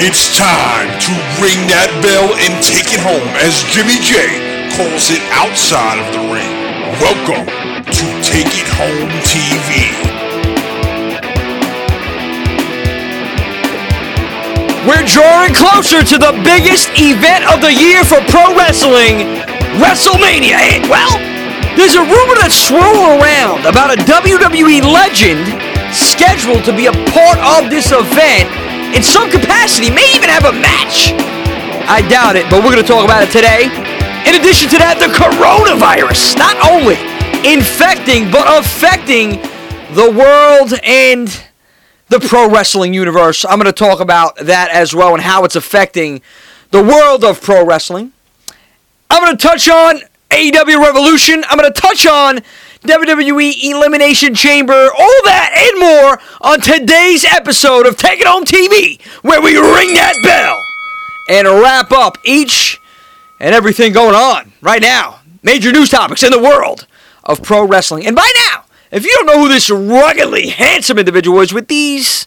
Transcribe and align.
It's 0.00 0.32
time 0.32 0.88
to 0.88 1.12
ring 1.44 1.60
that 1.68 1.92
bell 2.00 2.32
and 2.32 2.56
take 2.64 2.88
it 2.88 3.04
home 3.04 3.20
as 3.44 3.60
Jimmy 3.68 4.00
J 4.00 4.32
calls 4.72 5.12
it 5.12 5.20
outside 5.28 6.00
of 6.00 6.08
the 6.16 6.24
ring. 6.32 6.48
Welcome 7.04 7.44
to 7.84 8.04
Take 8.24 8.48
It 8.48 8.64
Home 8.80 9.12
TV. 9.28 9.92
We're 14.88 15.04
drawing 15.04 15.52
closer 15.52 16.00
to 16.00 16.16
the 16.16 16.32
biggest 16.48 16.88
event 16.96 17.44
of 17.52 17.60
the 17.60 17.68
year 17.68 18.00
for 18.00 18.24
pro 18.32 18.56
wrestling, 18.56 19.28
WrestleMania. 19.76 20.80
Well, 20.88 21.20
there's 21.76 22.00
a 22.00 22.04
rumor 22.08 22.40
that's 22.40 22.56
swirling 22.56 23.20
around 23.20 23.68
about 23.68 23.92
a 23.92 24.00
WWE 24.08 24.80
legend 24.80 25.44
scheduled 25.92 26.64
to 26.64 26.72
be 26.72 26.88
a 26.88 26.96
part 27.12 27.36
of 27.44 27.68
this 27.68 27.92
event 27.92 28.69
in 28.94 29.02
some 29.02 29.30
capacity, 29.30 29.90
may 29.90 30.06
even 30.14 30.28
have 30.28 30.44
a 30.44 30.52
match. 30.52 31.12
I 31.88 32.02
doubt 32.08 32.36
it, 32.36 32.48
but 32.50 32.62
we're 32.62 32.72
going 32.72 32.82
to 32.82 32.88
talk 32.88 33.04
about 33.04 33.22
it 33.22 33.30
today. 33.30 33.66
In 34.26 34.38
addition 34.38 34.68
to 34.70 34.78
that, 34.78 34.98
the 35.00 35.10
coronavirus 35.10 36.36
not 36.36 36.54
only 36.68 36.98
infecting 37.42 38.30
but 38.30 38.46
affecting 38.60 39.40
the 39.94 40.10
world 40.10 40.78
and 40.84 41.28
the 42.08 42.20
pro 42.20 42.50
wrestling 42.50 42.92
universe. 42.92 43.44
I'm 43.44 43.58
going 43.58 43.66
to 43.66 43.72
talk 43.72 44.00
about 44.00 44.36
that 44.36 44.70
as 44.70 44.94
well 44.94 45.14
and 45.14 45.22
how 45.22 45.44
it's 45.44 45.56
affecting 45.56 46.22
the 46.70 46.82
world 46.82 47.24
of 47.24 47.40
pro 47.40 47.64
wrestling. 47.64 48.12
I'm 49.08 49.24
going 49.24 49.36
to 49.36 49.42
touch 49.42 49.68
on 49.68 50.00
AEW 50.30 50.84
Revolution. 50.84 51.44
I'm 51.48 51.58
going 51.58 51.72
to 51.72 51.80
touch 51.80 52.06
on 52.06 52.40
WWE 52.82 53.62
Elimination 53.62 54.34
Chamber, 54.34 54.72
all 54.72 55.22
that 55.24 55.52
and 55.54 55.80
more 55.80 56.20
on 56.40 56.60
today's 56.60 57.26
episode 57.26 57.86
of 57.86 57.98
Take 57.98 58.20
It 58.20 58.26
Home 58.26 58.44
TV, 58.44 59.00
where 59.22 59.42
we 59.42 59.54
ring 59.56 59.94
that 59.94 60.14
bell 60.22 60.58
and 61.28 61.46
wrap 61.60 61.92
up 61.92 62.16
each 62.24 62.80
and 63.38 63.54
everything 63.54 63.92
going 63.92 64.14
on 64.14 64.52
right 64.62 64.80
now. 64.80 65.20
Major 65.42 65.72
news 65.72 65.90
topics 65.90 66.22
in 66.22 66.30
the 66.30 66.40
world 66.40 66.86
of 67.22 67.42
pro 67.42 67.66
wrestling. 67.66 68.06
And 68.06 68.16
by 68.16 68.30
now, 68.48 68.64
if 68.90 69.04
you 69.04 69.14
don't 69.16 69.26
know 69.26 69.42
who 69.42 69.48
this 69.48 69.68
ruggedly 69.68 70.48
handsome 70.48 70.98
individual 70.98 71.40
is 71.40 71.52
with 71.52 71.68
these 71.68 72.26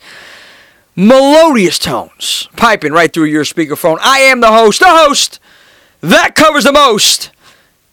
melodious 0.96 1.80
tones 1.80 2.48
piping 2.56 2.94
right 2.94 3.12
through 3.12 3.26
your 3.26 3.44
speakerphone, 3.44 3.98
I 4.02 4.20
am 4.20 4.40
the 4.40 4.52
host, 4.52 4.82
the 4.82 4.86
host 4.88 5.40
that 6.02 6.36
covers 6.36 6.64
the 6.66 6.72
most. 6.72 7.32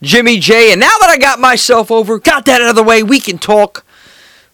Jimmy 0.02 0.38
J. 0.38 0.72
And 0.72 0.80
now 0.80 0.94
that 1.00 1.10
I 1.10 1.18
got 1.18 1.38
myself 1.38 1.90
over, 1.90 2.18
got 2.18 2.46
that 2.46 2.60
out 2.62 2.70
of 2.70 2.76
the 2.76 2.82
way, 2.82 3.02
we 3.02 3.20
can 3.20 3.38
talk 3.38 3.84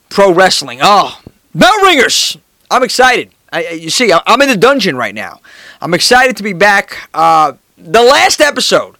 pro 0.08 0.32
wrestling. 0.32 0.80
Oh, 0.82 1.20
bell 1.54 1.82
ringers! 1.82 2.36
I'm 2.70 2.82
excited. 2.82 3.30
I, 3.52 3.68
you 3.68 3.90
see, 3.90 4.12
I'm 4.26 4.42
in 4.42 4.48
the 4.48 4.56
dungeon 4.56 4.96
right 4.96 5.14
now. 5.14 5.40
I'm 5.80 5.94
excited 5.94 6.36
to 6.38 6.42
be 6.42 6.52
back. 6.52 7.08
Uh, 7.14 7.54
the 7.78 8.02
last 8.02 8.40
episode, 8.40 8.96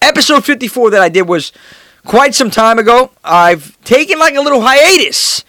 episode 0.00 0.44
54 0.44 0.90
that 0.90 1.02
I 1.02 1.08
did 1.08 1.28
was 1.28 1.52
quite 2.04 2.34
some 2.34 2.50
time 2.50 2.78
ago. 2.78 3.10
I've 3.24 3.82
taken 3.84 4.18
like 4.18 4.34
a 4.34 4.40
little 4.40 4.60
hiatus 4.60 5.44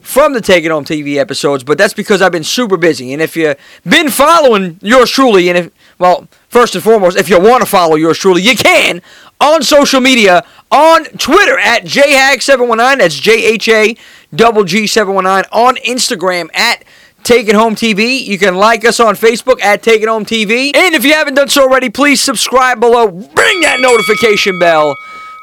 from 0.00 0.32
the 0.32 0.40
Take 0.40 0.64
It 0.64 0.70
Home 0.70 0.84
TV 0.84 1.16
episodes, 1.16 1.62
but 1.62 1.76
that's 1.76 1.94
because 1.94 2.22
I've 2.22 2.32
been 2.32 2.42
super 2.42 2.76
busy. 2.76 3.12
And 3.12 3.20
if 3.20 3.36
you've 3.36 3.56
been 3.86 4.08
following 4.08 4.78
yours 4.80 5.10
truly, 5.10 5.48
and 5.48 5.58
if, 5.58 5.70
well, 5.98 6.26
first 6.48 6.74
and 6.74 6.82
foremost, 6.82 7.18
if 7.18 7.28
you 7.28 7.38
want 7.38 7.62
to 7.62 7.66
follow 7.66 7.96
yours 7.96 8.18
truly, 8.18 8.42
you 8.42 8.56
can 8.56 9.02
on 9.40 9.62
social 9.62 10.00
media 10.00 10.44
on 10.70 11.04
Twitter 11.04 11.58
at 11.58 11.84
jhag719. 11.84 12.98
That's 12.98 13.18
J 13.18 13.44
H 13.44 13.68
A 13.68 13.96
double 14.34 14.64
G 14.64 14.86
719. 14.86 15.48
On 15.52 15.76
Instagram 15.76 16.48
at 16.54 16.84
Take 17.22 17.48
It 17.48 17.54
Home 17.54 17.74
TV. 17.74 18.22
You 18.22 18.38
can 18.38 18.54
like 18.56 18.84
us 18.84 19.00
on 19.00 19.14
Facebook 19.14 19.60
at 19.62 19.82
Take 19.82 20.02
It 20.02 20.08
Home 20.08 20.24
TV. 20.24 20.74
And 20.74 20.94
if 20.94 21.04
you 21.04 21.12
haven't 21.12 21.34
done 21.34 21.48
so 21.48 21.62
already, 21.62 21.90
please 21.90 22.20
subscribe 22.20 22.80
below. 22.80 23.06
Ring 23.06 23.60
that 23.60 23.78
notification 23.80 24.58
bell 24.58 24.94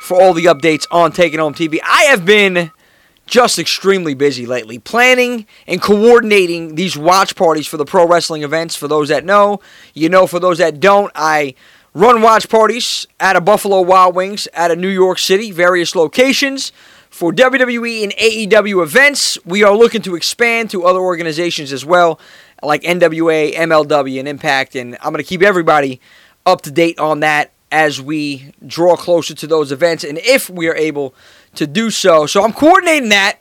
for 0.03 0.21
all 0.21 0.33
the 0.33 0.45
updates 0.45 0.85
on 0.91 1.11
Take 1.11 1.33
It 1.33 1.39
Home 1.39 1.53
TV. 1.53 1.79
I 1.83 2.03
have 2.03 2.25
been 2.25 2.71
just 3.27 3.59
extremely 3.59 4.13
busy 4.13 4.45
lately, 4.45 4.79
planning 4.79 5.45
and 5.67 5.81
coordinating 5.81 6.75
these 6.75 6.97
watch 6.97 7.35
parties 7.35 7.67
for 7.67 7.77
the 7.77 7.85
pro 7.85 8.07
wrestling 8.07 8.41
events. 8.41 8.75
For 8.75 8.87
those 8.87 9.09
that 9.09 9.25
know, 9.25 9.59
you 9.93 10.09
know, 10.09 10.25
for 10.25 10.39
those 10.39 10.57
that 10.59 10.79
don't, 10.79 11.11
I 11.13 11.53
run 11.97 12.21
watch 12.21 12.47
parties 12.47 13.07
at 13.19 13.35
a 13.35 13.41
Buffalo 13.41 13.81
Wild 13.81 14.13
Wings, 14.13 14.47
at 14.53 14.69
a 14.69 14.75
New 14.75 14.87
York 14.87 15.17
City, 15.17 15.51
various 15.51 15.95
locations. 15.95 16.71
For 17.09 17.33
WWE 17.33 18.03
and 18.03 18.13
AEW 18.13 18.83
events, 18.83 19.39
we 19.45 19.63
are 19.63 19.75
looking 19.75 20.03
to 20.03 20.15
expand 20.15 20.69
to 20.69 20.85
other 20.85 20.99
organizations 20.99 21.73
as 21.73 21.83
well, 21.83 22.19
like 22.61 22.83
NWA, 22.83 23.51
MLW, 23.55 24.19
and 24.19 24.27
Impact. 24.27 24.75
And 24.75 24.95
I'm 25.01 25.11
going 25.11 25.23
to 25.23 25.27
keep 25.27 25.41
everybody 25.41 25.99
up 26.45 26.61
to 26.61 26.71
date 26.71 26.99
on 26.99 27.21
that 27.21 27.51
as 27.71 27.99
we 27.99 28.53
draw 28.65 28.95
closer 28.95 29.33
to 29.33 29.47
those 29.47 29.71
events 29.71 30.03
and 30.03 30.19
if 30.19 30.51
we 30.51 30.69
are 30.69 30.75
able 30.75 31.15
to 31.55 31.65
do 31.65 31.89
so. 31.89 32.27
So 32.27 32.43
I'm 32.43 32.53
coordinating 32.53 33.09
that. 33.09 33.39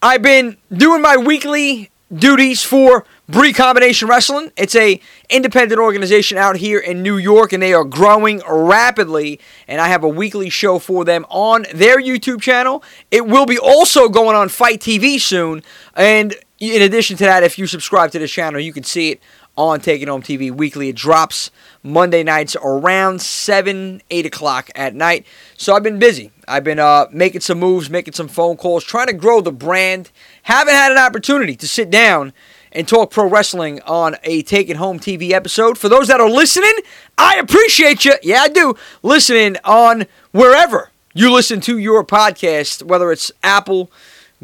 I've 0.00 0.22
been 0.22 0.56
doing 0.72 1.02
my 1.02 1.16
weekly 1.16 1.90
duties 2.14 2.62
for 2.62 3.04
Bree 3.32 3.54
Combination 3.54 4.08
Wrestling. 4.08 4.52
It's 4.58 4.76
a 4.76 5.00
independent 5.30 5.80
organization 5.80 6.36
out 6.36 6.56
here 6.56 6.78
in 6.78 7.02
New 7.02 7.16
York, 7.16 7.54
and 7.54 7.62
they 7.62 7.72
are 7.72 7.82
growing 7.82 8.42
rapidly. 8.46 9.40
And 9.66 9.80
I 9.80 9.88
have 9.88 10.04
a 10.04 10.08
weekly 10.08 10.50
show 10.50 10.78
for 10.78 11.02
them 11.06 11.24
on 11.30 11.64
their 11.72 11.98
YouTube 11.98 12.42
channel. 12.42 12.84
It 13.10 13.26
will 13.26 13.46
be 13.46 13.58
also 13.58 14.10
going 14.10 14.36
on 14.36 14.50
FITE 14.50 14.80
TV 14.80 15.18
soon. 15.18 15.62
And 15.96 16.36
in 16.58 16.82
addition 16.82 17.16
to 17.16 17.24
that, 17.24 17.42
if 17.42 17.58
you 17.58 17.66
subscribe 17.66 18.10
to 18.10 18.18
this 18.18 18.30
channel, 18.30 18.60
you 18.60 18.70
can 18.70 18.84
see 18.84 19.12
it 19.12 19.22
on 19.56 19.80
Take 19.80 20.02
It 20.02 20.08
Home 20.08 20.22
TV 20.22 20.50
weekly. 20.50 20.90
It 20.90 20.96
drops 20.96 21.50
Monday 21.82 22.22
nights 22.22 22.54
around 22.62 23.22
7, 23.22 24.02
8 24.10 24.26
o'clock 24.26 24.68
at 24.74 24.94
night. 24.94 25.24
So 25.56 25.74
I've 25.74 25.82
been 25.82 25.98
busy. 25.98 26.32
I've 26.46 26.64
been 26.64 26.78
uh, 26.78 27.06
making 27.10 27.40
some 27.40 27.58
moves, 27.58 27.88
making 27.88 28.12
some 28.12 28.28
phone 28.28 28.58
calls, 28.58 28.84
trying 28.84 29.06
to 29.06 29.14
grow 29.14 29.40
the 29.40 29.52
brand. 29.52 30.10
Haven't 30.42 30.74
had 30.74 30.92
an 30.92 30.98
opportunity 30.98 31.56
to 31.56 31.66
sit 31.66 31.88
down 31.90 32.34
and 32.72 32.88
talk 32.88 33.10
pro 33.10 33.28
wrestling 33.28 33.80
on 33.82 34.16
a 34.24 34.42
Take 34.42 34.68
It 34.68 34.76
Home 34.76 34.98
TV 34.98 35.30
episode. 35.30 35.78
For 35.78 35.88
those 35.88 36.08
that 36.08 36.20
are 36.20 36.30
listening, 36.30 36.74
I 37.16 37.36
appreciate 37.36 38.04
you. 38.04 38.14
Yeah, 38.22 38.40
I 38.42 38.48
do. 38.48 38.74
Listening 39.02 39.56
on 39.64 40.06
wherever 40.32 40.90
you 41.14 41.32
listen 41.32 41.60
to 41.62 41.78
your 41.78 42.04
podcast, 42.04 42.82
whether 42.82 43.12
it's 43.12 43.30
Apple, 43.42 43.90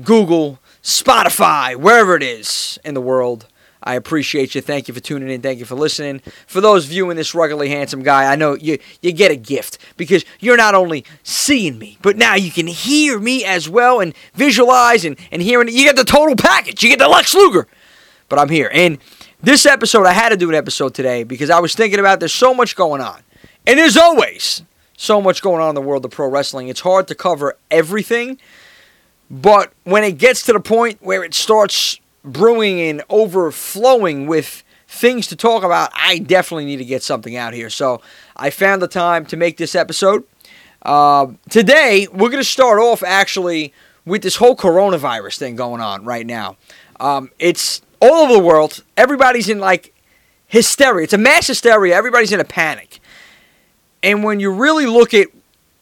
Google, 0.03 0.59
Spotify, 0.83 1.77
wherever 1.77 2.15
it 2.15 2.22
is 2.22 2.78
in 2.84 2.94
the 2.94 3.00
world. 3.00 3.47
I 3.83 3.94
appreciate 3.94 4.55
you. 4.55 4.60
Thank 4.60 4.89
you 4.89 4.95
for 4.95 5.00
tuning 5.00 5.31
in. 5.31 5.41
Thank 5.41 5.60
you 5.60 5.65
for 5.65 5.77
listening. 5.77 6.21
For 6.47 6.60
those 6.60 6.84
viewing 6.84 7.16
this 7.16 7.34
ruggedly 7.34 7.69
handsome 7.69 8.03
guy, 8.03 8.31
I 8.31 8.37
know 8.37 8.55
you 8.55 8.78
you 9.00 9.12
get 9.12 9.31
a 9.31 9.37
gift 9.37 9.78
because 9.97 10.25
you're 10.41 10.56
not 10.56 10.75
only 10.75 11.05
seeing 11.22 11.78
me, 11.78 11.97
but 12.03 12.16
now 12.16 12.34
you 12.34 12.50
can 12.50 12.66
hear 12.66 13.19
me 13.19 13.45
as 13.45 13.69
well 13.69 14.00
and 14.00 14.15
visualize 14.34 15.05
and, 15.05 15.16
and 15.31 15.41
hearing. 15.41 15.69
You 15.69 15.84
get 15.84 15.97
the 15.97 16.05
total 16.05 16.34
package. 16.37 16.83
You 16.83 16.91
get 16.91 16.99
the 16.99 17.09
Lex 17.09 17.34
Luger. 17.34 17.69
But 18.28 18.39
I'm 18.39 18.49
here. 18.49 18.71
And 18.72 18.99
this 19.43 19.66
episode, 19.66 20.06
I 20.06 20.12
had 20.12 20.31
to 20.31 20.37
do 20.37 20.49
an 20.49 20.55
episode 20.55 20.94
today 20.94 21.25
because 21.25 21.50
I 21.50 21.61
was 21.61 21.75
thinking 21.75 22.00
about 22.00 22.21
there's 22.21 22.33
so 22.33 22.53
much 22.53 22.77
going 22.77 23.00
on. 23.00 23.22
And 23.66 23.78
there's 23.78 23.97
always 23.97 24.62
so 24.97 25.21
much 25.21 25.43
going 25.43 25.62
on 25.62 25.71
in 25.71 25.75
the 25.75 25.83
world 25.83 26.05
of 26.05 26.11
pro 26.11 26.28
wrestling. 26.28 26.69
It's 26.69 26.81
hard 26.81 27.09
to 27.09 27.15
cover 27.15 27.56
everything. 27.71 28.39
But 29.31 29.72
when 29.84 30.05
it 30.05 30.19
gets 30.19 30.43
to 30.47 30.53
the 30.53 30.61
point 30.61 30.99
where 31.03 31.22
it 31.22 31.34
starts 31.34 32.00
brewing 32.25 32.81
and 32.81 33.03
overflowing 33.09 34.27
with 34.27 34.65
things 34.89 35.27
to 35.28 35.37
talk 35.37 35.62
about, 35.62 35.91
I 35.95 36.19
definitely 36.19 36.65
need 36.65 36.78
to 36.78 36.84
get 36.84 37.03
something 37.03 37.37
out 37.37 37.53
here. 37.53 37.71
So 37.71 38.00
I 38.37 38.50
found 38.50 38.83
the 38.83 38.89
time 38.89 39.27
to 39.27 39.37
make 39.37 39.56
this 39.59 39.75
episode. 39.75 40.25
Uh, 40.83 41.28
today, 41.50 42.09
we're 42.10 42.31
going 42.31 42.43
to 42.43 42.45
start 42.45 42.81
off 42.81 43.03
actually 43.03 43.72
with 44.06 44.22
this 44.22 44.37
whole 44.37 44.56
coronavirus 44.56 45.39
thing 45.39 45.56
going 45.56 45.81
on 45.81 46.05
right 46.05 46.27
now. 46.27 46.56
Um, 46.99 47.31
it's 47.39 47.83
all 48.00 48.25
over 48.25 48.32
the 48.32 48.38
world. 48.38 48.84
Everybody's 48.97 49.48
in 49.48 49.59
like 49.59 49.94
hysteria. 50.47 51.04
It's 51.04 51.12
a 51.12 51.19
mass 51.19 51.47
hysteria. 51.47 51.95
Everybody's 51.95 52.33
in 52.33 52.41
a 52.41 52.45
panic. 52.45 53.00
And 54.03 54.22
when 54.22 54.41
you 54.41 54.53
really 54.53 54.86
look 54.86 55.15
at 55.15 55.28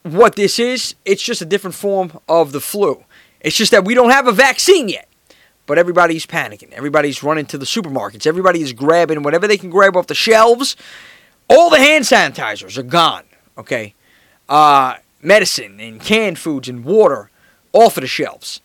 what 0.02 0.36
this 0.36 0.58
is, 0.58 0.94
it's 1.04 1.22
just 1.22 1.42
a 1.42 1.44
different 1.44 1.74
form 1.74 2.18
of 2.28 2.52
the 2.52 2.60
flu. 2.60 3.04
It's 3.40 3.56
just 3.56 3.70
that 3.72 3.84
we 3.84 3.94
don't 3.94 4.10
have 4.10 4.26
a 4.26 4.32
vaccine 4.32 4.88
yet. 4.88 5.08
But 5.66 5.78
everybody's 5.78 6.26
panicking. 6.26 6.72
Everybody's 6.72 7.22
running 7.22 7.46
to 7.46 7.58
the 7.58 7.66
supermarkets. 7.66 8.26
Everybody 8.26 8.62
is 8.62 8.72
grabbing 8.72 9.22
whatever 9.22 9.48
they 9.48 9.58
can 9.58 9.68
grab 9.68 9.96
off 9.96 10.06
the 10.06 10.14
shelves. 10.14 10.76
All 11.48 11.70
the 11.70 11.78
hand 11.78 12.04
sanitizers 12.04 12.78
are 12.78 12.84
gone. 12.84 13.24
Okay. 13.58 13.94
Uh, 14.48 14.96
medicine 15.22 15.80
and 15.80 16.00
canned 16.00 16.38
foods 16.38 16.68
and 16.68 16.84
water 16.84 17.30
off 17.72 17.96
of 17.96 18.02
the 18.02 18.06
shelves. 18.06 18.60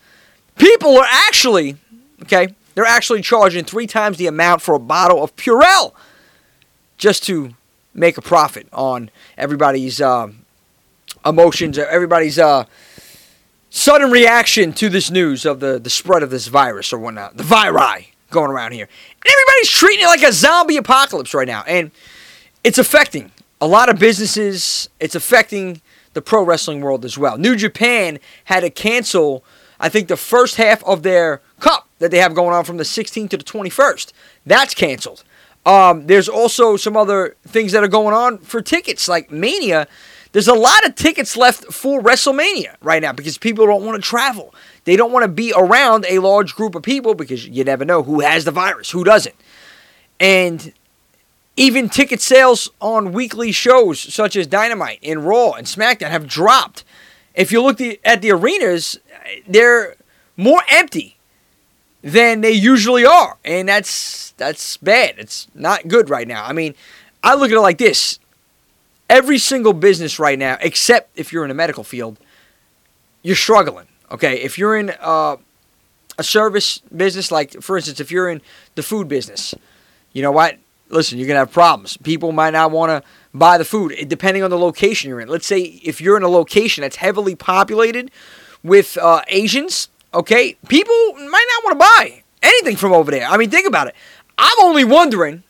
People 0.57 0.97
are 0.97 1.07
actually, 1.09 1.77
okay, 2.21 2.53
they're 2.73 2.85
actually 2.85 3.21
charging 3.21 3.65
three 3.65 3.87
times 3.87 4.17
the 4.17 4.27
amount 4.27 4.61
for 4.61 4.75
a 4.75 4.79
bottle 4.79 5.23
of 5.23 5.35
Purell 5.35 5.93
just 6.97 7.23
to 7.23 7.55
make 7.93 8.17
a 8.17 8.21
profit 8.21 8.67
on 8.71 9.09
everybody's 9.37 9.99
uh, 9.99 10.29
emotions, 11.25 11.77
everybody's 11.77 12.39
uh, 12.39 12.65
sudden 13.69 14.11
reaction 14.11 14.73
to 14.73 14.89
this 14.89 15.09
news 15.09 15.45
of 15.45 15.59
the, 15.59 15.79
the 15.79 15.89
spread 15.89 16.23
of 16.23 16.29
this 16.29 16.47
virus 16.47 16.93
or 16.93 16.99
whatnot. 16.99 17.37
The 17.37 17.43
viri. 17.43 18.13
going 18.29 18.51
around 18.51 18.73
here. 18.73 18.87
Everybody's 19.25 19.69
treating 19.69 20.05
it 20.05 20.07
like 20.07 20.23
a 20.23 20.31
zombie 20.31 20.77
apocalypse 20.77 21.33
right 21.33 21.47
now. 21.47 21.63
And 21.67 21.91
it's 22.63 22.77
affecting 22.77 23.31
a 23.59 23.67
lot 23.67 23.89
of 23.89 23.99
businesses. 23.99 24.89
It's 24.99 25.15
affecting 25.15 25.81
the 26.13 26.21
pro 26.21 26.43
wrestling 26.43 26.81
world 26.81 27.05
as 27.05 27.17
well. 27.17 27.37
New 27.37 27.55
Japan 27.55 28.19
had 28.45 28.61
to 28.61 28.69
cancel, 28.69 29.43
I 29.81 29.89
think, 29.89 30.07
the 30.07 30.17
first 30.17 30.55
half 30.55 30.83
of 30.85 31.03
their 31.03 31.41
cup 31.59 31.89
that 31.99 32.11
they 32.11 32.19
have 32.19 32.33
going 32.33 32.53
on 32.53 32.63
from 32.63 32.77
the 32.77 32.83
16th 32.83 33.31
to 33.31 33.37
the 33.37 33.43
21st. 33.43 34.13
That's 34.45 34.73
canceled. 34.73 35.23
Um, 35.65 36.07
there's 36.07 36.29
also 36.29 36.77
some 36.77 36.95
other 36.95 37.35
things 37.47 37.71
that 37.73 37.83
are 37.83 37.89
going 37.89 38.15
on 38.15 38.37
for 38.39 38.61
tickets, 38.61 39.07
like 39.07 39.31
Mania. 39.31 39.87
There's 40.31 40.47
a 40.47 40.53
lot 40.53 40.85
of 40.85 40.95
tickets 40.95 41.35
left 41.35 41.65
for 41.65 42.01
WrestleMania 42.01 42.75
right 42.81 43.01
now 43.01 43.11
because 43.11 43.37
people 43.37 43.65
don't 43.65 43.85
want 43.85 44.01
to 44.01 44.07
travel. 44.07 44.55
They 44.85 44.95
don't 44.95 45.11
want 45.11 45.23
to 45.23 45.27
be 45.27 45.53
around 45.55 46.05
a 46.07 46.19
large 46.19 46.55
group 46.55 46.73
of 46.73 46.83
people 46.83 47.13
because 47.13 47.47
you 47.47 47.63
never 47.63 47.83
know 47.83 48.01
who 48.01 48.21
has 48.21 48.45
the 48.45 48.51
virus, 48.51 48.91
who 48.91 49.03
doesn't. 49.03 49.35
And 50.19 50.73
even 51.57 51.89
ticket 51.89 52.21
sales 52.21 52.69
on 52.79 53.11
weekly 53.11 53.51
shows 53.51 53.99
such 53.99 54.35
as 54.35 54.47
Dynamite 54.47 54.99
and 55.03 55.25
Raw 55.25 55.51
and 55.51 55.67
SmackDown 55.67 56.09
have 56.09 56.27
dropped. 56.27 56.83
If 57.35 57.51
you 57.51 57.61
look 57.61 57.79
at 57.81 58.21
the 58.21 58.31
arenas, 58.31 58.99
they're 59.47 59.95
more 60.37 60.61
empty 60.69 61.17
than 62.01 62.41
they 62.41 62.51
usually 62.51 63.05
are, 63.05 63.37
and 63.45 63.69
that's 63.69 64.31
that's 64.31 64.77
bad. 64.77 65.15
It's 65.17 65.47
not 65.53 65.87
good 65.87 66.09
right 66.09 66.27
now. 66.27 66.45
I 66.45 66.53
mean, 66.53 66.73
I 67.23 67.35
look 67.35 67.51
at 67.51 67.57
it 67.57 67.61
like 67.61 67.77
this: 67.77 68.19
every 69.09 69.37
single 69.37 69.73
business 69.73 70.19
right 70.19 70.39
now, 70.39 70.57
except 70.61 71.17
if 71.17 71.31
you're 71.31 71.45
in 71.45 71.51
a 71.51 71.55
medical 71.55 71.83
field, 71.83 72.19
you're 73.21 73.35
struggling. 73.35 73.87
Okay, 74.09 74.41
if 74.41 74.57
you're 74.57 74.75
in 74.75 74.93
uh, 74.99 75.37
a 76.17 76.23
service 76.23 76.79
business, 76.95 77.31
like 77.31 77.61
for 77.61 77.77
instance, 77.77 77.99
if 77.99 78.11
you're 78.11 78.29
in 78.29 78.41
the 78.75 78.83
food 78.83 79.07
business, 79.07 79.53
you 80.13 80.21
know 80.21 80.31
what? 80.31 80.57
Listen, 80.89 81.17
you're 81.17 81.27
gonna 81.27 81.39
have 81.39 81.51
problems. 81.51 81.97
People 81.97 82.31
might 82.31 82.51
not 82.51 82.71
want 82.71 82.89
to 82.89 83.09
buy 83.33 83.57
the 83.57 83.63
food, 83.65 83.95
depending 84.07 84.43
on 84.43 84.49
the 84.49 84.57
location 84.57 85.09
you're 85.09 85.21
in. 85.21 85.29
Let's 85.29 85.45
say 85.45 85.61
if 85.61 86.01
you're 86.01 86.17
in 86.17 86.23
a 86.23 86.29
location 86.29 86.81
that's 86.81 86.97
heavily 86.97 87.35
populated 87.35 88.11
with 88.63 88.97
uh, 88.97 89.21
Asians, 89.27 89.89
okay, 90.13 90.55
people 90.67 90.95
might 91.13 91.45
not 91.49 91.63
want 91.63 91.71
to 91.73 91.79
buy 91.79 92.23
anything 92.41 92.75
from 92.75 92.93
over 92.93 93.11
there. 93.11 93.27
I 93.27 93.37
mean, 93.37 93.49
think 93.49 93.67
about 93.67 93.87
it. 93.87 93.95
I'm 94.37 94.59
only 94.61 94.83
wondering 94.83 95.43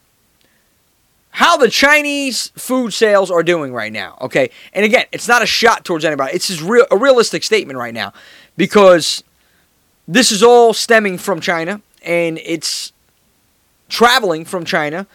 how 1.32 1.56
the 1.58 1.70
Chinese 1.70 2.52
food 2.56 2.94
sales 2.94 3.32
are 3.32 3.44
doing 3.44 3.74
right 3.74 3.92
now. 3.92 4.18
Okay, 4.22 4.50
and 4.74 4.86
again, 4.86 5.06
it's 5.12 5.28
not 5.28 5.42
a 5.42 5.46
shot 5.46 5.86
towards 5.86 6.04
anybody. 6.04 6.34
It's 6.36 6.48
just 6.48 6.62
real, 6.62 6.86
a 6.92 6.98
realistic 6.98 7.44
statement 7.44 7.80
right 7.80 7.94
now 7.94 8.14
because 8.58 9.24
this 10.08 10.32
is 10.32 10.44
all 10.44 10.74
stemming 10.74 11.18
from 11.18 11.40
China 11.40 11.82
and 12.04 12.38
it's 12.44 12.92
traveling 13.88 14.46
from 14.46 14.66
China 14.66 15.08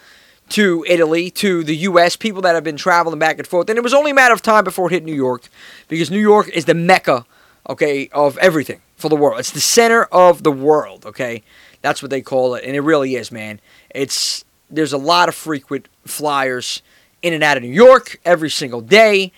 to 0.51 0.85
Italy 0.89 1.31
to 1.31 1.65
the 1.65 1.77
U.S. 1.77 2.17
People 2.17 2.41
that 2.43 2.55
have 2.55 2.65
been 2.65 2.77
traveling 2.77 3.19
back 3.19 3.39
and 3.39 3.47
forth, 3.47 3.69
and 3.69 3.77
it 3.77 3.83
was 3.83 3.95
only 3.95 4.13
a 4.13 4.15
matter 4.15 4.33
of 4.33 4.43
time 4.43 4.65
before 4.65 4.87
it 4.89 4.93
hit 4.93 5.05
New 5.05 5.15
York 5.15 5.49
because 5.89 6.11
New 6.11 6.21
York 6.21 6.49
is 6.49 6.65
the 6.67 6.75
mecca, 6.75 7.27
okay, 7.69 8.09
of 8.13 8.39
everything 8.39 8.81
for 8.97 9.09
the 9.09 9.17
world. 9.17 9.39
It's 9.39 9.51
the 9.51 9.61
center 9.61 10.05
of 10.05 10.43
the 10.43 10.53
world. 10.53 11.07
Okay, 11.07 11.43
that's 11.83 12.03
what 12.03 12.11
they 12.11 12.23
call 12.23 12.55
it, 12.55 12.65
and 12.65 12.75
it 12.75 12.81
really 12.81 13.17
is, 13.17 13.31
man. 13.31 13.61
It's 13.91 14.45
there's 14.71 14.93
a 14.93 14.99
lot 14.99 15.29
of 15.29 15.35
frequent 15.35 15.89
flyers 16.05 16.83
in 17.23 17.33
and 17.33 17.43
out 17.43 17.57
of 17.57 17.63
New 17.63 17.69
York 17.69 18.21
every 18.25 18.51
single 18.51 18.81
day, 18.81 19.33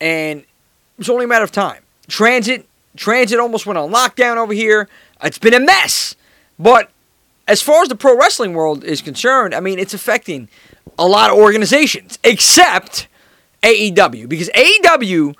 and 0.00 0.44
it's 0.98 1.08
only 1.08 1.24
a 1.24 1.28
matter 1.28 1.44
of 1.44 1.52
time. 1.52 1.82
Transit, 2.08 2.66
transit 2.96 3.38
almost 3.38 3.66
went 3.66 3.78
on 3.78 3.90
lockdown 3.90 4.36
over 4.36 4.52
here. 4.52 4.88
It's 5.22 5.38
been 5.38 5.54
a 5.54 5.60
mess, 5.60 6.14
but 6.58 6.90
as 7.48 7.62
far 7.62 7.82
as 7.82 7.88
the 7.88 7.96
pro 7.96 8.16
wrestling 8.16 8.54
world 8.54 8.84
is 8.84 9.02
concerned, 9.02 9.54
I 9.54 9.60
mean, 9.60 9.78
it's 9.78 9.94
affecting 9.94 10.48
a 10.98 11.06
lot 11.06 11.30
of 11.30 11.36
organizations, 11.36 12.18
except 12.24 13.08
AEW, 13.62 14.28
because 14.28 14.48
AEW 14.50 15.34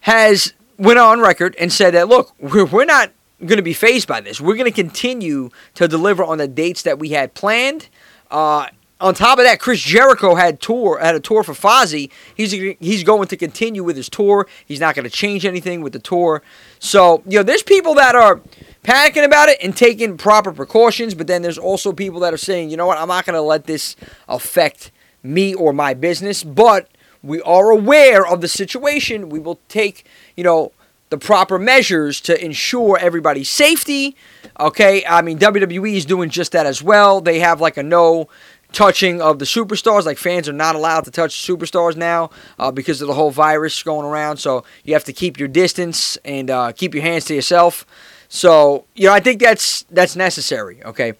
has 0.00 0.52
went 0.78 0.98
on 0.98 1.20
record 1.20 1.56
and 1.58 1.72
said 1.72 1.94
that 1.94 2.08
look, 2.08 2.32
we're, 2.38 2.64
we're 2.64 2.84
not 2.84 3.12
going 3.40 3.56
to 3.56 3.62
be 3.62 3.74
fazed 3.74 4.08
by 4.08 4.20
this. 4.20 4.40
We're 4.40 4.56
going 4.56 4.70
to 4.70 4.82
continue 4.82 5.50
to 5.74 5.86
deliver 5.86 6.24
on 6.24 6.38
the 6.38 6.48
dates 6.48 6.82
that 6.82 6.98
we 6.98 7.10
had 7.10 7.34
planned. 7.34 7.88
Uh, 8.30 8.68
on 9.00 9.14
top 9.14 9.38
of 9.38 9.44
that, 9.44 9.60
Chris 9.60 9.80
Jericho 9.80 10.34
had 10.34 10.60
tour 10.60 10.98
had 10.98 11.14
a 11.14 11.20
tour 11.20 11.44
for 11.44 11.52
Fozzy. 11.52 12.10
He's 12.34 12.50
he's 12.80 13.04
going 13.04 13.28
to 13.28 13.36
continue 13.36 13.84
with 13.84 13.96
his 13.96 14.08
tour. 14.08 14.48
He's 14.66 14.80
not 14.80 14.96
going 14.96 15.04
to 15.04 15.10
change 15.10 15.46
anything 15.46 15.82
with 15.82 15.92
the 15.92 16.00
tour. 16.00 16.42
So 16.80 17.22
you 17.26 17.38
know, 17.38 17.44
there's 17.44 17.62
people 17.62 17.94
that 17.94 18.16
are 18.16 18.40
panicking 18.82 19.24
about 19.24 19.48
it 19.48 19.58
and 19.62 19.76
taking 19.76 20.16
proper 20.16 20.50
precautions, 20.52 21.14
but 21.14 21.28
then 21.28 21.42
there's 21.42 21.58
also 21.58 21.92
people 21.92 22.20
that 22.20 22.34
are 22.34 22.38
saying, 22.38 22.70
you 22.70 22.76
know 22.76 22.86
what, 22.86 22.98
I'm 22.98 23.08
not 23.08 23.24
going 23.24 23.34
to 23.34 23.40
let 23.42 23.64
this 23.64 23.94
affect 24.28 24.90
me 25.22 25.54
or 25.54 25.72
my 25.72 25.94
business, 25.94 26.42
but 26.42 26.88
we 27.22 27.40
are 27.42 27.70
aware 27.70 28.26
of 28.26 28.40
the 28.40 28.48
situation. 28.48 29.28
We 29.28 29.38
will 29.38 29.60
take 29.68 30.06
you 30.38 30.44
know 30.44 30.70
the 31.10 31.18
proper 31.18 31.58
measures 31.58 32.20
to 32.20 32.44
ensure 32.44 32.96
everybody's 32.96 33.48
safety. 33.48 34.14
Okay, 34.60 35.04
I 35.04 35.20
mean 35.20 35.36
WWE 35.38 35.96
is 35.96 36.06
doing 36.06 36.30
just 36.30 36.52
that 36.52 36.64
as 36.64 36.80
well. 36.80 37.20
They 37.20 37.40
have 37.40 37.60
like 37.60 37.76
a 37.76 37.82
no 37.82 38.28
touching 38.70 39.20
of 39.20 39.40
the 39.40 39.44
superstars. 39.44 40.06
Like 40.06 40.16
fans 40.16 40.48
are 40.48 40.52
not 40.52 40.76
allowed 40.76 41.04
to 41.06 41.10
touch 41.10 41.44
superstars 41.44 41.96
now 41.96 42.30
uh, 42.60 42.70
because 42.70 43.02
of 43.02 43.08
the 43.08 43.14
whole 43.14 43.32
virus 43.32 43.82
going 43.82 44.06
around. 44.06 44.36
So 44.36 44.62
you 44.84 44.94
have 44.94 45.02
to 45.04 45.12
keep 45.12 45.40
your 45.40 45.48
distance 45.48 46.16
and 46.24 46.50
uh, 46.50 46.70
keep 46.70 46.94
your 46.94 47.02
hands 47.02 47.24
to 47.26 47.34
yourself. 47.34 47.84
So 48.28 48.84
you 48.94 49.08
know 49.08 49.12
I 49.12 49.18
think 49.18 49.40
that's 49.40 49.82
that's 49.90 50.14
necessary. 50.14 50.84
Okay. 50.84 51.14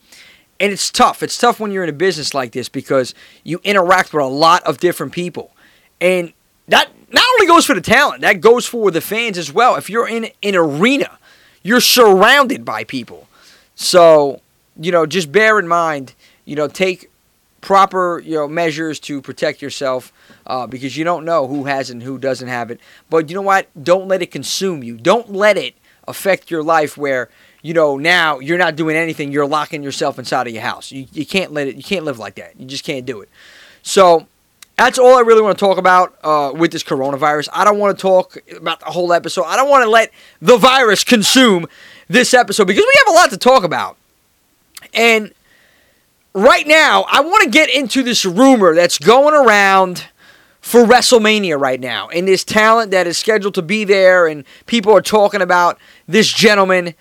And 0.61 0.73
it's 0.73 0.91
tough. 0.91 1.25
It's 1.25 1.39
tough 1.39 1.59
when 1.59 1.73
you're 1.73 1.85
in 1.85 1.91
a 1.91 1.93
business 1.93 2.35
like 2.35 2.53
this 2.53 2.69
because 2.69 3.15
you 3.43 3.61
interact 3.65 4.13
with 4.13 4.23
a 4.23 4.29
lot 4.29 4.63
of 4.65 4.79
different 4.79 5.13
people. 5.13 5.53
And 6.01 6.33
that 6.67 6.89
not 7.13 7.25
only 7.35 7.47
goes 7.47 7.65
for 7.67 7.75
the 7.75 7.81
talent, 7.81 8.21
that 8.23 8.41
goes 8.41 8.67
for 8.67 8.91
the 8.91 9.01
fans 9.01 9.39
as 9.39 9.53
well. 9.53 9.77
If 9.77 9.89
you're 9.89 10.09
in 10.09 10.31
an 10.43 10.55
arena, 10.55 11.19
you're 11.63 11.81
surrounded 11.81 12.65
by 12.65 12.85
people. 12.85 13.29
So, 13.75 14.41
you 14.77 14.93
know, 14.93 15.07
just 15.07 15.33
bear 15.33 15.59
in 15.59 15.69
mind, 15.69 16.15
you 16.45 16.57
know, 16.57 16.69
take 16.69 17.11
proper 17.61 18.21
you 18.21 18.35
know 18.35 18.47
measures 18.47 19.01
to 19.01 19.21
protect 19.21 19.61
yourself 19.61 20.13
uh, 20.47 20.67
because 20.67 20.97
you 20.97 21.05
don't 21.05 21.25
know 21.25 21.47
who 21.47 21.65
has 21.65 21.91
and 21.91 22.03
who 22.03 22.19
doesn't 22.19 22.49
have 22.49 22.71
it. 22.71 22.81
But 23.11 23.29
you 23.29 23.35
know 23.35 23.43
what? 23.43 23.69
Don't 23.83 24.09
let 24.09 24.23
it 24.23 24.31
consume 24.31 24.83
you. 24.83 24.97
Don't 24.97 25.33
let 25.33 25.57
it 25.57 25.75
affect 26.07 26.51
your 26.51 26.63
life 26.63 26.97
where 26.97 27.29
you 27.63 27.75
know 27.75 27.97
now 27.97 28.39
you're 28.39 28.59
not 28.59 28.77
doing 28.77 28.97
anything. 28.97 29.33
You're 29.33 29.47
locking 29.47 29.83
yourself 29.83 30.19
inside 30.19 30.47
of 30.47 30.53
your 30.53 30.63
house. 30.63 30.93
You, 30.93 31.07
you 31.13 31.27
can't 31.27 31.53
let 31.53 31.69
it. 31.69 31.77
You 31.77 31.83
can't 31.83 32.05
live 32.05 32.19
like 32.19 32.37
that. 32.37 32.59
You 32.59 32.67
just 32.67 32.85
can't 32.85 33.05
do 33.05 33.21
it. 33.21 33.29
So 33.83 34.27
that's 34.79 34.99
all 34.99 35.17
I 35.17 35.21
really 35.23 35.43
want 35.43 35.59
to 35.59 35.65
talk 35.65 35.77
about 35.77 36.17
uh, 36.23 36.53
with 36.55 36.71
this 36.71 36.85
coronavirus. 36.85 37.49
I 37.53 37.65
don't 37.65 37.79
want 37.79 37.99
to 37.99 38.01
talk 38.01 38.39
about 38.57 38.79
the 38.79 38.87
whole 38.87 39.13
episode. 39.13 39.43
I 39.43 39.57
don't 39.57 39.69
want 39.69 39.83
to 39.83 39.91
let 39.91 40.13
the 40.41 40.57
virus 40.57 41.03
consume 41.03 41.67
this 42.07 42.33
episode 42.33 42.67
because 42.69 42.85
we 42.85 42.95
have 43.05 43.15
a 43.15 43.17
lot 43.17 43.31
to 43.31 43.37
talk 43.37 43.65
about. 43.65 43.97
And 44.95 45.35
right 46.33 46.65
now, 46.67 47.07
I 47.11 47.21
want 47.21 47.43
to 47.43 47.51
get 47.51 47.75
into 47.75 48.05
this 48.05 48.25
rumor 48.25 48.77
that's 48.77 48.99
going 48.99 49.35
around 49.35 50.07
for 50.61 50.85
WrestleMania 50.85 51.59
right 51.59 51.81
now, 51.81 52.09
and 52.11 52.29
this 52.29 52.45
talent 52.45 52.91
that 52.93 53.07
is 53.07 53.17
scheduled 53.19 53.55
to 53.55 53.63
be 53.63 53.85
there, 53.85 54.27
and 54.27 54.45
people 54.67 54.95
are 54.95 55.01
talking 55.01 55.41
about 55.41 55.79
this 56.07 56.33
gentleman 56.33 56.95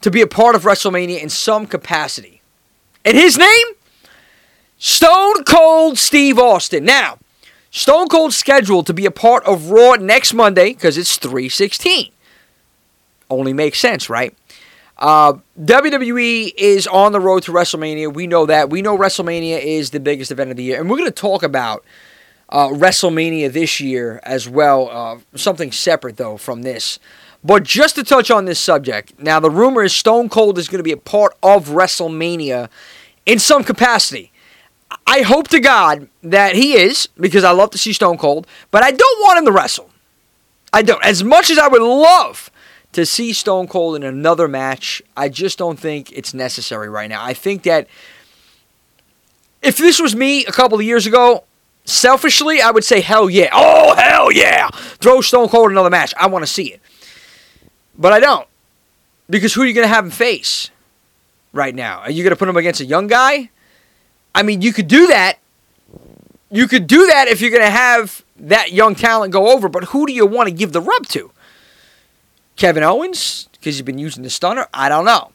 to 0.00 0.10
be 0.10 0.22
a 0.22 0.26
part 0.26 0.56
of 0.56 0.62
WrestleMania 0.62 1.22
in 1.22 1.28
some 1.28 1.66
capacity. 1.66 2.42
And 3.04 3.16
his 3.16 3.38
name? 3.38 3.66
Stone 4.84 5.44
Cold 5.44 5.96
Steve 5.96 6.40
Austin. 6.40 6.84
Now, 6.84 7.18
Stone 7.70 8.08
Cold 8.08 8.34
scheduled 8.34 8.84
to 8.88 8.92
be 8.92 9.06
a 9.06 9.12
part 9.12 9.44
of 9.44 9.70
Raw 9.70 9.92
next 9.92 10.34
Monday 10.34 10.70
because 10.70 10.98
it's 10.98 11.18
316. 11.18 12.10
Only 13.30 13.52
makes 13.52 13.78
sense, 13.78 14.10
right? 14.10 14.36
Uh, 14.98 15.34
WWE 15.60 16.52
is 16.56 16.88
on 16.88 17.12
the 17.12 17.20
road 17.20 17.44
to 17.44 17.52
WrestleMania. 17.52 18.12
We 18.12 18.26
know 18.26 18.44
that. 18.46 18.70
We 18.70 18.82
know 18.82 18.98
WrestleMania 18.98 19.60
is 19.60 19.90
the 19.90 20.00
biggest 20.00 20.32
event 20.32 20.50
of 20.50 20.56
the 20.56 20.64
year. 20.64 20.80
And 20.80 20.90
we're 20.90 20.98
going 20.98 21.08
to 21.08 21.12
talk 21.12 21.44
about 21.44 21.84
uh, 22.48 22.66
WrestleMania 22.66 23.52
this 23.52 23.78
year 23.78 24.18
as 24.24 24.48
well. 24.48 24.88
Uh, 24.90 25.18
something 25.36 25.70
separate, 25.70 26.16
though, 26.16 26.36
from 26.36 26.62
this. 26.62 26.98
But 27.44 27.62
just 27.62 27.94
to 27.94 28.02
touch 28.02 28.32
on 28.32 28.46
this 28.46 28.58
subject, 28.58 29.16
now 29.20 29.38
the 29.38 29.48
rumor 29.48 29.84
is 29.84 29.94
Stone 29.94 30.28
Cold 30.28 30.58
is 30.58 30.66
going 30.66 30.80
to 30.80 30.82
be 30.82 30.90
a 30.90 30.96
part 30.96 31.36
of 31.40 31.68
WrestleMania 31.68 32.68
in 33.24 33.38
some 33.38 33.62
capacity. 33.62 34.31
I 35.06 35.22
hope 35.22 35.48
to 35.48 35.60
God 35.60 36.08
that 36.22 36.54
he 36.54 36.74
is, 36.74 37.08
because 37.18 37.44
I 37.44 37.50
love 37.52 37.70
to 37.70 37.78
see 37.78 37.92
Stone 37.92 38.18
Cold, 38.18 38.46
but 38.70 38.82
I 38.82 38.90
don't 38.90 39.22
want 39.22 39.38
him 39.38 39.46
to 39.46 39.52
wrestle. 39.52 39.90
I 40.72 40.82
don't. 40.82 41.04
As 41.04 41.22
much 41.22 41.50
as 41.50 41.58
I 41.58 41.68
would 41.68 41.82
love 41.82 42.50
to 42.92 43.04
see 43.04 43.32
Stone 43.32 43.68
Cold 43.68 43.96
in 43.96 44.02
another 44.02 44.48
match, 44.48 45.02
I 45.16 45.28
just 45.28 45.58
don't 45.58 45.78
think 45.78 46.12
it's 46.12 46.34
necessary 46.34 46.88
right 46.88 47.08
now. 47.08 47.24
I 47.24 47.34
think 47.34 47.62
that 47.64 47.86
if 49.60 49.76
this 49.76 50.00
was 50.00 50.16
me 50.16 50.44
a 50.46 50.52
couple 50.52 50.78
of 50.78 50.84
years 50.84 51.06
ago, 51.06 51.44
selfishly, 51.84 52.60
I 52.60 52.70
would 52.70 52.84
say 52.84 53.00
hell 53.00 53.28
yeah. 53.28 53.50
Oh, 53.52 53.94
hell 53.94 54.32
yeah. 54.32 54.68
Throw 54.70 55.20
Stone 55.20 55.48
Cold 55.48 55.66
in 55.66 55.72
another 55.72 55.90
match. 55.90 56.14
I 56.18 56.26
want 56.26 56.42
to 56.44 56.50
see 56.50 56.72
it. 56.72 56.80
But 57.96 58.12
I 58.12 58.20
don't. 58.20 58.48
Because 59.28 59.54
who 59.54 59.62
are 59.62 59.66
you 59.66 59.74
going 59.74 59.86
to 59.86 59.94
have 59.94 60.04
him 60.04 60.10
face? 60.10 60.70
right 61.52 61.74
now. 61.74 62.00
Are 62.00 62.10
you 62.10 62.22
going 62.22 62.30
to 62.30 62.36
put 62.36 62.48
him 62.48 62.56
against 62.56 62.80
a 62.80 62.84
young 62.84 63.06
guy? 63.06 63.50
I 64.34 64.42
mean, 64.42 64.62
you 64.62 64.72
could 64.72 64.88
do 64.88 65.08
that. 65.08 65.38
You 66.50 66.68
could 66.68 66.86
do 66.86 67.06
that 67.06 67.28
if 67.28 67.40
you're 67.40 67.50
going 67.50 67.62
to 67.62 67.70
have 67.70 68.24
that 68.36 68.72
young 68.72 68.94
talent 68.94 69.32
go 69.32 69.52
over, 69.52 69.68
but 69.68 69.84
who 69.84 70.06
do 70.06 70.12
you 70.12 70.26
want 70.26 70.48
to 70.48 70.54
give 70.54 70.72
the 70.72 70.80
rub 70.80 71.06
to? 71.08 71.30
Kevin 72.56 72.82
Owens? 72.82 73.48
Because 73.52 73.76
he's 73.76 73.82
been 73.82 73.98
using 73.98 74.22
the 74.22 74.30
stunner? 74.30 74.66
I 74.74 74.88
don't 74.88 75.04
know. 75.04 75.32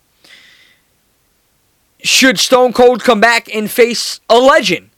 Should 2.03 2.39
Stone 2.39 2.73
Cold 2.73 3.03
come 3.03 3.19
back 3.19 3.53
and 3.53 3.69
face 3.69 4.19
a 4.29 4.37
legend 4.37 4.89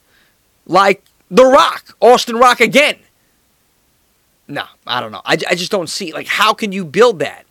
like 0.65 1.03
The 1.31 1.45
Rock, 1.45 1.95
Austin 2.01 2.35
Rock 2.35 2.59
again? 2.59 2.97
No, 4.47 4.65
I 4.85 4.99
don't 4.99 5.11
know. 5.11 5.21
I, 5.25 5.33
I 5.49 5.55
just 5.55 5.71
don't 5.71 5.89
see. 5.89 6.11
Like, 6.11 6.27
how 6.27 6.53
can 6.53 6.71
you 6.71 6.83
build 6.83 7.19
that? 7.19 7.45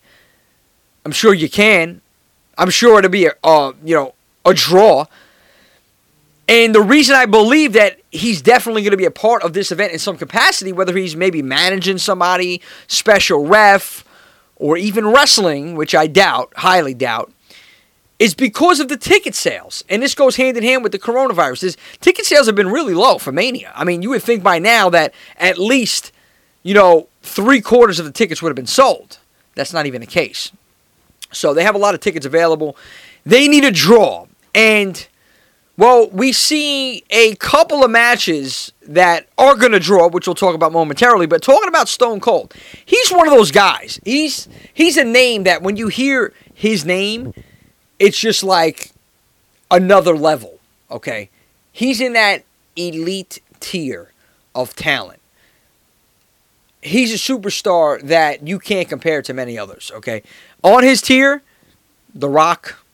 I'm 1.04 1.12
sure 1.12 1.32
you 1.32 1.48
can. 1.48 2.02
I'm 2.58 2.70
sure 2.70 2.98
it'll 2.98 3.10
be 3.10 3.26
a, 3.26 3.32
uh, 3.42 3.72
you 3.84 3.94
know, 3.94 4.14
a 4.44 4.52
draw. 4.52 5.06
And 6.48 6.74
the 6.74 6.80
reason 6.80 7.14
I 7.14 7.26
believe 7.26 7.74
that 7.74 8.00
he's 8.10 8.40
definitely 8.40 8.82
going 8.82 8.92
to 8.92 8.96
be 8.96 9.04
a 9.04 9.10
part 9.10 9.42
of 9.42 9.52
this 9.52 9.70
event 9.70 9.92
in 9.92 9.98
some 9.98 10.16
capacity, 10.16 10.72
whether 10.72 10.96
he's 10.96 11.14
maybe 11.14 11.42
managing 11.42 11.98
somebody, 11.98 12.62
special 12.86 13.46
ref, 13.46 14.04
or 14.56 14.78
even 14.78 15.06
wrestling, 15.06 15.74
which 15.74 15.94
I 15.94 16.06
doubt, 16.06 16.52
highly 16.56 16.94
doubt, 16.94 17.30
is 18.18 18.34
because 18.34 18.80
of 18.80 18.88
the 18.88 18.96
ticket 18.96 19.34
sales. 19.34 19.84
And 19.88 20.02
this 20.02 20.14
goes 20.14 20.36
hand 20.36 20.56
in 20.56 20.64
hand 20.64 20.82
with 20.82 20.92
the 20.92 20.98
coronavirus. 20.98 21.64
Is 21.64 21.76
ticket 22.00 22.24
sales 22.24 22.46
have 22.46 22.56
been 22.56 22.70
really 22.70 22.94
low 22.94 23.18
for 23.18 23.30
Mania. 23.30 23.72
I 23.76 23.84
mean, 23.84 24.02
you 24.02 24.10
would 24.10 24.22
think 24.22 24.42
by 24.42 24.58
now 24.58 24.88
that 24.90 25.14
at 25.36 25.58
least, 25.58 26.12
you 26.62 26.74
know, 26.74 27.08
three 27.22 27.60
quarters 27.60 27.98
of 27.98 28.06
the 28.06 28.12
tickets 28.12 28.42
would 28.42 28.48
have 28.48 28.56
been 28.56 28.66
sold. 28.66 29.18
That's 29.54 29.72
not 29.72 29.86
even 29.86 30.00
the 30.00 30.06
case. 30.06 30.50
So 31.30 31.52
they 31.52 31.62
have 31.62 31.74
a 31.74 31.78
lot 31.78 31.94
of 31.94 32.00
tickets 32.00 32.24
available. 32.24 32.76
They 33.24 33.48
need 33.48 33.64
a 33.64 33.70
draw. 33.70 34.26
And 34.54 35.06
well, 35.78 36.10
we 36.10 36.32
see 36.32 37.04
a 37.08 37.36
couple 37.36 37.84
of 37.84 37.90
matches 37.92 38.72
that 38.82 39.28
are 39.38 39.54
going 39.54 39.70
to 39.70 39.78
draw, 39.78 40.08
which 40.08 40.26
we'll 40.26 40.34
talk 40.34 40.56
about 40.56 40.72
momentarily. 40.72 41.26
But 41.26 41.40
talking 41.40 41.68
about 41.68 41.88
Stone 41.88 42.18
Cold, 42.18 42.52
he's 42.84 43.10
one 43.10 43.28
of 43.28 43.32
those 43.32 43.52
guys. 43.52 44.00
He's 44.04 44.48
he's 44.74 44.96
a 44.96 45.04
name 45.04 45.44
that 45.44 45.62
when 45.62 45.76
you 45.76 45.86
hear 45.86 46.34
his 46.52 46.84
name, 46.84 47.32
it's 48.00 48.18
just 48.18 48.42
like 48.42 48.90
another 49.70 50.16
level. 50.16 50.58
Okay, 50.90 51.30
he's 51.70 52.00
in 52.00 52.12
that 52.14 52.42
elite 52.74 53.40
tier 53.60 54.10
of 54.56 54.74
talent. 54.74 55.20
He's 56.82 57.12
a 57.12 57.32
superstar 57.32 58.02
that 58.02 58.44
you 58.46 58.58
can't 58.58 58.88
compare 58.88 59.22
to 59.22 59.32
many 59.32 59.56
others. 59.56 59.92
Okay, 59.94 60.24
on 60.64 60.82
his 60.82 61.00
tier, 61.00 61.40
The 62.12 62.28
Rock, 62.28 62.84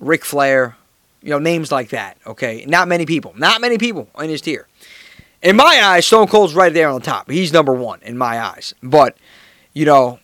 Ric 0.00 0.24
Flair, 0.24 0.76
you 1.24 1.30
know, 1.30 1.38
names 1.38 1.72
like 1.72 1.88
that. 1.88 2.18
Okay, 2.26 2.64
not 2.68 2.86
many 2.86 3.06
people, 3.06 3.32
not 3.36 3.60
many 3.60 3.78
people 3.78 4.08
in 4.18 4.28
his 4.28 4.42
tier. 4.42 4.68
In 5.42 5.56
my 5.56 5.80
eyes, 5.82 6.06
Stone 6.06 6.28
Cold's 6.28 6.54
right 6.54 6.72
there 6.72 6.88
on 6.88 7.00
top. 7.00 7.30
He's 7.30 7.52
number 7.52 7.72
one 7.72 8.00
in 8.02 8.16
my 8.16 8.40
eyes. 8.40 8.74
But 8.82 9.16
you 9.72 9.86
know, 9.86 10.20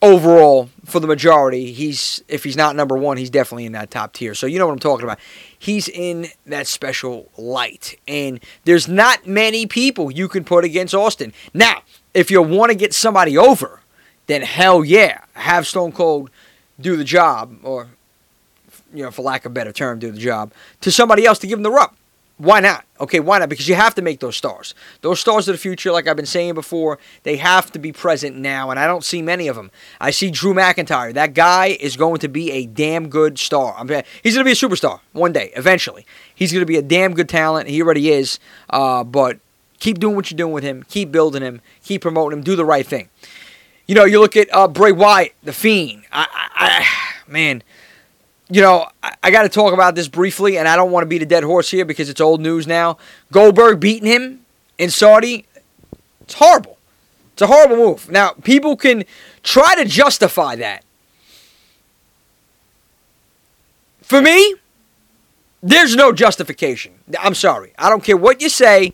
overall, 0.00 0.70
for 0.86 0.98
the 0.98 1.06
majority, 1.06 1.72
he's 1.72 2.22
if 2.26 2.42
he's 2.42 2.56
not 2.56 2.74
number 2.74 2.96
one, 2.96 3.18
he's 3.18 3.28
definitely 3.28 3.66
in 3.66 3.72
that 3.72 3.90
top 3.90 4.14
tier. 4.14 4.34
So 4.34 4.46
you 4.46 4.58
know 4.58 4.66
what 4.66 4.72
I'm 4.72 4.78
talking 4.78 5.04
about. 5.04 5.18
He's 5.58 5.88
in 5.88 6.28
that 6.46 6.66
special 6.66 7.30
light, 7.36 7.98
and 8.08 8.40
there's 8.64 8.88
not 8.88 9.26
many 9.26 9.66
people 9.66 10.10
you 10.10 10.26
can 10.26 10.42
put 10.42 10.64
against 10.64 10.94
Austin. 10.94 11.34
Now, 11.52 11.82
if 12.14 12.30
you 12.30 12.40
want 12.40 12.70
to 12.72 12.76
get 12.76 12.94
somebody 12.94 13.36
over, 13.36 13.80
then 14.26 14.40
hell 14.40 14.84
yeah, 14.84 15.24
have 15.34 15.66
Stone 15.66 15.92
Cold 15.92 16.30
do 16.80 16.96
the 16.96 17.04
job, 17.04 17.58
or 17.62 17.88
you 18.92 19.02
know, 19.02 19.10
for 19.10 19.22
lack 19.22 19.44
of 19.44 19.52
a 19.52 19.54
better 19.54 19.72
term, 19.72 19.98
do 19.98 20.10
the 20.10 20.18
job 20.18 20.52
to 20.80 20.90
somebody 20.90 21.26
else 21.26 21.38
to 21.40 21.46
give 21.46 21.58
them 21.58 21.62
the 21.62 21.70
rub. 21.70 21.92
Why 22.38 22.60
not? 22.60 22.84
Okay, 23.00 23.18
why 23.18 23.40
not? 23.40 23.48
Because 23.48 23.68
you 23.68 23.74
have 23.74 23.96
to 23.96 24.02
make 24.02 24.20
those 24.20 24.36
stars. 24.36 24.72
Those 25.00 25.18
stars 25.18 25.48
of 25.48 25.54
the 25.54 25.58
future, 25.58 25.90
like 25.90 26.06
I've 26.06 26.14
been 26.16 26.24
saying 26.24 26.54
before, 26.54 27.00
they 27.24 27.36
have 27.36 27.72
to 27.72 27.80
be 27.80 27.90
present 27.90 28.36
now, 28.36 28.70
and 28.70 28.78
I 28.78 28.86
don't 28.86 29.04
see 29.04 29.22
many 29.22 29.48
of 29.48 29.56
them. 29.56 29.72
I 30.00 30.12
see 30.12 30.30
Drew 30.30 30.54
McIntyre. 30.54 31.12
That 31.12 31.34
guy 31.34 31.76
is 31.80 31.96
going 31.96 32.18
to 32.20 32.28
be 32.28 32.52
a 32.52 32.64
damn 32.64 33.08
good 33.08 33.40
star. 33.40 33.74
I'm, 33.76 33.88
he's 34.22 34.34
going 34.34 34.44
to 34.44 34.44
be 34.44 34.52
a 34.52 34.54
superstar 34.54 35.00
one 35.12 35.32
day, 35.32 35.50
eventually. 35.56 36.06
He's 36.32 36.52
going 36.52 36.62
to 36.62 36.66
be 36.66 36.76
a 36.76 36.82
damn 36.82 37.12
good 37.12 37.28
talent. 37.28 37.68
He 37.68 37.82
already 37.82 38.08
is. 38.10 38.38
Uh, 38.70 39.02
but 39.02 39.40
keep 39.80 39.98
doing 39.98 40.14
what 40.14 40.30
you're 40.30 40.38
doing 40.38 40.52
with 40.52 40.64
him. 40.64 40.84
Keep 40.88 41.10
building 41.10 41.42
him. 41.42 41.60
Keep 41.82 42.02
promoting 42.02 42.38
him. 42.38 42.44
Do 42.44 42.54
the 42.54 42.64
right 42.64 42.86
thing. 42.86 43.08
You 43.88 43.96
know, 43.96 44.04
you 44.04 44.20
look 44.20 44.36
at 44.36 44.48
uh, 44.54 44.68
Bray 44.68 44.92
Wyatt, 44.92 45.34
the 45.42 45.52
Fiend. 45.52 46.04
I, 46.12 46.26
I, 46.30 46.48
I 46.54 46.86
man 47.28 47.64
you 48.50 48.60
know, 48.60 48.88
I, 49.02 49.14
I 49.24 49.30
got 49.30 49.42
to 49.42 49.48
talk 49.48 49.72
about 49.72 49.94
this 49.94 50.08
briefly, 50.08 50.58
and 50.58 50.66
I 50.66 50.76
don't 50.76 50.90
want 50.90 51.02
to 51.02 51.06
beat 51.06 51.22
a 51.22 51.26
dead 51.26 51.44
horse 51.44 51.70
here 51.70 51.84
because 51.84 52.08
it's 52.08 52.20
old 52.20 52.40
news 52.40 52.66
now. 52.66 52.98
Goldberg 53.32 53.80
beating 53.80 54.08
him 54.08 54.40
in 54.78 54.90
Saudi, 54.90 55.46
it's 56.22 56.34
horrible. 56.34 56.78
It's 57.32 57.42
a 57.42 57.46
horrible 57.46 57.76
move. 57.76 58.10
Now, 58.10 58.30
people 58.30 58.76
can 58.76 59.04
try 59.42 59.74
to 59.76 59.84
justify 59.84 60.56
that. 60.56 60.84
For 64.02 64.20
me, 64.22 64.56
there's 65.62 65.94
no 65.94 66.12
justification. 66.12 66.94
I'm 67.20 67.34
sorry. 67.34 67.72
I 67.78 67.90
don't 67.90 68.02
care 68.02 68.16
what 68.16 68.40
you 68.40 68.48
say. 68.48 68.92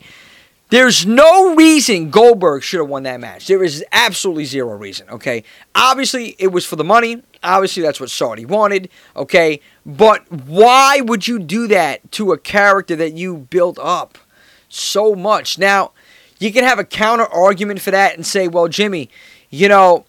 There's 0.75 1.05
no 1.05 1.55
reason 1.55 2.09
Goldberg 2.09 2.61
should 2.61 2.81
have 2.81 2.89
won 2.89 3.03
that 3.03 3.21
match. 3.21 3.47
There 3.47 3.63
is 3.63 3.81
absolutely 3.93 4.43
zero 4.43 4.75
reason, 4.75 5.09
okay? 5.09 5.45
Obviously, 5.73 6.35
it 6.37 6.47
was 6.47 6.65
for 6.65 6.75
the 6.75 6.83
money. 6.83 7.23
Obviously, 7.41 7.81
that's 7.81 8.01
what 8.01 8.09
Saudi 8.09 8.43
wanted, 8.43 8.89
okay? 9.15 9.61
But 9.85 10.29
why 10.29 10.99
would 10.99 11.29
you 11.29 11.39
do 11.39 11.67
that 11.67 12.11
to 12.11 12.33
a 12.33 12.37
character 12.37 12.93
that 12.97 13.13
you 13.13 13.37
built 13.37 13.79
up 13.79 14.17
so 14.67 15.15
much? 15.15 15.57
Now, 15.57 15.93
you 16.39 16.51
can 16.51 16.65
have 16.65 16.77
a 16.77 16.83
counter 16.83 17.23
argument 17.23 17.79
for 17.79 17.91
that 17.91 18.15
and 18.15 18.25
say, 18.25 18.49
well, 18.49 18.67
Jimmy, 18.67 19.09
you 19.49 19.69
know, 19.69 20.05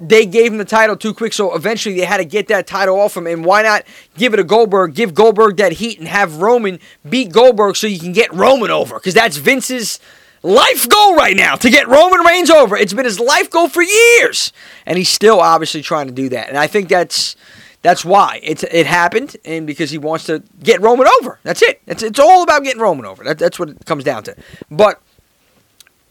they 0.00 0.26
gave 0.26 0.52
him 0.52 0.58
the 0.58 0.64
title 0.64 0.96
too 0.96 1.12
quick, 1.12 1.32
so 1.32 1.54
eventually 1.54 1.96
they 1.96 2.04
had 2.04 2.18
to 2.18 2.24
get 2.24 2.48
that 2.48 2.66
title 2.66 2.98
off 3.00 3.16
him. 3.16 3.26
And 3.26 3.44
why 3.44 3.62
not 3.62 3.84
give 4.16 4.34
it 4.34 4.38
to 4.38 4.44
Goldberg, 4.44 4.94
give 4.94 5.14
Goldberg 5.14 5.56
that 5.56 5.72
heat, 5.72 5.98
and 5.98 6.08
have 6.08 6.40
Roman 6.40 6.78
beat 7.08 7.32
Goldberg 7.32 7.76
so 7.76 7.86
you 7.86 7.98
can 7.98 8.12
get 8.12 8.32
Roman 8.32 8.70
over? 8.70 8.96
Because 8.96 9.14
that's 9.14 9.36
Vince's 9.36 9.98
life 10.42 10.88
goal 10.88 11.16
right 11.16 11.36
now 11.36 11.56
to 11.56 11.70
get 11.70 11.88
Roman 11.88 12.20
Reigns 12.20 12.50
over. 12.50 12.76
It's 12.76 12.92
been 12.92 13.04
his 13.04 13.20
life 13.20 13.50
goal 13.50 13.68
for 13.68 13.82
years, 13.82 14.52
and 14.86 14.98
he's 14.98 15.08
still 15.08 15.40
obviously 15.40 15.82
trying 15.82 16.06
to 16.06 16.12
do 16.12 16.28
that. 16.30 16.48
And 16.48 16.58
I 16.58 16.66
think 16.66 16.88
that's 16.88 17.36
that's 17.82 18.04
why 18.04 18.40
it's 18.42 18.62
it 18.64 18.86
happened, 18.86 19.36
and 19.44 19.66
because 19.66 19.90
he 19.90 19.98
wants 19.98 20.26
to 20.26 20.42
get 20.62 20.80
Roman 20.80 21.08
over. 21.20 21.38
That's 21.42 21.62
it. 21.62 21.80
It's 21.86 22.02
it's 22.02 22.18
all 22.18 22.42
about 22.42 22.64
getting 22.64 22.80
Roman 22.80 23.06
over. 23.06 23.24
That, 23.24 23.38
that's 23.38 23.58
what 23.58 23.70
it 23.70 23.84
comes 23.84 24.04
down 24.04 24.24
to. 24.24 24.36
But 24.70 25.00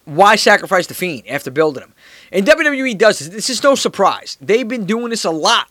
why 0.06 0.38
sacrifice 0.38 0.88
the 0.88 0.94
Fiend 0.94 1.28
after 1.28 1.52
building 1.52 1.84
him? 1.84 1.94
And 2.32 2.46
WWE 2.46 2.98
does 2.98 3.20
this. 3.20 3.30
This 3.30 3.50
is 3.50 3.64
no 3.64 3.76
surprise. 3.76 4.38
They've 4.42 4.68
been 4.68 4.86
doing 4.86 5.10
this 5.10 5.26
a 5.26 5.32
lot. 5.32 5.70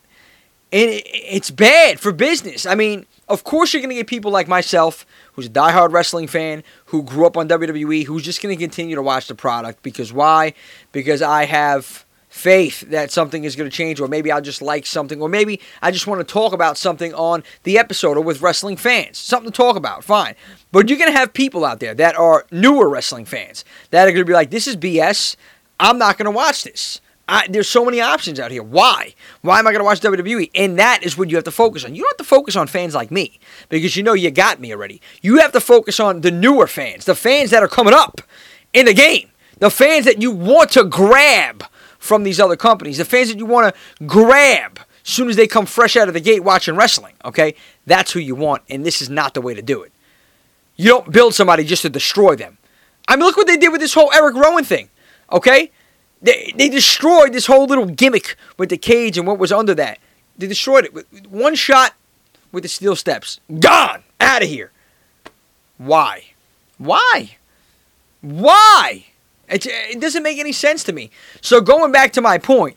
And 0.72 0.90
it's 1.04 1.50
bad 1.50 2.00
for 2.00 2.12
business. 2.12 2.66
I 2.66 2.74
mean, 2.74 3.06
of 3.28 3.44
course, 3.44 3.72
you're 3.72 3.80
going 3.80 3.90
to 3.90 3.96
get 3.96 4.08
people 4.08 4.30
like 4.30 4.48
myself, 4.48 5.06
who's 5.34 5.46
a 5.46 5.50
diehard 5.50 5.92
wrestling 5.92 6.26
fan, 6.26 6.64
who 6.86 7.02
grew 7.02 7.24
up 7.24 7.36
on 7.36 7.48
WWE, 7.48 8.04
who's 8.04 8.24
just 8.24 8.42
going 8.42 8.54
to 8.56 8.60
continue 8.60 8.96
to 8.96 9.02
watch 9.02 9.28
the 9.28 9.34
product. 9.34 9.82
Because 9.82 10.12
why? 10.12 10.54
Because 10.92 11.22
I 11.22 11.44
have 11.44 12.04
faith 12.28 12.82
that 12.90 13.10
something 13.10 13.44
is 13.44 13.56
going 13.56 13.70
to 13.70 13.74
change, 13.74 14.00
or 14.00 14.08
maybe 14.08 14.30
I'll 14.30 14.42
just 14.42 14.60
like 14.60 14.84
something, 14.84 15.22
or 15.22 15.28
maybe 15.28 15.60
I 15.80 15.90
just 15.90 16.06
want 16.06 16.20
to 16.20 16.32
talk 16.32 16.52
about 16.52 16.76
something 16.76 17.14
on 17.14 17.42
the 17.62 17.78
episode 17.78 18.16
or 18.16 18.20
with 18.20 18.42
wrestling 18.42 18.76
fans. 18.76 19.18
Something 19.18 19.50
to 19.50 19.56
talk 19.56 19.76
about, 19.76 20.04
fine. 20.04 20.34
But 20.70 20.88
you're 20.88 20.98
going 20.98 21.12
to 21.12 21.18
have 21.18 21.32
people 21.32 21.64
out 21.64 21.80
there 21.80 21.94
that 21.94 22.16
are 22.16 22.44
newer 22.50 22.88
wrestling 22.88 23.24
fans 23.24 23.64
that 23.90 24.06
are 24.06 24.10
going 24.10 24.20
to 24.22 24.26
be 24.26 24.34
like, 24.34 24.50
this 24.50 24.66
is 24.66 24.76
BS. 24.76 25.36
I'm 25.78 25.98
not 25.98 26.18
going 26.18 26.26
to 26.26 26.30
watch 26.30 26.64
this. 26.64 27.00
I, 27.28 27.46
there's 27.48 27.68
so 27.68 27.84
many 27.84 28.00
options 28.00 28.38
out 28.38 28.52
here. 28.52 28.62
Why? 28.62 29.14
Why 29.42 29.58
am 29.58 29.66
I 29.66 29.72
going 29.72 29.80
to 29.80 29.84
watch 29.84 30.00
WWE? 30.00 30.50
And 30.54 30.78
that 30.78 31.02
is 31.02 31.18
what 31.18 31.28
you 31.28 31.36
have 31.36 31.44
to 31.44 31.50
focus 31.50 31.84
on. 31.84 31.94
You 31.94 32.02
don't 32.02 32.12
have 32.12 32.18
to 32.18 32.24
focus 32.24 32.54
on 32.54 32.68
fans 32.68 32.94
like 32.94 33.10
me 33.10 33.40
because 33.68 33.96
you 33.96 34.04
know 34.04 34.12
you 34.12 34.30
got 34.30 34.60
me 34.60 34.72
already. 34.72 35.00
You 35.22 35.38
have 35.38 35.52
to 35.52 35.60
focus 35.60 35.98
on 35.98 36.20
the 36.20 36.30
newer 36.30 36.68
fans, 36.68 37.04
the 37.04 37.16
fans 37.16 37.50
that 37.50 37.64
are 37.64 37.68
coming 37.68 37.94
up 37.94 38.20
in 38.72 38.86
the 38.86 38.94
game, 38.94 39.30
the 39.58 39.70
fans 39.70 40.04
that 40.04 40.22
you 40.22 40.30
want 40.30 40.70
to 40.72 40.84
grab 40.84 41.64
from 41.98 42.22
these 42.22 42.38
other 42.38 42.56
companies, 42.56 42.98
the 42.98 43.04
fans 43.04 43.28
that 43.28 43.38
you 43.38 43.46
want 43.46 43.74
to 43.74 44.04
grab 44.04 44.78
as 44.78 45.10
soon 45.10 45.28
as 45.28 45.34
they 45.34 45.48
come 45.48 45.66
fresh 45.66 45.96
out 45.96 46.06
of 46.06 46.14
the 46.14 46.20
gate 46.20 46.44
watching 46.44 46.76
wrestling. 46.76 47.14
Okay, 47.24 47.56
that's 47.86 48.12
who 48.12 48.20
you 48.20 48.36
want, 48.36 48.62
and 48.70 48.86
this 48.86 49.02
is 49.02 49.10
not 49.10 49.34
the 49.34 49.40
way 49.40 49.54
to 49.54 49.62
do 49.62 49.82
it. 49.82 49.92
You 50.76 50.90
don't 50.90 51.10
build 51.10 51.34
somebody 51.34 51.64
just 51.64 51.82
to 51.82 51.90
destroy 51.90 52.36
them. 52.36 52.58
I 53.08 53.16
mean, 53.16 53.24
look 53.24 53.36
what 53.36 53.46
they 53.48 53.56
did 53.56 53.72
with 53.72 53.80
this 53.80 53.94
whole 53.94 54.12
Eric 54.12 54.36
Rowan 54.36 54.64
thing. 54.64 54.90
Okay? 55.30 55.70
They, 56.22 56.52
they 56.56 56.68
destroyed 56.68 57.32
this 57.32 57.46
whole 57.46 57.66
little 57.66 57.86
gimmick 57.86 58.36
with 58.58 58.70
the 58.70 58.78
cage 58.78 59.18
and 59.18 59.26
what 59.26 59.38
was 59.38 59.52
under 59.52 59.74
that. 59.74 59.98
They 60.38 60.46
destroyed 60.46 60.84
it 60.84 60.94
with 60.94 61.06
one 61.28 61.54
shot 61.54 61.94
with 62.52 62.62
the 62.62 62.68
steel 62.68 62.96
steps. 62.96 63.40
Gone! 63.60 64.02
Out 64.20 64.42
of 64.42 64.48
here. 64.48 64.72
Why? 65.78 66.24
Why? 66.78 67.36
Why? 68.20 69.06
It, 69.48 69.66
it 69.66 70.00
doesn't 70.00 70.22
make 70.22 70.38
any 70.38 70.52
sense 70.52 70.82
to 70.84 70.92
me. 70.92 71.10
So, 71.40 71.60
going 71.60 71.92
back 71.92 72.12
to 72.14 72.20
my 72.20 72.38
point, 72.38 72.76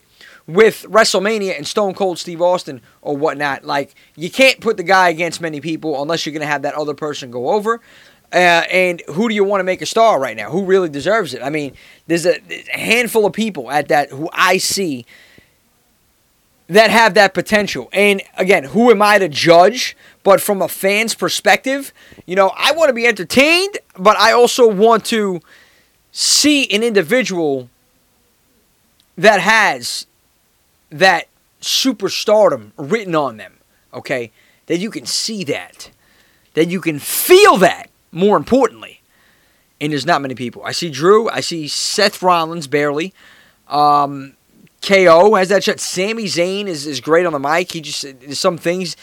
with 0.49 0.83
WrestleMania 0.89 1.55
and 1.55 1.67
Stone 1.67 1.93
Cold 1.93 2.17
Steve 2.17 2.41
Austin 2.41 2.81
or 3.03 3.15
whatnot. 3.15 3.65
Like, 3.65 3.93
you 4.15 4.31
can't 4.31 4.59
put 4.59 4.77
the 4.77 4.83
guy 4.83 5.09
against 5.09 5.41
many 5.41 5.61
people 5.61 6.01
unless 6.01 6.25
you're 6.25 6.33
going 6.33 6.41
to 6.41 6.47
have 6.47 6.63
that 6.63 6.73
other 6.73 6.95
person 6.95 7.29
go 7.29 7.49
over. 7.49 7.81
Uh, 8.31 8.63
and 8.71 9.01
who 9.07 9.27
do 9.27 9.33
you 9.33 9.43
want 9.43 9.59
to 9.59 9.63
make 9.63 9.81
a 9.81 9.85
star 9.85 10.19
right 10.19 10.37
now? 10.37 10.51
Who 10.51 10.63
really 10.63 10.89
deserves 10.89 11.33
it? 11.33 11.41
I 11.41 11.49
mean, 11.49 11.73
there's 12.07 12.25
a, 12.25 12.39
a 12.73 12.77
handful 12.77 13.25
of 13.25 13.33
people 13.33 13.71
at 13.71 13.87
that 13.87 14.11
who 14.11 14.29
I 14.33 14.57
see 14.57 15.05
that 16.67 16.91
have 16.91 17.15
that 17.15 17.33
potential. 17.33 17.89
And 17.91 18.21
again, 18.37 18.65
who 18.65 18.91
am 18.91 19.01
I 19.01 19.17
to 19.17 19.27
judge? 19.27 19.97
But 20.23 20.39
from 20.39 20.61
a 20.61 20.67
fan's 20.67 21.15
perspective, 21.15 21.91
you 22.27 22.35
know, 22.35 22.51
I 22.55 22.71
want 22.73 22.89
to 22.89 22.93
be 22.93 23.07
entertained, 23.07 23.79
but 23.97 24.15
I 24.17 24.31
also 24.31 24.67
want 24.67 25.05
to 25.05 25.41
see 26.11 26.69
an 26.71 26.83
individual 26.83 27.69
that 29.17 29.41
has 29.41 30.05
that 30.91 31.27
superstardom 31.61 32.71
written 32.77 33.15
on 33.15 33.37
them, 33.37 33.57
okay? 33.93 34.31
That 34.67 34.77
you 34.77 34.91
can 34.91 35.05
see 35.05 35.43
that, 35.45 35.89
that 36.53 36.69
you 36.69 36.79
can 36.79 36.99
feel 36.99 37.57
that, 37.57 37.88
more 38.11 38.37
importantly. 38.37 39.01
And 39.81 39.91
there's 39.91 40.05
not 40.05 40.21
many 40.21 40.35
people. 40.35 40.63
I 40.65 40.71
see 40.71 40.89
Drew, 40.89 41.29
I 41.29 41.39
see 41.39 41.67
Seth 41.67 42.21
Rollins 42.21 42.67
barely. 42.67 43.13
Um, 43.67 44.33
KO 44.81 45.35
has 45.35 45.49
that 45.49 45.63
shot. 45.63 45.79
Sami 45.79 46.25
Zayn 46.25 46.67
is, 46.67 46.87
is 46.87 47.01
great 47.01 47.25
on 47.25 47.33
the 47.33 47.39
mic. 47.39 47.71
He 47.71 47.81
just 47.81 48.01
there's 48.21 48.39
some 48.39 48.57
things. 48.57 48.95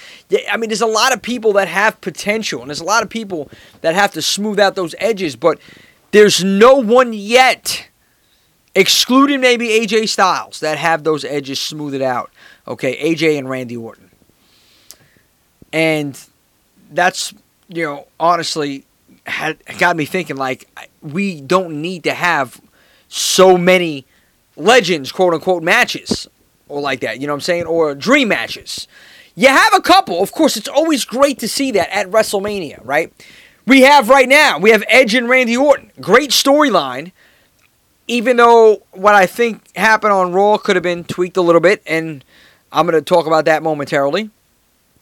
I 0.50 0.56
mean, 0.56 0.70
there's 0.70 0.80
a 0.80 0.86
lot 0.86 1.12
of 1.12 1.20
people 1.20 1.52
that 1.54 1.68
have 1.68 2.00
potential, 2.00 2.60
and 2.60 2.70
there's 2.70 2.80
a 2.80 2.84
lot 2.84 3.02
of 3.02 3.10
people 3.10 3.50
that 3.82 3.94
have 3.94 4.12
to 4.12 4.22
smooth 4.22 4.58
out 4.58 4.74
those 4.74 4.94
edges. 4.98 5.36
But 5.36 5.58
there's 6.12 6.42
no 6.42 6.76
one 6.76 7.12
yet, 7.12 7.88
excluding 8.74 9.40
maybe 9.40 9.68
AJ 9.68 10.08
Styles, 10.08 10.60
that 10.60 10.78
have 10.78 11.04
those 11.04 11.24
edges 11.24 11.60
smoothed 11.60 12.02
out. 12.02 12.30
Okay, 12.66 13.14
AJ 13.14 13.38
and 13.38 13.48
Randy 13.48 13.76
Orton, 13.76 14.10
and 15.74 16.18
that's 16.90 17.34
you 17.68 17.82
know 17.82 18.06
honestly 18.18 18.86
had 19.26 19.58
got 19.78 19.96
me 19.96 20.04
thinking 20.04 20.36
like 20.36 20.68
we 21.02 21.40
don't 21.40 21.80
need 21.80 22.04
to 22.04 22.14
have 22.14 22.60
so 23.08 23.58
many 23.58 24.06
legends, 24.56 25.12
quote 25.12 25.34
unquote, 25.34 25.62
matches 25.62 26.28
or 26.68 26.80
like 26.80 27.00
that. 27.00 27.20
You 27.20 27.26
know 27.26 27.32
what 27.32 27.38
I'm 27.38 27.42
saying? 27.42 27.64
Or 27.64 27.94
dream 27.94 28.28
matches. 28.28 28.88
You 29.34 29.48
have 29.48 29.74
a 29.74 29.80
couple. 29.80 30.22
Of 30.22 30.32
course, 30.32 30.56
it's 30.56 30.68
always 30.68 31.04
great 31.04 31.38
to 31.40 31.48
see 31.48 31.70
that 31.72 31.94
at 31.94 32.10
WrestleMania, 32.10 32.80
right? 32.84 33.12
We 33.66 33.82
have 33.82 34.08
right 34.08 34.28
now, 34.28 34.58
we 34.58 34.70
have 34.70 34.84
Edge 34.88 35.14
and 35.14 35.28
Randy 35.28 35.56
Orton. 35.56 35.90
Great 36.00 36.30
storyline. 36.30 37.12
Even 38.08 38.36
though 38.36 38.82
what 38.92 39.14
I 39.14 39.26
think 39.26 39.76
happened 39.76 40.12
on 40.12 40.32
Raw 40.32 40.58
could 40.58 40.76
have 40.76 40.84
been 40.84 41.02
tweaked 41.02 41.36
a 41.36 41.42
little 41.42 41.60
bit, 41.60 41.82
and 41.86 42.24
I'm 42.70 42.86
going 42.86 42.94
to 42.94 43.02
talk 43.02 43.26
about 43.26 43.46
that 43.46 43.64
momentarily. 43.64 44.30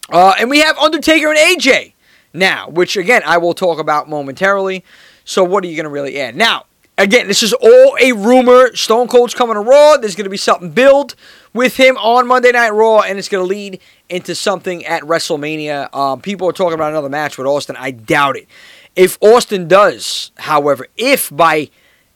Uh, 0.09 0.33
and 0.39 0.49
we 0.49 0.59
have 0.59 0.77
Undertaker 0.79 1.29
and 1.31 1.37
AJ 1.37 1.93
now, 2.35 2.69
which 2.69 2.97
again, 2.97 3.21
I 3.25 3.37
will 3.37 3.53
talk 3.53 3.79
about 3.79 4.09
momentarily. 4.09 4.83
So, 5.23 5.43
what 5.43 5.63
are 5.63 5.67
you 5.67 5.75
going 5.75 5.85
to 5.85 5.89
really 5.89 6.19
add? 6.19 6.35
Now, 6.35 6.65
Again, 6.97 7.27
this 7.27 7.43
is 7.43 7.51
all 7.51 7.97
a 8.01 8.13
rumor. 8.13 8.73
Stone 8.73 9.09
Cold's 9.09 9.33
coming 9.33 9.55
to 9.55 9.59
Raw. 9.59 9.97
There's 9.97 10.15
going 10.15 10.25
to 10.25 10.29
be 10.29 10.37
something 10.37 10.69
built 10.69 11.13
with 11.53 11.75
him 11.75 11.97
on 11.97 12.25
Monday 12.25 12.53
Night 12.53 12.69
Raw, 12.69 13.01
and 13.01 13.19
it's 13.19 13.27
going 13.27 13.43
to 13.43 13.47
lead 13.47 13.81
into 14.07 14.33
something 14.33 14.85
at 14.85 15.03
WrestleMania. 15.03 15.93
Um, 15.93 16.21
people 16.21 16.47
are 16.47 16.53
talking 16.53 16.73
about 16.73 16.91
another 16.91 17.09
match 17.09 17.37
with 17.37 17.47
Austin. 17.47 17.75
I 17.77 17.91
doubt 17.91 18.37
it. 18.37 18.47
If 18.95 19.17
Austin 19.21 19.67
does, 19.67 20.31
however, 20.37 20.87
if 20.95 21.35
by 21.35 21.69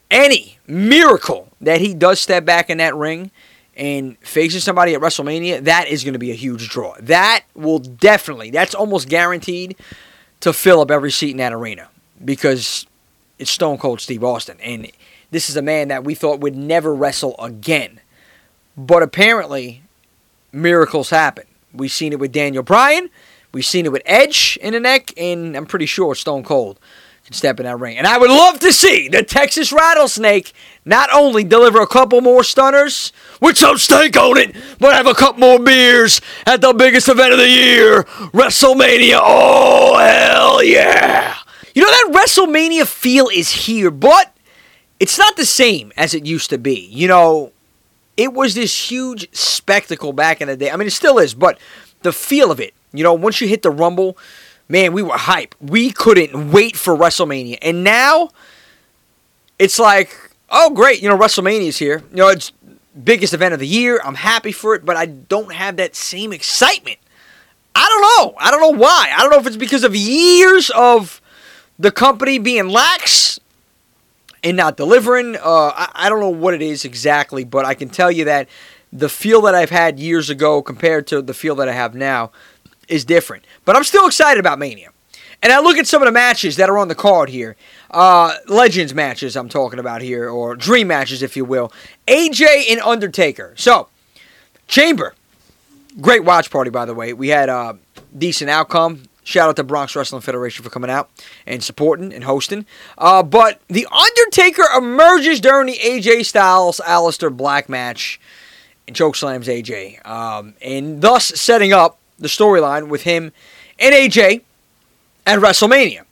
any 0.09 0.59
miracle 0.65 1.49
that 1.59 1.81
he 1.81 1.93
does 1.93 2.21
step 2.21 2.45
back 2.45 2.69
in 2.69 2.77
that 2.77 2.95
ring 2.95 3.31
and 3.75 4.17
faces 4.19 4.63
somebody 4.63 4.93
at 4.93 5.01
WrestleMania, 5.01 5.65
that 5.65 5.89
is 5.89 6.05
going 6.05 6.13
to 6.13 6.19
be 6.19 6.31
a 6.31 6.35
huge 6.35 6.69
draw. 6.69 6.95
That 7.01 7.43
will 7.53 7.79
definitely, 7.79 8.49
that's 8.49 8.73
almost 8.73 9.09
guaranteed 9.09 9.75
to 10.41 10.53
fill 10.53 10.81
up 10.81 10.91
every 10.91 11.11
seat 11.11 11.31
in 11.31 11.37
that 11.37 11.53
arena 11.53 11.89
because 12.23 12.85
it's 13.37 13.51
Stone 13.51 13.77
Cold 13.77 14.01
Steve 14.01 14.23
Austin. 14.23 14.57
And 14.61 14.91
this 15.31 15.49
is 15.49 15.55
a 15.55 15.61
man 15.61 15.87
that 15.89 16.03
we 16.03 16.15
thought 16.15 16.39
would 16.39 16.55
never 16.55 16.93
wrestle 16.93 17.35
again. 17.39 17.99
But 18.77 19.03
apparently, 19.03 19.83
miracles 20.51 21.09
happen. 21.09 21.45
We've 21.73 21.91
seen 21.91 22.13
it 22.13 22.19
with 22.19 22.31
Daniel 22.31 22.63
Bryan. 22.63 23.09
We've 23.51 23.65
seen 23.65 23.85
it 23.85 23.91
with 23.91 24.01
Edge 24.05 24.57
in 24.61 24.73
the 24.73 24.79
neck. 24.79 25.11
And 25.17 25.55
I'm 25.55 25.65
pretty 25.65 25.85
sure 25.85 26.15
Stone 26.15 26.43
Cold 26.43 26.79
can 27.29 27.35
step 27.35 27.59
in 27.59 27.65
that 27.67 27.79
ring. 27.79 27.95
And 27.95 28.07
I 28.07 28.17
would 28.17 28.31
love 28.31 28.59
to 28.61 28.73
see 28.73 29.07
the 29.07 29.21
Texas 29.21 29.71
Rattlesnake 29.71 30.51
not 30.83 31.13
only 31.13 31.43
deliver 31.43 31.79
a 31.79 31.85
couple 31.85 32.21
more 32.21 32.43
stunners 32.43 33.13
with 33.39 33.55
some 33.55 33.77
steak 33.77 34.17
on 34.17 34.37
it, 34.37 34.55
but 34.79 34.95
have 34.95 35.05
a 35.05 35.13
couple 35.13 35.41
more 35.41 35.59
beers 35.59 36.21
at 36.47 36.61
the 36.61 36.73
biggest 36.73 37.07
event 37.07 37.31
of 37.31 37.37
the 37.37 37.47
year, 37.47 38.03
WrestleMania. 38.33 39.19
Oh, 39.21 39.95
hell 39.99 40.63
yeah! 40.63 41.35
You 41.75 41.83
know, 41.83 41.91
that 41.91 42.09
WrestleMania 42.11 42.87
feel 42.87 43.27
is 43.27 43.51
here, 43.51 43.91
but 43.91 44.35
it's 44.99 45.19
not 45.19 45.37
the 45.37 45.45
same 45.45 45.93
as 45.95 46.15
it 46.15 46.25
used 46.25 46.49
to 46.49 46.57
be. 46.57 46.87
You 46.91 47.07
know, 47.07 47.51
it 48.17 48.33
was 48.33 48.55
this 48.55 48.89
huge 48.89 49.31
spectacle 49.35 50.13
back 50.13 50.41
in 50.41 50.47
the 50.47 50.57
day. 50.57 50.71
I 50.71 50.77
mean, 50.77 50.87
it 50.87 50.93
still 50.93 51.19
is, 51.19 51.35
but 51.35 51.59
the 52.01 52.11
feel 52.11 52.49
of 52.49 52.59
it, 52.59 52.73
you 52.91 53.03
know, 53.03 53.13
once 53.13 53.39
you 53.39 53.47
hit 53.47 53.61
the 53.61 53.69
Rumble, 53.69 54.17
man, 54.69 54.93
we 54.93 55.01
were 55.01 55.17
hype. 55.17 55.55
We 55.59 55.91
couldn't 55.91 56.51
wait 56.51 56.77
for 56.77 56.95
WrestleMania. 56.95 57.57
And 57.61 57.83
now, 57.83 58.29
it's 59.57 59.79
like, 59.79 60.15
oh, 60.49 60.69
great, 60.69 61.01
you 61.01 61.09
know, 61.09 61.17
WrestleMania 61.17 61.67
is 61.67 61.77
here. 61.77 62.03
You 62.11 62.17
know, 62.17 62.27
it's 62.29 62.53
biggest 63.03 63.33
event 63.33 63.53
of 63.53 63.59
the 63.59 63.67
year. 63.67 63.99
I'm 64.03 64.15
happy 64.15 64.51
for 64.51 64.75
it, 64.75 64.85
but 64.85 64.95
I 64.95 65.07
don't 65.07 65.53
have 65.53 65.77
that 65.77 65.95
same 65.95 66.31
excitement. 66.31 66.99
I 67.75 67.87
don't 67.87 68.01
know. 68.01 68.37
I 68.39 68.51
don't 68.51 68.61
know 68.61 68.79
why. 68.79 69.11
I 69.15 69.21
don't 69.21 69.31
know 69.31 69.39
if 69.39 69.47
it's 69.47 69.57
because 69.57 69.83
of 69.83 69.95
years 69.95 70.69
of 70.71 71.21
the 71.77 71.91
company 71.91 72.37
being 72.37 72.69
lax 72.69 73.39
and 74.43 74.57
not 74.57 74.77
delivering. 74.77 75.35
Uh, 75.35 75.71
I, 75.75 75.91
I 75.95 76.09
don't 76.09 76.19
know 76.19 76.29
what 76.29 76.53
it 76.53 76.61
is 76.61 76.85
exactly, 76.85 77.43
but 77.43 77.65
I 77.65 77.73
can 77.73 77.89
tell 77.89 78.11
you 78.11 78.25
that 78.25 78.49
the 78.91 79.09
feel 79.09 79.41
that 79.41 79.55
I've 79.55 79.69
had 79.69 79.99
years 79.99 80.29
ago 80.29 80.61
compared 80.61 81.07
to 81.07 81.21
the 81.21 81.33
feel 81.33 81.55
that 81.55 81.69
I 81.69 81.73
have 81.73 81.95
now 81.95 82.31
is 82.89 83.05
different. 83.05 83.45
But 83.65 83.75
I'm 83.75 83.83
still 83.83 84.07
excited 84.07 84.39
about 84.39 84.59
Mania. 84.59 84.89
And 85.41 85.53
I 85.53 85.59
look 85.61 85.77
at 85.77 85.87
some 85.87 86.01
of 86.01 86.05
the 86.05 86.11
matches 86.11 86.57
that 86.57 86.69
are 86.69 86.77
on 86.77 86.89
the 86.89 86.95
card 86.95 87.29
here. 87.29 87.55
Uh, 87.91 88.35
Legends 88.47 88.93
matches, 88.93 89.37
I'm 89.37 89.47
talking 89.47 89.79
about 89.79 90.01
here, 90.01 90.29
or 90.29 90.55
Dream 90.55 90.87
matches, 90.87 91.23
if 91.23 91.37
you 91.37 91.45
will. 91.45 91.71
AJ 92.07 92.71
and 92.71 92.81
Undertaker. 92.81 93.53
So, 93.55 93.87
Chamber. 94.67 95.15
Great 96.01 96.23
watch 96.23 96.51
party, 96.51 96.69
by 96.69 96.85
the 96.85 96.93
way. 96.93 97.13
We 97.13 97.29
had 97.29 97.49
a 97.49 97.77
decent 98.17 98.49
outcome. 98.49 99.03
Shout 99.23 99.49
out 99.49 99.55
to 99.57 99.63
Bronx 99.63 99.95
Wrestling 99.95 100.21
Federation 100.21 100.63
for 100.63 100.69
coming 100.69 100.89
out 100.89 101.09
and 101.45 101.63
supporting 101.63 102.13
and 102.13 102.23
hosting. 102.23 102.65
Uh, 102.97 103.23
but 103.23 103.61
The 103.67 103.87
Undertaker 103.91 104.63
emerges 104.77 105.39
during 105.39 105.67
the 105.67 105.77
AJ 105.77 106.25
Styles 106.25 106.81
Aleister 106.83 107.35
Black 107.35 107.69
match 107.69 108.19
and 108.87 108.95
chokeslams 108.95 109.45
AJ. 109.45 110.05
Um, 110.07 110.55
and 110.61 111.01
thus 111.01 111.27
setting 111.27 111.73
up 111.73 111.98
the 112.19 112.27
storyline 112.27 112.89
with 112.89 113.03
him 113.03 113.31
and 113.77 113.93
AJ 113.93 114.41
at 115.25 115.39
WrestleMania. 115.39 116.03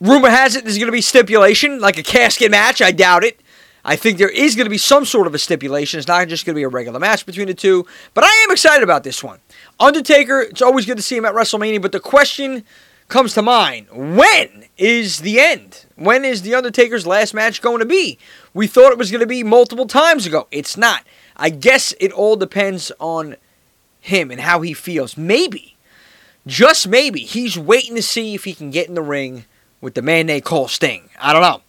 Rumor 0.00 0.30
has 0.30 0.54
it 0.54 0.64
there's 0.64 0.78
going 0.78 0.86
to 0.86 0.92
be 0.92 1.00
stipulation, 1.00 1.80
like 1.80 1.98
a 1.98 2.02
casket 2.02 2.50
match. 2.50 2.80
I 2.80 2.92
doubt 2.92 3.24
it. 3.24 3.40
I 3.84 3.96
think 3.96 4.18
there 4.18 4.28
is 4.28 4.54
going 4.54 4.66
to 4.66 4.70
be 4.70 4.78
some 4.78 5.04
sort 5.04 5.26
of 5.26 5.34
a 5.34 5.38
stipulation. 5.38 5.98
It's 5.98 6.08
not 6.08 6.28
just 6.28 6.44
going 6.44 6.54
to 6.54 6.58
be 6.58 6.64
a 6.64 6.68
regular 6.68 7.00
match 7.00 7.24
between 7.24 7.46
the 7.46 7.54
two. 7.54 7.86
But 8.14 8.24
I 8.24 8.44
am 8.44 8.52
excited 8.52 8.82
about 8.82 9.02
this 9.02 9.24
one. 9.24 9.38
Undertaker, 9.80 10.40
it's 10.40 10.62
always 10.62 10.84
good 10.84 10.98
to 10.98 11.02
see 11.02 11.16
him 11.16 11.24
at 11.24 11.34
WrestleMania, 11.34 11.80
but 11.80 11.92
the 11.92 12.00
question 12.00 12.64
comes 13.08 13.32
to 13.34 13.42
mind 13.42 13.86
when 13.90 14.66
is 14.76 15.20
the 15.20 15.40
end? 15.40 15.86
When 15.96 16.24
is 16.24 16.42
The 16.42 16.54
Undertaker's 16.54 17.06
last 17.06 17.34
match 17.34 17.62
going 17.62 17.80
to 17.80 17.86
be? 17.86 18.18
We 18.54 18.66
thought 18.66 18.92
it 18.92 18.98
was 18.98 19.10
going 19.10 19.22
to 19.22 19.26
be 19.26 19.42
multiple 19.42 19.86
times 19.86 20.26
ago. 20.26 20.46
It's 20.50 20.76
not. 20.76 21.04
I 21.36 21.50
guess 21.50 21.94
it 21.98 22.12
all 22.12 22.36
depends 22.36 22.92
on 23.00 23.36
him 24.00 24.30
and 24.30 24.40
how 24.40 24.60
he 24.60 24.72
feels. 24.72 25.16
Maybe, 25.16 25.76
just 26.46 26.88
maybe, 26.88 27.20
he's 27.20 27.58
waiting 27.58 27.94
to 27.96 28.02
see 28.02 28.34
if 28.34 28.44
he 28.44 28.54
can 28.54 28.70
get 28.70 28.88
in 28.88 28.94
the 28.94 29.02
ring 29.02 29.44
with 29.80 29.94
the 29.94 30.02
man 30.02 30.26
they 30.26 30.40
call 30.40 30.68
Sting. 30.68 31.08
I 31.20 31.32
don't 31.32 31.42
know. 31.42 31.62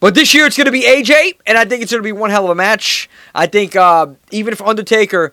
But 0.00 0.16
this 0.16 0.34
year 0.34 0.46
it's 0.46 0.56
going 0.56 0.66
to 0.66 0.72
be 0.72 0.82
AJ, 0.82 1.38
and 1.46 1.56
I 1.56 1.64
think 1.64 1.82
it's 1.82 1.92
going 1.92 2.02
to 2.02 2.06
be 2.06 2.10
one 2.10 2.30
hell 2.30 2.44
of 2.44 2.50
a 2.50 2.56
match. 2.56 3.08
I 3.34 3.46
think 3.46 3.76
uh, 3.76 4.08
even 4.32 4.52
if 4.52 4.60
Undertaker 4.60 5.32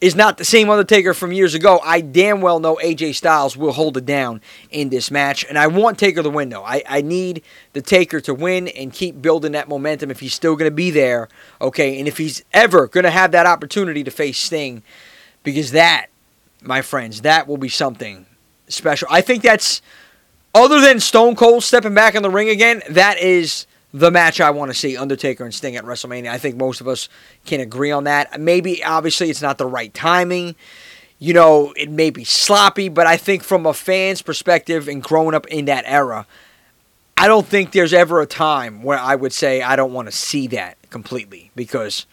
is 0.00 0.14
not 0.14 0.38
the 0.38 0.44
same 0.44 0.70
Undertaker 0.70 1.12
from 1.14 1.32
years 1.32 1.54
ago, 1.54 1.80
I 1.84 2.00
damn 2.00 2.40
well 2.40 2.60
know 2.60 2.76
AJ 2.82 3.16
Styles 3.16 3.56
will 3.56 3.72
hold 3.72 3.96
it 3.96 4.06
down 4.06 4.40
in 4.70 4.90
this 4.90 5.10
match. 5.10 5.44
And 5.48 5.58
I 5.58 5.66
want 5.66 5.98
Taker 5.98 6.22
to 6.22 6.30
win, 6.30 6.48
though. 6.48 6.64
I, 6.64 6.82
I 6.88 7.00
need 7.00 7.42
the 7.72 7.82
Taker 7.82 8.20
to 8.22 8.34
win 8.34 8.68
and 8.68 8.92
keep 8.92 9.20
building 9.20 9.52
that 9.52 9.68
momentum 9.68 10.10
if 10.10 10.20
he's 10.20 10.34
still 10.34 10.56
going 10.56 10.70
to 10.70 10.74
be 10.74 10.90
there, 10.90 11.28
okay? 11.60 11.98
And 11.98 12.06
if 12.06 12.18
he's 12.18 12.44
ever 12.52 12.86
going 12.86 13.04
to 13.04 13.10
have 13.10 13.32
that 13.32 13.46
opportunity 13.46 14.04
to 14.04 14.10
face 14.10 14.38
Sting, 14.38 14.82
because 15.52 15.72
that, 15.72 16.08
my 16.62 16.82
friends, 16.82 17.22
that 17.22 17.48
will 17.48 17.56
be 17.56 17.70
something 17.70 18.26
special. 18.68 19.08
I 19.10 19.22
think 19.22 19.42
that's, 19.42 19.80
other 20.54 20.80
than 20.80 21.00
Stone 21.00 21.36
Cold 21.36 21.64
stepping 21.64 21.94
back 21.94 22.14
in 22.14 22.22
the 22.22 22.30
ring 22.30 22.50
again, 22.50 22.82
that 22.90 23.18
is 23.18 23.66
the 23.94 24.10
match 24.10 24.40
I 24.40 24.50
want 24.50 24.70
to 24.70 24.74
see 24.74 24.96
Undertaker 24.96 25.44
and 25.44 25.54
Sting 25.54 25.76
at 25.76 25.84
WrestleMania. 25.84 26.28
I 26.28 26.36
think 26.36 26.56
most 26.56 26.82
of 26.82 26.88
us 26.88 27.08
can 27.46 27.60
agree 27.60 27.90
on 27.90 28.04
that. 28.04 28.38
Maybe, 28.38 28.84
obviously, 28.84 29.30
it's 29.30 29.40
not 29.40 29.56
the 29.56 29.66
right 29.66 29.92
timing. 29.94 30.54
You 31.18 31.32
know, 31.32 31.72
it 31.76 31.90
may 31.90 32.10
be 32.10 32.24
sloppy, 32.24 32.90
but 32.90 33.06
I 33.06 33.16
think 33.16 33.42
from 33.42 33.64
a 33.64 33.72
fan's 33.72 34.20
perspective 34.20 34.86
and 34.86 35.02
growing 35.02 35.34
up 35.34 35.46
in 35.46 35.64
that 35.64 35.84
era, 35.86 36.26
I 37.16 37.26
don't 37.26 37.46
think 37.46 37.72
there's 37.72 37.94
ever 37.94 38.20
a 38.20 38.26
time 38.26 38.82
where 38.82 38.98
I 38.98 39.14
would 39.14 39.32
say 39.32 39.62
I 39.62 39.76
don't 39.76 39.94
want 39.94 40.08
to 40.08 40.12
see 40.12 40.46
that 40.48 40.76
completely 40.90 41.50
because 41.56 42.04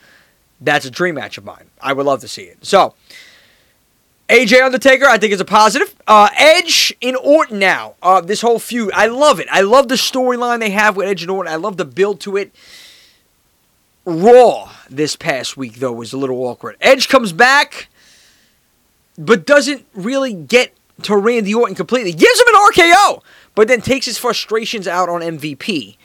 that's 0.62 0.86
a 0.86 0.92
dream 0.92 1.16
match 1.16 1.38
of 1.38 1.44
mine. 1.44 1.66
I 1.82 1.94
would 1.94 2.06
love 2.06 2.22
to 2.22 2.28
see 2.28 2.44
it. 2.44 2.66
So, 2.66 2.96
AJ 4.30 4.64
Undertaker, 4.64 5.06
I 5.06 5.18
think 5.18 5.34
is 5.34 5.40
a 5.40 5.46
positive. 5.46 5.94
Uh, 6.08 6.30
Edge 6.36 6.96
in 7.00 7.16
Orton 7.16 7.60
now. 7.60 7.96
Uh, 8.02 8.22
this 8.22 8.42
whole 8.42 8.58
feud, 8.58 8.92
I 8.94 9.06
love 9.08 9.40
it. 9.40 9.48
I 9.52 9.62
love 9.62 9.88
the 9.88 9.96
storyline 9.96 10.60
they 10.60 10.72
have 10.72 10.98
with 10.98 11.08
Edge 11.08 11.22
and 11.22 11.30
Orton. 11.30 11.52
I 11.52 11.58
love 11.58 11.78
the 11.78 11.86
build 11.86 12.20
to 12.22 12.36
it. 12.38 12.56
Raw 14.06 14.72
this 14.90 15.16
past 15.16 15.58
week 15.58 15.76
though 15.76 15.92
was 15.92 16.14
a 16.14 16.18
little 16.18 16.44
awkward. 16.44 16.76
Edge 16.82 17.08
comes 17.08 17.34
back, 17.34 17.88
but 19.18 19.46
doesn't 19.46 19.86
really 19.94 20.34
get 20.34 20.74
to 21.04 21.18
Randy 21.18 21.54
Orton 21.54 21.76
completely. 21.76 22.12
Gives 22.12 22.40
him 22.40 22.48
an 22.48 22.72
RKO, 22.72 23.22
but 23.54 23.68
then 23.68 23.82
takes 23.82 24.06
his 24.06 24.18
frustrations 24.18 24.88
out 24.88 25.10
on 25.10 25.22
MVP 25.22 25.98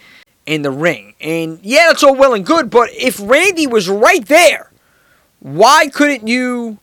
in 0.46 0.62
the 0.62 0.70
ring. 0.70 1.14
And 1.20 1.58
yeah, 1.62 1.86
that's 1.88 2.02
all 2.02 2.14
well 2.14 2.34
and 2.34 2.44
good, 2.44 2.70
but 2.70 2.90
if 2.92 3.20
Randy 3.20 3.66
was 3.66 3.88
right 3.88 4.26
there, 4.26 4.70
why 5.40 5.88
couldn't 5.88 6.26
you 6.26 6.78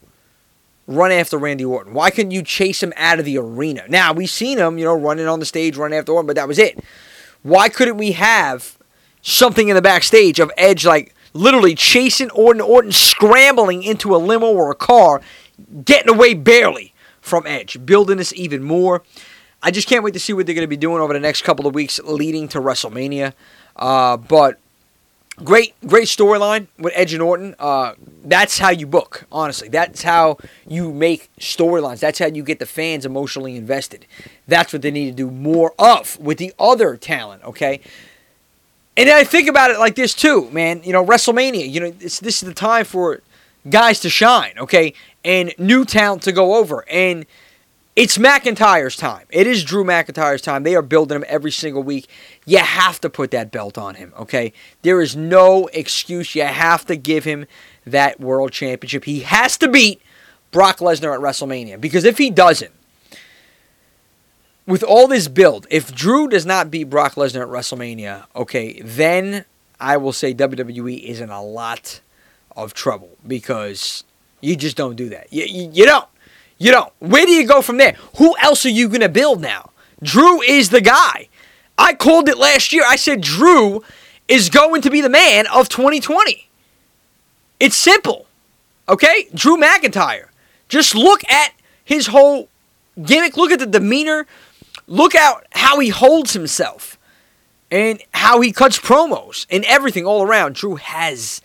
run 0.88 1.12
after 1.12 1.38
Randy 1.38 1.65
Orton? 1.65 1.93
Why 1.93 2.10
couldn't 2.10 2.32
you 2.32 2.41
chase 2.41 2.82
him 2.82 2.93
out 2.95 3.19
of 3.19 3.26
the 3.26 3.38
arena? 3.38 3.84
Now, 3.88 4.13
we've 4.13 4.30
seen 4.30 4.58
him, 4.58 4.78
you 4.78 4.86
know, 4.86 4.95
running 4.95 5.28
on 5.28 5.39
the 5.39 5.45
stage, 5.45 5.78
running 5.78 6.00
after 6.00 6.13
Orton, 6.13 6.28
but 6.28 6.38
that 6.38 6.47
was 6.47 6.58
it. 6.58 6.80
Why 7.43 7.69
couldn't 7.69 7.97
we 7.97 8.13
have 8.13 8.78
something 9.21 9.67
in 9.67 9.76
the 9.76 9.82
backstage 9.82 10.39
of 10.39 10.52
Edge, 10.58 10.86
like 10.86 11.13
literally 11.34 11.76
chasing 11.76 12.32
Orton, 12.32 12.62
Orton 12.62 12.91
scrambling 12.91 13.84
into 13.84 14.15
a 14.15 14.17
limo 14.17 14.47
or 14.47 14.71
a 14.71 14.76
car, 14.76 15.21
getting 15.84 16.13
away 16.13 16.34
barely 16.34 16.93
from 17.21 17.45
Edge, 17.45 17.86
building 17.86 18.17
this 18.17 18.34
even 18.34 18.63
more. 18.63 19.04
I 19.62 19.71
just 19.71 19.88
can't 19.88 20.04
wait 20.04 20.13
to 20.13 20.19
see 20.19 20.34
what 20.34 20.45
they're 20.45 20.56
going 20.56 20.63
to 20.63 20.67
be 20.67 20.78
doing 20.78 21.02
over 21.02 21.13
the 21.13 21.19
next 21.19 21.41
couple 21.41 21.67
of 21.67 21.76
weeks 21.76 22.00
leading 22.04 22.47
to 22.50 22.60
WrestleMania. 22.60 23.34
Uh, 23.76 24.17
but 24.17 24.60
Great, 25.43 25.76
great 25.86 26.08
storyline 26.08 26.65
with 26.80 26.93
Edge 26.95 27.13
and 27.13 27.21
Orton. 27.21 27.54
Uh, 27.60 27.93
that's 28.23 28.58
how 28.58 28.71
you 28.71 28.88
book, 28.88 29.26
honestly. 29.32 29.69
That's 29.69 30.02
how 30.02 30.39
you 30.67 30.91
make 30.91 31.30
storylines. 31.39 32.00
That's 32.00 32.17
how 32.17 32.26
you 32.26 32.41
get 32.41 32.58
the 32.58 32.65
fans 32.65 33.06
emotionally 33.06 33.56
invested. 33.56 34.08
That's 34.47 34.73
what 34.73 34.82
they 34.82 34.89
need 34.89 35.06
to 35.06 35.15
do 35.15 35.30
more 35.30 35.76
of 35.78 36.19
with 36.19 36.39
the 36.39 36.54
other 36.58 36.97
talent, 36.97 37.43
okay? 37.43 37.82
And 38.97 39.12
I 39.12 39.23
think 39.23 39.47
about 39.47 39.69
it 39.69 39.78
like 39.78 39.93
this 39.93 40.15
too, 40.15 40.50
man. 40.50 40.82
You 40.84 40.91
know, 40.91 41.06
WrestleMania, 41.06 41.69
you 41.69 41.82
know, 41.82 41.91
this, 41.91 42.19
this 42.19 42.41
is 42.41 42.47
the 42.47 42.56
time 42.56 42.84
for 42.84 43.21
guys 43.69 44.00
to 44.00 44.10
shine, 44.10 44.54
okay? 44.58 44.93
And 45.23 45.54
new 45.60 45.86
talent 45.86 46.23
to 46.23 46.32
go 46.32 46.56
over. 46.56 46.84
And 46.89 47.28
it's 47.95 48.17
McIntyre's 48.17 48.95
time. 48.95 49.28
It 49.30 49.45
is 49.45 49.63
Drew 49.63 49.84
McIntyre's 49.84 50.41
time. 50.41 50.63
They 50.63 50.76
are 50.76 50.82
building 50.82 51.15
him 51.15 51.26
every 51.28 51.52
single 51.52 51.84
week. 51.84 52.08
You 52.47 52.60
have 52.60 53.01
to 53.01 53.10
put 53.10 53.31
that 53.31 53.51
belt 53.51 53.77
on 53.77 53.95
him, 53.95 54.13
okay? 54.17 54.53
There 54.81 55.01
is 55.01 55.17
no 55.17 55.67
excuse. 55.73 56.33
You 56.33 56.45
have 56.45 56.86
to 56.86 56.95
give 56.95 57.25
him 57.25 57.45
that 57.86 58.21
world 58.21 58.53
championship. 58.53 59.03
He 59.03 59.19
has 59.19 59.57
to 59.57 59.67
beat 59.67 60.01
Brock 60.51 60.77
Lesnar 60.77 61.13
at 61.13 61.19
WrestleMania 61.19 61.79
because 61.79 62.05
if 62.05 62.17
he 62.17 62.29
doesn't, 62.29 62.71
with 64.65 64.81
all 64.81 65.10
this 65.10 65.27
build, 65.27 65.67
if 65.69 65.93
Drew 65.93 66.29
does 66.29 66.45
not 66.45 66.71
beat 66.71 66.86
Brock 66.86 67.15
Lesnar 67.15 67.41
at 67.41 67.49
WrestleMania, 67.49 68.27
okay, 68.33 68.81
then 68.81 69.43
I 69.77 69.97
will 69.97 70.13
say 70.13 70.33
WWE 70.33 71.03
is 71.03 71.19
in 71.19 71.29
a 71.29 71.43
lot 71.43 71.99
of 72.55 72.73
trouble 72.73 73.17
because 73.27 74.05
you 74.39 74.55
just 74.55 74.77
don't 74.77 74.95
do 74.95 75.10
that. 75.10 75.33
You, 75.33 75.43
you, 75.43 75.69
you 75.73 75.86
don't. 75.86 76.07
You 76.57 76.71
don't. 76.71 76.93
Where 76.99 77.25
do 77.25 77.31
you 77.33 77.45
go 77.45 77.62
from 77.62 77.75
there? 77.75 77.97
Who 78.19 78.38
else 78.38 78.65
are 78.65 78.69
you 78.69 78.88
going 78.88 79.01
to 79.01 79.10
build 79.10 79.41
now? 79.41 79.71
Drew 80.01 80.41
is 80.41 80.69
the 80.69 80.79
guy. 80.79 81.27
I 81.77 81.93
called 81.93 82.27
it 82.27 82.37
last 82.37 82.73
year. 82.73 82.83
I 82.87 82.95
said 82.95 83.21
Drew 83.21 83.83
is 84.27 84.49
going 84.49 84.81
to 84.81 84.89
be 84.89 85.01
the 85.01 85.09
man 85.09 85.45
of 85.47 85.69
2020. 85.69 86.49
It's 87.59 87.75
simple. 87.75 88.25
Okay? 88.89 89.27
Drew 89.33 89.57
McIntyre. 89.57 90.27
Just 90.69 90.95
look 90.95 91.21
at 91.29 91.53
his 91.83 92.07
whole 92.07 92.49
gimmick. 93.01 93.37
Look 93.37 93.51
at 93.51 93.59
the 93.59 93.65
demeanor. 93.65 94.27
Look 94.87 95.15
at 95.15 95.45
how 95.51 95.79
he 95.79 95.89
holds 95.89 96.33
himself 96.33 96.97
and 97.69 98.01
how 98.13 98.41
he 98.41 98.51
cuts 98.51 98.79
promos 98.79 99.45
and 99.49 99.63
everything 99.65 100.05
all 100.05 100.23
around. 100.23 100.55
Drew 100.55 100.75
has 100.75 101.41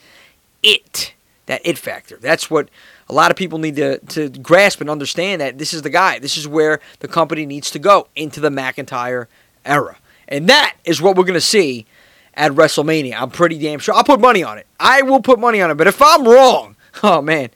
it. 0.63 1.15
That 1.47 1.61
it 1.65 1.77
factor. 1.77 2.17
That's 2.17 2.49
what 2.49 2.69
a 3.09 3.13
lot 3.13 3.31
of 3.33 3.37
people 3.37 3.59
need 3.59 3.77
to, 3.77 3.99
to 3.99 4.29
grasp 4.29 4.81
and 4.81 4.89
understand 4.89 5.41
that 5.41 5.59
this 5.59 5.75
is 5.75 5.83
the 5.83 5.91
guy. 5.91 6.21
This 6.21 6.37
is 6.37 6.47
where 6.47 6.81
the 7.01 7.09
company 7.09 7.47
needs 7.47 7.71
to 7.73 7.81
go 7.81 8.07
into 8.15 8.39
the 8.39 8.49
McIntyre 8.49 9.27
era. 9.65 9.97
And 10.29 10.49
that 10.49 10.77
is 10.85 11.01
what 11.03 11.17
we're 11.17 11.25
going 11.25 11.35
to 11.35 11.41
see 11.41 11.87
at 12.35 12.53
WrestleMania. 12.53 13.21
I'm 13.21 13.31
pretty 13.31 13.59
damn 13.59 13.79
sure. 13.79 13.95
I'll 13.95 14.05
put 14.05 14.21
money 14.21 14.43
on 14.43 14.59
it. 14.59 14.67
I 14.81 15.03
will 15.03 15.21
put 15.21 15.39
money 15.39 15.61
on 15.61 15.71
it. 15.71 15.75
But 15.75 15.87
if 15.87 16.01
I'm 16.01 16.27
wrong, 16.27 16.77
oh 17.03 17.21
man, 17.23 17.51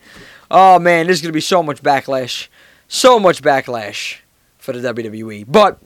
oh 0.50 0.79
man, 0.79 1.07
there's 1.07 1.22
going 1.22 1.31
to 1.31 1.37
be 1.37 1.40
so 1.40 1.62
much 1.62 1.83
backlash. 1.83 2.48
So 2.88 3.18
much 3.18 3.42
backlash 3.42 4.18
for 4.59 4.72
the 4.72 4.92
WWE. 4.94 5.44
But 5.48 5.81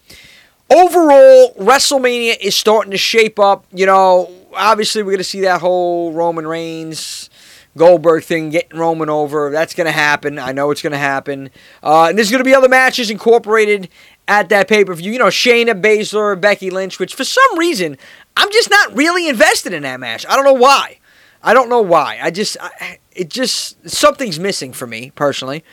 overall, 0.71 1.55
WrestleMania 1.55 2.37
is 2.41 2.55
starting 2.55 2.91
to 2.91 2.99
shape 2.99 3.39
up. 3.39 3.65
You 3.73 3.87
know, 3.87 4.31
obviously, 4.55 5.03
we're 5.03 5.13
going 5.13 5.19
to 5.19 5.25
see 5.25 5.41
that 5.43 5.61
whole 5.61 6.13
Roman 6.13 6.47
Reigns 6.47 7.31
Goldberg 7.77 8.25
thing, 8.25 8.51
getting 8.51 8.79
Roman 8.79 9.09
over. 9.09 9.51
That's 9.51 9.75
going 9.75 9.87
to 9.87 9.93
happen. 9.93 10.39
I 10.39 10.53
know 10.53 10.71
it's 10.71 10.83
going 10.83 10.93
to 10.93 10.99
happen. 10.99 11.51
Uh, 11.83 12.07
and 12.07 12.19
there's 12.19 12.31
going 12.31 12.41
to 12.41 12.45
be 12.45 12.55
other 12.55 12.69
matches 12.69 13.11
incorporated 13.11 13.89
at 14.31 14.49
that 14.49 14.69
pay 14.69 14.85
per 14.85 14.95
view. 14.95 15.13
You 15.13 15.19
know, 15.19 15.27
Shayna 15.27 15.79
Baszler, 15.79 16.41
Becky 16.41 16.71
Lynch, 16.71 16.99
which 16.99 17.15
for 17.15 17.25
some 17.25 17.59
reason 17.59 17.99
I'm 18.37 18.51
just 18.53 18.71
not 18.71 18.97
really 18.97 19.29
invested 19.29 19.75
in 19.75 19.83
that 19.83 20.01
match. 20.01 20.25
I 20.27 20.37
don't 20.37 20.45
know 20.45 20.55
why. 20.55 20.99
I 21.43 21.53
don't 21.53 21.69
know 21.69 21.81
why. 21.83 22.19
I 22.23 22.31
just, 22.31 22.57
I, 22.61 22.99
it 23.13 23.29
just 23.29 23.91
something's 23.91 24.39
missing 24.39 24.73
for 24.73 24.87
me 24.87 25.11
personally. 25.15 25.65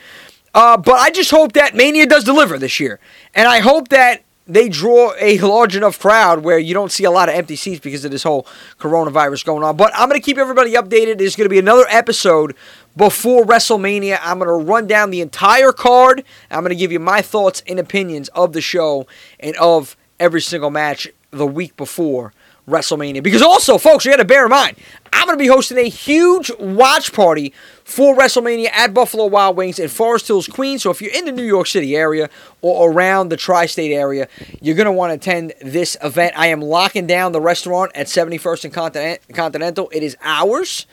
Uh, 0.54 0.76
but 0.76 0.94
I 0.94 1.10
just 1.10 1.30
hope 1.30 1.52
that 1.52 1.74
Mania 1.74 2.06
does 2.06 2.24
deliver 2.24 2.58
this 2.58 2.80
year, 2.80 2.98
and 3.34 3.46
I 3.46 3.60
hope 3.60 3.88
that 3.88 4.22
they 4.46 4.70
draw 4.70 5.12
a 5.20 5.38
large 5.38 5.76
enough 5.76 5.98
crowd 5.98 6.42
where 6.42 6.58
you 6.58 6.72
don't 6.72 6.90
see 6.90 7.04
a 7.04 7.10
lot 7.10 7.28
of 7.28 7.34
empty 7.34 7.54
seats 7.54 7.80
because 7.80 8.04
of 8.06 8.10
this 8.10 8.22
whole 8.22 8.46
coronavirus 8.80 9.44
going 9.44 9.62
on. 9.62 9.76
But 9.76 9.92
I'm 9.94 10.08
going 10.08 10.20
to 10.20 10.24
keep 10.24 10.38
everybody 10.38 10.72
updated. 10.72 11.18
There's 11.18 11.36
going 11.36 11.44
to 11.44 11.50
be 11.50 11.58
another 11.58 11.84
episode 11.90 12.56
before 12.98 13.44
WrestleMania. 13.44 14.18
I'm 14.20 14.40
going 14.40 14.48
to 14.48 14.70
run 14.70 14.86
down 14.88 15.10
the 15.10 15.20
entire 15.20 15.72
card. 15.72 16.24
I'm 16.50 16.60
going 16.60 16.70
to 16.70 16.76
give 16.76 16.92
you 16.92 16.98
my 16.98 17.22
thoughts 17.22 17.62
and 17.66 17.78
opinions 17.78 18.28
of 18.30 18.52
the 18.52 18.60
show 18.60 19.06
and 19.38 19.56
of 19.56 19.96
every 20.18 20.40
single 20.40 20.70
match 20.70 21.08
the 21.30 21.46
week 21.46 21.76
before 21.76 22.32
WrestleMania. 22.66 23.22
Because 23.22 23.40
also, 23.40 23.78
folks, 23.78 24.04
you 24.04 24.10
got 24.10 24.16
to 24.16 24.24
bear 24.24 24.44
in 24.44 24.50
mind, 24.50 24.76
I'm 25.12 25.26
going 25.26 25.38
to 25.38 25.42
be 25.42 25.46
hosting 25.46 25.78
a 25.78 25.88
huge 25.88 26.50
watch 26.58 27.12
party 27.12 27.54
for 27.84 28.16
WrestleMania 28.16 28.70
at 28.72 28.92
Buffalo 28.92 29.26
Wild 29.26 29.56
Wings 29.56 29.78
in 29.78 29.88
Forest 29.88 30.26
Hills, 30.26 30.48
Queens. 30.48 30.82
So 30.82 30.90
if 30.90 31.00
you're 31.00 31.14
in 31.14 31.24
the 31.24 31.32
New 31.32 31.44
York 31.44 31.68
City 31.68 31.96
area 31.96 32.28
or 32.62 32.90
around 32.90 33.28
the 33.28 33.36
tri 33.36 33.66
state 33.66 33.94
area, 33.94 34.26
you're 34.60 34.74
going 34.74 34.86
to 34.86 34.92
want 34.92 35.10
to 35.10 35.14
attend 35.14 35.54
this 35.62 35.96
event. 36.02 36.36
I 36.36 36.48
am 36.48 36.60
locking 36.60 37.06
down 37.06 37.30
the 37.30 37.40
restaurant 37.40 37.92
at 37.94 38.08
71st 38.08 38.64
and 38.64 39.34
Continental. 39.34 39.88
It 39.92 40.02
is 40.02 40.16
ours 40.20 40.86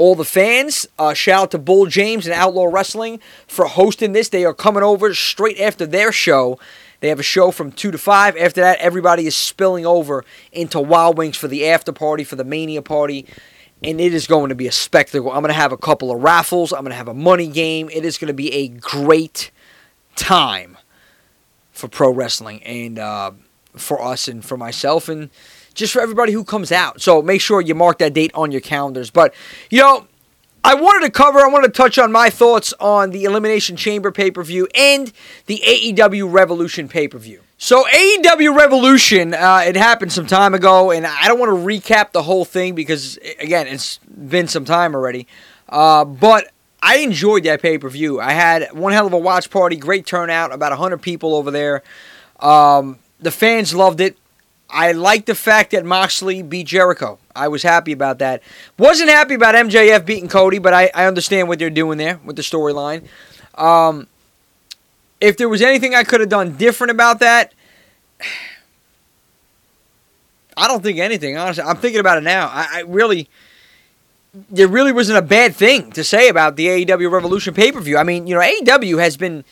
all 0.00 0.14
the 0.14 0.24
fans. 0.24 0.86
Uh, 0.98 1.14
shout 1.14 1.42
out 1.42 1.50
to 1.50 1.58
Bull 1.58 1.86
James 1.86 2.26
and 2.26 2.34
Outlaw 2.34 2.64
Wrestling 2.64 3.20
for 3.46 3.66
hosting 3.66 4.12
this. 4.12 4.30
They 4.30 4.44
are 4.44 4.54
coming 4.54 4.82
over 4.82 5.12
straight 5.14 5.60
after 5.60 5.86
their 5.86 6.10
show 6.10 6.58
they 7.00 7.08
have 7.08 7.18
a 7.18 7.24
show 7.24 7.50
from 7.50 7.72
2 7.72 7.90
to 7.90 7.98
5. 7.98 8.36
After 8.36 8.60
that, 8.60 8.78
everybody 8.78 9.26
is 9.26 9.34
spilling 9.34 9.86
over 9.86 10.24
into 10.52 10.80
Wild 10.80 11.16
Wings 11.16 11.36
for 11.36 11.48
the 11.48 11.66
after 11.68 11.92
party, 11.92 12.24
for 12.24 12.36
the 12.36 12.44
Mania 12.44 12.82
party. 12.82 13.26
And 13.82 13.98
it 14.00 14.12
is 14.12 14.26
going 14.26 14.50
to 14.50 14.54
be 14.54 14.66
a 14.66 14.72
spectacle. 14.72 15.30
I'm 15.32 15.40
going 15.40 15.48
to 15.48 15.54
have 15.54 15.72
a 15.72 15.78
couple 15.78 16.12
of 16.12 16.22
raffles. 16.22 16.72
I'm 16.72 16.80
going 16.80 16.90
to 16.90 16.96
have 16.96 17.08
a 17.08 17.14
money 17.14 17.48
game. 17.48 17.88
It 17.90 18.04
is 18.04 18.18
going 18.18 18.28
to 18.28 18.34
be 18.34 18.52
a 18.52 18.68
great 18.68 19.50
time 20.14 20.76
for 21.72 21.88
pro 21.88 22.10
wrestling 22.10 22.62
and 22.64 22.98
uh, 22.98 23.30
for 23.74 24.02
us 24.02 24.28
and 24.28 24.44
for 24.44 24.58
myself 24.58 25.08
and 25.08 25.30
just 25.80 25.92
for 25.92 26.00
everybody 26.00 26.32
who 26.32 26.44
comes 26.44 26.70
out. 26.70 27.00
So 27.00 27.20
make 27.22 27.40
sure 27.40 27.60
you 27.60 27.74
mark 27.74 27.98
that 27.98 28.12
date 28.12 28.30
on 28.34 28.52
your 28.52 28.60
calendars. 28.60 29.10
But, 29.10 29.34
you 29.70 29.80
know, 29.80 30.06
I 30.62 30.74
wanted 30.74 31.06
to 31.06 31.10
cover, 31.10 31.40
I 31.40 31.48
wanted 31.48 31.68
to 31.68 31.72
touch 31.72 31.98
on 31.98 32.12
my 32.12 32.28
thoughts 32.30 32.74
on 32.78 33.10
the 33.10 33.24
Elimination 33.24 33.76
Chamber 33.76 34.12
pay 34.12 34.30
per 34.30 34.44
view 34.44 34.68
and 34.74 35.10
the 35.46 35.62
AEW 35.66 36.30
Revolution 36.30 36.86
pay 36.86 37.08
per 37.08 37.18
view. 37.18 37.40
So, 37.56 37.84
AEW 37.84 38.56
Revolution, 38.56 39.34
uh, 39.34 39.62
it 39.66 39.76
happened 39.76 40.12
some 40.12 40.26
time 40.26 40.54
ago, 40.54 40.90
and 40.90 41.06
I 41.06 41.26
don't 41.28 41.38
want 41.38 41.50
to 41.50 41.56
recap 41.56 42.12
the 42.12 42.22
whole 42.22 42.44
thing 42.44 42.74
because, 42.74 43.18
again, 43.38 43.66
it's 43.66 43.98
been 43.98 44.48
some 44.48 44.64
time 44.64 44.94
already. 44.94 45.26
Uh, 45.68 46.04
but 46.04 46.50
I 46.82 46.98
enjoyed 46.98 47.44
that 47.44 47.60
pay 47.62 47.78
per 47.78 47.88
view. 47.88 48.20
I 48.20 48.32
had 48.32 48.72
one 48.72 48.92
hell 48.92 49.06
of 49.06 49.12
a 49.12 49.18
watch 49.18 49.50
party, 49.50 49.76
great 49.76 50.06
turnout, 50.06 50.52
about 50.52 50.72
100 50.72 50.98
people 51.02 51.34
over 51.34 51.50
there. 51.50 51.82
Um, 52.38 52.98
the 53.18 53.30
fans 53.30 53.74
loved 53.74 54.00
it. 54.00 54.16
I 54.72 54.92
like 54.92 55.26
the 55.26 55.34
fact 55.34 55.72
that 55.72 55.84
Moxley 55.84 56.42
beat 56.42 56.66
Jericho. 56.66 57.18
I 57.34 57.48
was 57.48 57.62
happy 57.62 57.92
about 57.92 58.18
that. 58.18 58.42
Wasn't 58.78 59.08
happy 59.08 59.34
about 59.34 59.54
MJF 59.54 60.04
beating 60.04 60.28
Cody, 60.28 60.58
but 60.58 60.72
I, 60.72 60.90
I 60.94 61.06
understand 61.06 61.48
what 61.48 61.58
they're 61.58 61.70
doing 61.70 61.98
there 61.98 62.20
with 62.24 62.36
the 62.36 62.42
storyline. 62.42 63.04
Um, 63.54 64.06
if 65.20 65.36
there 65.36 65.48
was 65.48 65.62
anything 65.62 65.94
I 65.94 66.04
could 66.04 66.20
have 66.20 66.28
done 66.28 66.56
different 66.56 66.90
about 66.90 67.20
that, 67.20 67.52
I 70.56 70.68
don't 70.68 70.82
think 70.82 70.98
anything. 70.98 71.36
Honestly, 71.36 71.64
I'm 71.64 71.76
thinking 71.76 72.00
about 72.00 72.18
it 72.18 72.24
now. 72.24 72.48
I, 72.48 72.66
I 72.72 72.80
really, 72.82 73.28
there 74.50 74.68
really 74.68 74.92
wasn't 74.92 75.18
a 75.18 75.22
bad 75.22 75.54
thing 75.54 75.90
to 75.92 76.04
say 76.04 76.28
about 76.28 76.56
the 76.56 76.66
AEW 76.66 77.10
Revolution 77.10 77.54
pay 77.54 77.72
per 77.72 77.80
view. 77.80 77.96
I 77.96 78.02
mean, 78.02 78.26
you 78.26 78.34
know, 78.34 78.40
AEW 78.40 78.98
has 79.00 79.16
been 79.16 79.44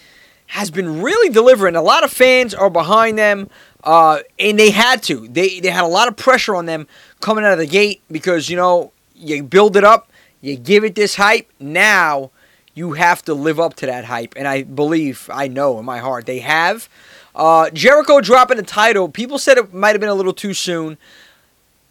has 0.48 0.70
been 0.70 1.02
really 1.02 1.30
delivering. 1.30 1.76
A 1.76 1.82
lot 1.82 2.04
of 2.04 2.10
fans 2.10 2.54
are 2.54 2.70
behind 2.70 3.18
them, 3.18 3.50
uh, 3.84 4.20
and 4.38 4.58
they 4.58 4.70
had 4.70 5.02
to. 5.04 5.28
They 5.28 5.60
they 5.60 5.70
had 5.70 5.84
a 5.84 5.88
lot 5.88 6.08
of 6.08 6.16
pressure 6.16 6.54
on 6.54 6.66
them 6.66 6.86
coming 7.20 7.44
out 7.44 7.52
of 7.52 7.58
the 7.58 7.66
gate 7.66 8.02
because 8.10 8.48
you 8.48 8.56
know 8.56 8.92
you 9.14 9.42
build 9.42 9.76
it 9.76 9.84
up, 9.84 10.10
you 10.40 10.56
give 10.56 10.84
it 10.84 10.94
this 10.94 11.16
hype. 11.16 11.50
Now 11.58 12.30
you 12.74 12.92
have 12.92 13.22
to 13.24 13.34
live 13.34 13.58
up 13.58 13.74
to 13.76 13.86
that 13.86 14.04
hype, 14.04 14.34
and 14.36 14.46
I 14.46 14.62
believe, 14.62 15.28
I 15.32 15.48
know 15.48 15.78
in 15.78 15.84
my 15.84 15.98
heart, 15.98 16.26
they 16.26 16.40
have. 16.40 16.88
Uh, 17.34 17.70
Jericho 17.70 18.20
dropping 18.20 18.56
the 18.56 18.62
title. 18.64 19.08
People 19.08 19.38
said 19.38 19.58
it 19.58 19.72
might 19.72 19.90
have 19.90 20.00
been 20.00 20.08
a 20.08 20.14
little 20.14 20.32
too 20.32 20.54
soon. 20.54 20.98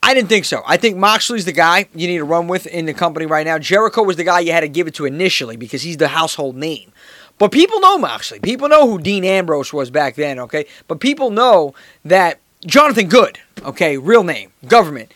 I 0.04 0.14
didn't 0.14 0.30
think 0.30 0.46
so. 0.46 0.62
I 0.66 0.78
think 0.78 0.98
Moxley's 0.98 1.46
the 1.46 1.52
guy 1.52 1.88
you 1.94 2.08
need 2.08 2.18
to 2.18 2.24
run 2.24 2.48
with 2.48 2.68
in 2.68 2.86
the 2.86 2.94
company 2.94 3.26
right 3.26 3.46
now. 3.46 3.58
Jericho 3.58 4.04
was 4.04 4.16
the 4.16 4.24
guy 4.24 4.42
you 4.42 4.52
had 4.52 4.62
to 4.62 4.68
give 4.70 4.88
it 4.88 4.94
to 4.96 5.06
initially 5.06 5.58
because 5.58 5.82
he's 5.82 5.98
the 5.98 6.10
household 6.10 6.56
name. 6.56 6.92
But 7.40 7.52
people 7.52 7.80
know 7.80 7.98
Moxley. 7.98 8.40
People 8.40 8.68
know 8.68 8.88
who 8.88 9.00
Dean 9.00 9.24
Ambrose 9.24 9.72
was 9.72 9.92
back 9.92 10.16
then, 10.16 10.40
okay? 10.40 10.66
But 10.88 11.00
people 11.00 11.30
know 11.30 11.76
that 12.04 12.40
Jonathan 12.66 13.08
Good, 13.08 13.40
okay, 13.64 13.98
real 13.98 14.24
name, 14.24 14.52
government, 14.68 15.14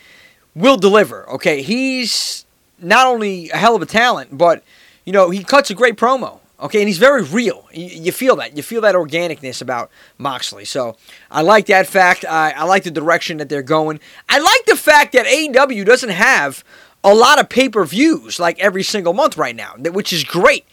will 0.53 0.77
deliver, 0.77 1.27
okay? 1.29 1.61
He's 1.61 2.45
not 2.79 3.07
only 3.07 3.49
a 3.49 3.57
hell 3.57 3.75
of 3.75 3.81
a 3.81 3.87
talent, 3.87 4.37
but, 4.37 4.63
you 5.05 5.13
know, 5.13 5.29
he 5.29 5.43
cuts 5.43 5.69
a 5.71 5.73
great 5.73 5.95
promo. 5.95 6.39
Okay, 6.59 6.79
and 6.79 6.87
he's 6.87 6.99
very 6.99 7.23
real. 7.23 7.67
You, 7.73 7.87
you, 7.87 8.11
feel 8.11 8.35
that. 8.35 8.55
You 8.55 8.61
feel 8.61 8.81
that 8.81 8.93
organicness 8.93 9.63
about 9.63 9.89
Moxley. 10.19 10.63
So 10.63 10.95
I 11.31 11.41
like 11.41 11.65
that 11.65 11.87
fact. 11.87 12.23
I, 12.23 12.51
I 12.51 12.65
like 12.65 12.83
the 12.83 12.91
direction 12.91 13.37
that 13.37 13.49
they're 13.49 13.63
going. 13.63 13.99
I 14.29 14.37
like 14.37 14.65
the 14.67 14.75
fact 14.75 15.13
that 15.13 15.25
AEW 15.25 15.83
doesn't 15.85 16.09
have 16.09 16.63
a 17.03 17.15
lot 17.15 17.39
of 17.39 17.49
pay 17.49 17.67
per 17.67 17.83
views 17.83 18.39
like 18.39 18.59
every 18.59 18.83
single 18.83 19.13
month 19.13 19.37
right 19.37 19.55
now, 19.55 19.73
which 19.75 20.13
is 20.13 20.23
great. 20.23 20.65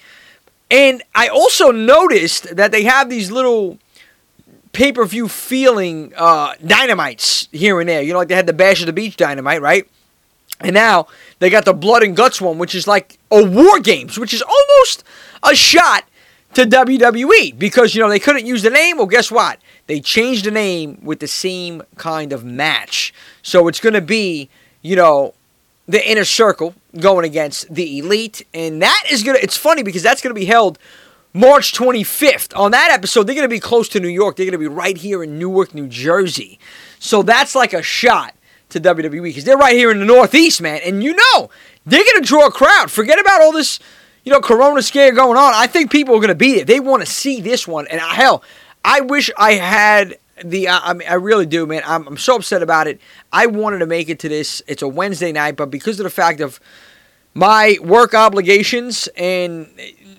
And 0.71 1.03
I 1.15 1.29
also 1.29 1.71
noticed 1.71 2.55
that 2.57 2.73
they 2.73 2.83
have 2.83 3.09
these 3.09 3.31
little 3.31 3.79
pay 4.73 4.93
per 4.93 5.05
view 5.05 5.29
feeling 5.29 6.13
uh, 6.17 6.55
dynamites 6.65 7.49
here 7.53 7.81
and 7.81 7.89
there. 7.89 8.03
You 8.03 8.13
know, 8.13 8.19
like 8.19 8.29
they 8.29 8.35
had 8.35 8.47
the 8.47 8.53
Bash 8.53 8.81
of 8.81 8.87
the 8.87 8.93
Beach 8.93 9.17
dynamite, 9.17 9.63
right? 9.63 9.89
And 10.61 10.75
now 10.75 11.07
they 11.39 11.51
got 11.51 11.65
the 11.65 11.73
Blood 11.73 12.03
and 12.03 12.17
Guts 12.17 12.41
one, 12.41 12.59
which 12.59 12.75
is 12.75 12.87
like 12.87 13.19
a 13.31 13.45
War 13.45 13.81
Games, 13.81 14.19
which 14.19 14.35
is 14.35 14.43
almost 14.43 15.05
a 15.43 15.55
shot 15.55 16.05
to 16.55 16.65
WWE 16.65 17.59
because, 17.59 17.95
you 17.95 18.03
know, 18.03 18.09
they 18.09 18.19
couldn't 18.19 18.47
use 18.47 18.63
the 18.63 18.71
name. 18.71 18.97
Well, 18.99 19.07
guess 19.07 19.31
what? 19.31 19.59
They 19.87 20.01
changed 20.01 20.45
the 20.45 20.51
name 20.51 20.99
with 21.03 21.21
the 21.21 21.29
same 21.29 21.83
kind 21.97 22.33
of 22.33 22.45
match. 22.45 23.15
So 23.43 23.69
it's 23.69 23.81
going 23.81 23.95
to 23.95 24.01
be, 24.01 24.49
you 24.83 24.97
know, 24.97 25.35
the 25.89 26.09
inner 26.09 26.25
circle 26.25 26.75
going 27.01 27.25
against 27.25 27.75
the 27.75 27.99
elite. 27.99 28.47
And 28.55 28.83
that 28.83 29.05
is 29.11 29.23
going 29.23 29.37
to, 29.37 29.43
it's 29.43 29.57
funny 29.57 29.83
because 29.83 30.03
that's 30.03 30.21
going 30.21 30.35
to 30.35 30.39
be 30.39 30.47
held 30.47 30.79
March 31.33 31.73
25th. 31.73 32.57
On 32.57 32.71
that 32.73 32.91
episode, 32.93 33.25
they're 33.25 33.35
going 33.35 33.49
to 33.49 33.49
be 33.49 33.59
close 33.59 33.89
to 33.91 34.01
New 34.01 34.09
York. 34.09 34.37
They're 34.37 34.47
going 34.47 34.53
to 34.53 34.59
be 34.59 34.67
right 34.67 34.97
here 34.97 35.23
in 35.23 35.39
Newark, 35.39 35.75
New 35.75 35.89
Jersey. 35.89 36.59
So 36.99 37.23
that's 37.23 37.55
like 37.55 37.73
a 37.73 37.83
shot 37.83 38.35
to 38.69 38.81
WWE 38.81 39.23
because 39.23 39.45
they're 39.45 39.57
right 39.57 39.75
here 39.75 39.91
in 39.91 39.99
the 39.99 40.05
Northeast, 40.05 40.61
man. 40.61 40.81
And 40.85 41.03
you 41.03 41.15
know, 41.15 41.51
they're 41.87 42.05
going 42.05 42.23
to 42.23 42.29
draw 42.29 42.47
a 42.47 42.53
crowd. 42.53 42.91
Forget 42.91 43.19
about 43.19 43.41
all 43.41 43.53
this, 43.53 43.79
you 44.25 44.33
know, 44.33 44.41
Corona 44.41 44.83
scare 44.83 45.13
going 45.13 45.39
on. 45.39 45.53
I 45.55 45.67
think 45.67 45.91
people 45.91 46.15
are 46.15 46.19
going 46.19 46.29
to 46.29 46.35
be 46.35 46.57
there. 46.57 46.65
They 46.65 46.81
want 46.81 47.03
to 47.03 47.11
see 47.11 47.41
this 47.41 47.67
one. 47.67 47.87
And 47.89 47.99
hell, 48.01 48.43
I 48.85 49.01
wish 49.01 49.31
I 49.39 49.55
had 49.55 50.19
the 50.45 50.69
I 50.69 50.93
mean 50.93 51.09
I 51.09 51.15
really 51.15 51.47
do, 51.47 51.67
man. 51.67 51.83
I'm, 51.85 52.07
I'm 52.07 52.17
so 52.17 52.37
upset 52.37 52.63
about 52.63 52.87
it. 52.87 53.01
I 53.33 53.47
wanted 53.47 53.79
to 53.79 53.87
make 53.87 54.09
it 54.09 54.19
to 54.21 54.29
this. 54.29 54.63
It's 54.67 54.83
a 54.83 54.89
Wednesday 54.89 55.33
night, 55.33 55.57
but 55.57 55.71
because 55.71 55.99
of 56.01 56.05
the 56.05 56.11
fact 56.11 56.41
of 56.41 56.61
my 57.35 57.77
work 57.83 58.15
obligations 58.15 59.09
and 59.17 59.69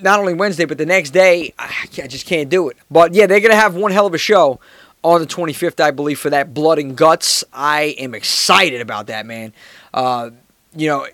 not 0.01 0.19
only 0.19 0.34
Wednesday 0.34 0.65
but 0.65 0.77
the 0.77 0.86
next 0.86 1.12
day, 1.12 1.53
I, 1.60 1.73
I 2.03 2.08
just 2.08 2.25
can't 2.25 2.49
do 2.49 2.69
it. 2.69 2.77
But 2.89 3.13
yeah, 3.13 3.27
they're 3.27 3.39
gonna 3.39 3.55
have 3.55 3.75
one 3.75 3.91
hell 3.91 4.05
of 4.05 4.13
a 4.13 4.19
show 4.19 4.60
on 5.03 5.21
the 5.21 5.27
25th, 5.27 5.79
I 5.79 5.91
believe, 5.91 6.19
for 6.19 6.29
that 6.29 6.53
Blood 6.53 6.79
and 6.79 6.95
Guts. 6.95 7.43
I 7.53 7.95
am 7.97 8.13
excited 8.13 8.82
about 8.82 9.08
that, 9.08 9.25
man. 9.25 9.53
Uh, 9.93 10.32
you 10.75 10.88
know, 10.88 11.08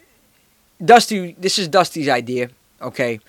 Dusty, 0.83 1.35
this 1.37 1.57
is 1.57 1.67
Dusty's 1.67 2.09
idea, 2.09 2.49
okay? 2.81 3.19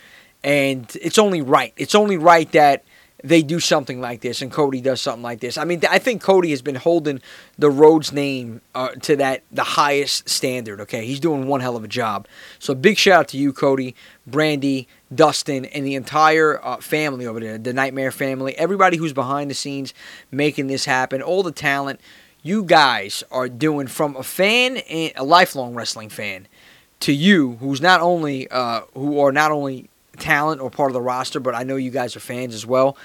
And 0.43 0.91
it's 1.01 1.19
only 1.19 1.43
right. 1.43 1.73
It's 1.77 1.95
only 1.95 2.17
right 2.17 2.51
that 2.53 2.85
they 3.25 3.43
do 3.43 3.59
something 3.59 4.01
like 4.01 4.21
this 4.21 4.43
and 4.43 4.53
Cody 4.53 4.81
does 4.81 5.01
something 5.01 5.23
like 5.23 5.41
this. 5.41 5.57
I 5.57 5.65
mean, 5.65 5.81
I 5.89 5.99
think 5.99 6.23
Cody 6.23 6.51
has 6.51 6.63
been 6.63 6.75
holding 6.75 7.21
the 7.59 7.71
Rhodes 7.71 8.13
name 8.13 8.61
uh, 8.75 8.89
to 9.03 9.17
that 9.17 9.43
the 9.51 9.65
highest 9.65 10.29
standard. 10.29 10.81
Okay, 10.83 11.07
he's 11.07 11.21
doing 11.21 11.47
one 11.47 11.61
hell 11.61 11.77
of 11.77 11.85
a 11.85 11.89
job. 11.89 12.29
So 12.59 12.75
big 12.75 12.99
shout 12.99 13.21
out 13.21 13.29
to 13.29 13.39
you, 13.39 13.53
Cody, 13.53 13.95
Brandy, 14.27 14.87
Dustin, 15.15 15.65
and 15.65 15.87
the 15.87 15.95
entire 15.95 16.65
uh, 16.65 16.77
family 16.79 17.27
over 17.27 17.41
there, 17.41 17.59
the 17.59 17.73
Nightmare 17.73 18.11
family, 18.11 18.57
everybody 18.59 18.97
who's 18.97 19.13
behind 19.13 19.51
the 19.51 19.55
scenes 19.55 19.95
making 20.31 20.67
this 20.67 20.85
happen, 20.85 21.23
all 21.23 21.43
the 21.43 21.53
talent 21.53 22.01
you 22.43 22.63
guys 22.63 23.25
are 23.31 23.49
doing 23.49 23.87
from 23.87 24.15
a 24.17 24.23
fan 24.23 24.77
and 24.77 25.13
a 25.17 25.25
lifelong 25.25 25.75
wrestling 25.75 26.09
fan 26.09 26.47
to 27.01 27.13
you, 27.13 27.57
who's 27.57 27.81
not 27.81 28.01
only 28.01 28.49
uh, 28.51 28.83
who 28.95 29.19
are 29.21 29.33
not 29.33 29.51
only 29.51 29.89
talent 30.17 30.61
or 30.61 30.71
part 30.71 30.91
of 30.91 30.95
the 30.95 31.01
roster, 31.01 31.41
but 31.41 31.55
I 31.55 31.63
know 31.63 31.77
you 31.77 31.91
guys 31.91 32.17
are 32.17 32.21
fans 32.21 32.55
as 32.55 32.67
well. 32.67 32.97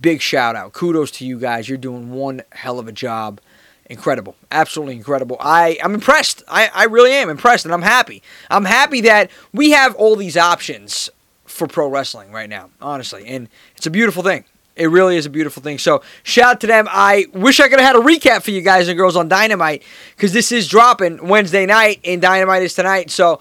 Big 0.00 0.20
shout 0.20 0.56
out. 0.56 0.72
Kudos 0.72 1.10
to 1.12 1.26
you 1.26 1.38
guys. 1.38 1.68
You're 1.68 1.78
doing 1.78 2.10
one 2.10 2.42
hell 2.52 2.78
of 2.78 2.88
a 2.88 2.92
job. 2.92 3.40
Incredible. 3.86 4.34
Absolutely 4.50 4.96
incredible. 4.96 5.36
I, 5.40 5.78
I'm 5.82 5.94
impressed. 5.94 6.42
I, 6.48 6.70
I 6.74 6.84
really 6.84 7.12
am 7.12 7.28
impressed, 7.28 7.64
and 7.64 7.74
I'm 7.74 7.82
happy. 7.82 8.22
I'm 8.50 8.64
happy 8.64 9.02
that 9.02 9.30
we 9.52 9.70
have 9.70 9.94
all 9.96 10.16
these 10.16 10.36
options 10.36 11.10
for 11.44 11.66
pro 11.66 11.88
wrestling 11.88 12.32
right 12.32 12.48
now, 12.48 12.70
honestly. 12.80 13.26
And 13.26 13.48
it's 13.76 13.86
a 13.86 13.90
beautiful 13.90 14.22
thing. 14.22 14.44
It 14.76 14.86
really 14.86 15.16
is 15.16 15.26
a 15.26 15.30
beautiful 15.30 15.62
thing. 15.62 15.78
So 15.78 16.02
shout 16.24 16.56
out 16.56 16.60
to 16.62 16.66
them. 16.66 16.88
I 16.90 17.26
wish 17.32 17.60
I 17.60 17.68
could 17.68 17.78
have 17.78 17.94
had 17.94 17.96
a 17.96 18.04
recap 18.04 18.42
for 18.42 18.50
you 18.50 18.60
guys 18.60 18.88
and 18.88 18.96
girls 18.96 19.16
on 19.16 19.28
Dynamite 19.28 19.84
because 20.16 20.32
this 20.32 20.50
is 20.50 20.66
dropping 20.66 21.28
Wednesday 21.28 21.64
night 21.64 22.00
and 22.04 22.20
Dynamite 22.20 22.62
is 22.62 22.74
tonight. 22.74 23.10
So 23.10 23.40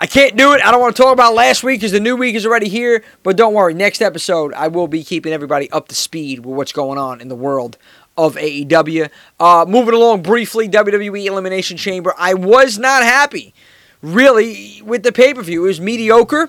I 0.00 0.06
can't 0.06 0.36
do 0.36 0.52
it. 0.52 0.64
I 0.64 0.70
don't 0.70 0.80
want 0.80 0.94
to 0.94 1.02
talk 1.02 1.12
about 1.12 1.34
last 1.34 1.64
week 1.64 1.80
because 1.80 1.90
the 1.90 1.98
new 1.98 2.14
week 2.14 2.36
is 2.36 2.46
already 2.46 2.68
here. 2.68 3.02
But 3.24 3.36
don't 3.36 3.52
worry, 3.52 3.74
next 3.74 4.00
episode 4.00 4.54
I 4.54 4.68
will 4.68 4.86
be 4.86 5.02
keeping 5.02 5.32
everybody 5.32 5.68
up 5.72 5.88
to 5.88 5.94
speed 5.94 6.46
with 6.46 6.56
what's 6.56 6.72
going 6.72 6.98
on 6.98 7.20
in 7.20 7.28
the 7.28 7.34
world 7.34 7.76
of 8.16 8.36
AEW. 8.36 9.10
Uh, 9.40 9.64
moving 9.66 9.94
along 9.94 10.22
briefly, 10.22 10.68
WWE 10.68 11.24
Elimination 11.24 11.76
Chamber. 11.76 12.14
I 12.16 12.34
was 12.34 12.78
not 12.78 13.02
happy, 13.02 13.54
really, 14.00 14.82
with 14.84 15.02
the 15.02 15.10
pay 15.10 15.34
per 15.34 15.42
view. 15.42 15.64
It 15.64 15.68
was 15.68 15.80
mediocre. 15.80 16.48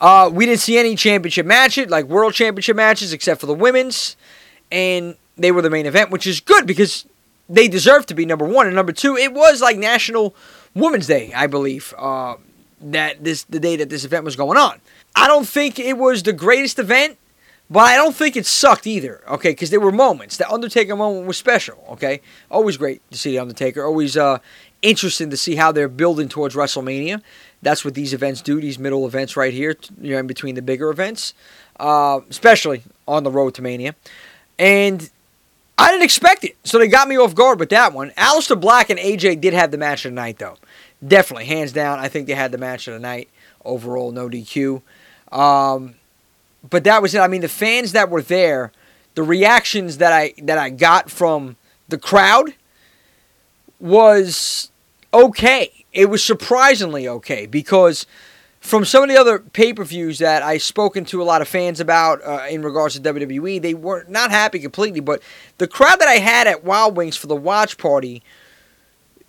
Uh, 0.00 0.30
we 0.32 0.46
didn't 0.46 0.60
see 0.60 0.78
any 0.78 0.94
championship 0.94 1.46
matches, 1.46 1.88
like 1.88 2.04
world 2.04 2.34
championship 2.34 2.76
matches, 2.76 3.12
except 3.12 3.40
for 3.40 3.46
the 3.46 3.54
women's, 3.54 4.14
and 4.70 5.16
they 5.36 5.50
were 5.50 5.62
the 5.62 5.70
main 5.70 5.86
event, 5.86 6.10
which 6.10 6.26
is 6.26 6.38
good 6.40 6.66
because 6.66 7.04
they 7.48 7.66
deserve 7.66 8.06
to 8.06 8.14
be 8.14 8.26
number 8.26 8.44
one. 8.44 8.66
And 8.66 8.76
number 8.76 8.92
two, 8.92 9.16
it 9.16 9.32
was 9.32 9.60
like 9.60 9.76
National 9.76 10.36
Women's 10.74 11.06
Day, 11.06 11.32
I 11.34 11.46
believe. 11.46 11.94
Uh, 11.96 12.34
that 12.80 13.24
this 13.24 13.44
the 13.44 13.60
day 13.60 13.76
that 13.76 13.90
this 13.90 14.04
event 14.04 14.24
was 14.24 14.36
going 14.36 14.58
on. 14.58 14.80
I 15.14 15.26
don't 15.26 15.48
think 15.48 15.78
it 15.78 15.96
was 15.96 16.22
the 16.22 16.32
greatest 16.32 16.78
event, 16.78 17.18
but 17.70 17.80
I 17.80 17.96
don't 17.96 18.14
think 18.14 18.36
it 18.36 18.46
sucked 18.46 18.86
either. 18.86 19.22
Okay, 19.28 19.50
because 19.50 19.70
there 19.70 19.80
were 19.80 19.92
moments. 19.92 20.36
The 20.36 20.50
Undertaker 20.50 20.96
moment 20.96 21.26
was 21.26 21.36
special. 21.36 21.82
Okay, 21.90 22.20
always 22.50 22.76
great 22.76 23.02
to 23.10 23.18
see 23.18 23.32
the 23.32 23.38
Undertaker. 23.38 23.84
Always 23.84 24.16
uh, 24.16 24.38
interesting 24.82 25.30
to 25.30 25.36
see 25.36 25.56
how 25.56 25.72
they're 25.72 25.88
building 25.88 26.28
towards 26.28 26.54
WrestleMania. 26.54 27.22
That's 27.62 27.84
what 27.84 27.94
these 27.94 28.12
events 28.12 28.42
do. 28.42 28.60
These 28.60 28.78
middle 28.78 29.06
events 29.06 29.36
right 29.36 29.52
here, 29.52 29.74
you 30.00 30.12
know, 30.12 30.18
in 30.18 30.26
between 30.26 30.54
the 30.54 30.62
bigger 30.62 30.90
events, 30.90 31.34
uh, 31.80 32.20
especially 32.28 32.82
on 33.08 33.24
the 33.24 33.30
road 33.30 33.54
to 33.54 33.62
Mania, 33.62 33.94
and. 34.58 35.10
I 35.78 35.90
didn't 35.90 36.04
expect 36.04 36.42
it, 36.42 36.56
so 36.64 36.78
they 36.78 36.88
got 36.88 37.06
me 37.06 37.18
off 37.18 37.34
guard 37.34 37.60
with 37.60 37.68
that 37.68 37.92
one. 37.92 38.10
Aleister 38.12 38.58
Black 38.58 38.88
and 38.88 38.98
AJ 38.98 39.42
did 39.42 39.52
have 39.52 39.70
the 39.70 39.76
match 39.76 40.06
of 40.06 40.12
the 40.12 40.14
night, 40.14 40.38
though 40.38 40.56
definitely, 41.06 41.46
hands 41.46 41.72
down, 41.72 41.98
I 41.98 42.08
think 42.08 42.26
they 42.26 42.34
had 42.34 42.52
the 42.52 42.58
match 42.58 42.88
of 42.88 42.94
the 42.94 43.00
night 43.00 43.28
overall, 43.64 44.12
no 44.12 44.28
DQ. 44.28 44.82
Um, 45.32 45.96
but 46.68 46.84
that 46.84 47.02
was 47.02 47.14
it. 47.14 47.20
I 47.20 47.28
mean, 47.28 47.40
the 47.40 47.48
fans 47.48 47.92
that 47.92 48.10
were 48.10 48.22
there, 48.22 48.72
the 49.14 49.22
reactions 49.22 49.98
that 49.98 50.12
I 50.12 50.34
that 50.42 50.58
I 50.58 50.70
got 50.70 51.10
from 51.10 51.56
the 51.88 51.98
crowd 51.98 52.54
was 53.78 54.70
okay. 55.12 55.84
It 55.92 56.06
was 56.06 56.22
surprisingly 56.22 57.08
okay 57.08 57.46
because 57.46 58.06
from 58.60 58.84
some 58.84 59.02
of 59.04 59.08
the 59.08 59.16
other 59.16 59.38
pay 59.38 59.72
per 59.72 59.84
views 59.84 60.18
that 60.18 60.42
I've 60.42 60.62
spoken 60.62 61.04
to 61.06 61.22
a 61.22 61.24
lot 61.24 61.40
of 61.40 61.48
fans 61.48 61.80
about 61.80 62.22
uh, 62.24 62.46
in 62.50 62.62
regards 62.62 62.98
to 62.98 63.14
WWE, 63.14 63.62
they 63.62 63.74
were 63.74 64.04
not 64.08 64.30
happy 64.30 64.58
completely, 64.58 65.00
but 65.00 65.22
the 65.58 65.68
crowd 65.68 66.00
that 66.00 66.08
I 66.08 66.14
had 66.14 66.46
at 66.46 66.64
Wild 66.64 66.96
Wings 66.96 67.16
for 67.16 67.28
the 67.28 67.36
watch 67.36 67.78
party, 67.78 68.22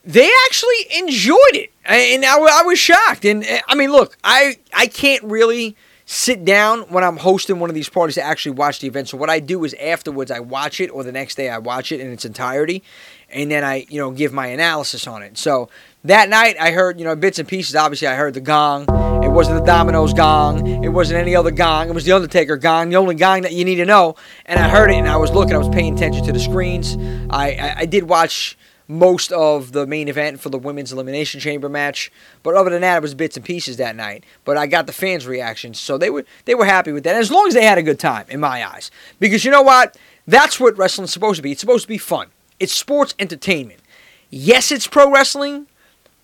they 0.08 0.32
actually 0.46 0.98
enjoyed 1.00 1.38
it, 1.54 1.72
and 1.84 2.24
I, 2.24 2.38
I 2.40 2.64
was 2.64 2.80
shocked. 2.80 3.26
And 3.26 3.44
eh, 3.44 3.60
I 3.68 3.76
mean, 3.76 3.92
look, 3.92 4.18
I 4.24 4.56
I 4.74 4.88
can't 4.88 5.24
really 5.26 5.76
sit 6.06 6.46
down 6.46 6.84
when 6.84 7.04
I'm 7.04 7.18
hosting 7.18 7.60
one 7.60 7.70
of 7.70 7.74
these 7.74 7.90
parties 7.90 8.16
to 8.16 8.22
actually 8.22 8.54
watch 8.54 8.80
the 8.80 8.88
event. 8.88 9.10
So 9.10 9.18
what 9.18 9.30
I 9.30 9.42
do 9.42 9.66
is 9.66 9.74
afterwards 9.74 10.32
I 10.32 10.40
watch 10.40 10.80
it, 10.80 10.90
or 10.90 11.04
the 11.04 11.12
next 11.12 11.36
day 11.36 11.50
I 11.50 11.58
watch 11.58 11.92
it 11.92 12.00
in 12.00 12.10
its 12.10 12.24
entirety, 12.24 12.84
and 13.30 13.52
then 13.52 13.66
I 13.66 13.86
you 13.90 14.00
know 14.00 14.12
give 14.12 14.32
my 14.32 14.48
analysis 14.48 15.08
on 15.08 15.24
it. 15.24 15.38
So 15.38 15.70
that 16.06 16.30
night 16.30 16.56
I 16.58 16.72
heard 16.72 17.00
you 17.00 17.06
know 17.06 17.16
bits 17.18 17.38
and 17.38 17.48
pieces. 17.48 17.76
Obviously 17.76 18.08
I 18.08 18.16
heard 18.16 18.34
the 18.34 18.40
gong. 18.40 18.84
It 19.22 19.30
wasn't 19.30 19.60
the 19.60 19.66
Domino's 19.66 20.14
gong. 20.14 20.86
It 20.86 20.90
wasn't 20.90 21.20
any 21.20 21.36
other 21.36 21.52
gong. 21.52 21.90
It 21.90 21.94
was 21.94 22.06
the 22.06 22.14
Undertaker 22.14 22.56
gong, 22.56 22.90
the 22.90 22.96
only 22.96 23.16
gong 23.16 23.42
that 23.42 23.52
you 23.52 23.66
need 23.66 23.76
to 23.76 23.86
know. 23.86 24.16
And 24.46 24.58
I 24.58 24.70
heard 24.70 24.90
it, 24.90 24.96
and 24.96 25.10
I 25.10 25.18
was 25.18 25.32
looking. 25.32 25.54
I 25.54 25.58
was 25.58 25.68
paying 25.68 25.94
attention 25.94 26.24
to 26.24 26.32
the 26.32 26.40
screens. 26.40 26.96
I 27.30 27.52
I, 27.52 27.76
I 27.80 27.86
did 27.86 28.04
watch 28.04 28.58
most 28.88 29.32
of 29.32 29.74
the 29.74 29.86
main 29.86 30.08
event 30.08 30.40
for 30.40 30.50
the 30.50 30.58
women's 30.58 30.94
elimination 30.94 31.40
chamber 31.40 31.68
match. 31.70 32.12
But 32.44 32.56
other 32.56 32.70
than 32.70 32.82
that, 32.82 32.98
it 32.98 33.02
was 33.02 33.14
bits 33.14 33.36
and 33.36 33.46
pieces 33.46 33.78
that 33.78 33.96
night. 33.96 34.24
But 34.46 34.58
I 34.58 34.68
got 34.68 34.88
the 34.88 34.94
fans' 34.94 35.28
reactions, 35.28 35.80
so 35.80 35.98
they 35.98 36.10
were 36.10 36.26
they 36.46 36.56
were 36.56 36.66
happy 36.66 36.92
with 36.92 37.04
that. 37.04 37.16
As 37.16 37.32
long 37.32 37.48
as 37.48 37.54
they 37.54 37.66
had 37.66 37.78
a 37.78 37.84
good 37.84 38.00
time, 38.00 38.26
in 38.30 38.40
my 38.40 38.68
eyes, 38.68 38.92
because 39.20 39.44
you 39.44 39.52
know 39.52 39.62
what, 39.62 39.98
that's 40.26 40.60
what 40.60 40.78
wrestling's 40.78 41.12
supposed 41.12 41.38
to 41.38 41.44
be. 41.44 41.52
It's 41.52 41.62
supposed 41.62 41.84
to 41.84 41.90
be 41.90 41.98
fun. 41.98 42.28
It's 42.60 42.74
sports 42.74 43.14
entertainment. 43.20 43.82
Yes, 44.30 44.72
it's 44.72 44.88
pro 44.88 45.12
wrestling, 45.12 45.68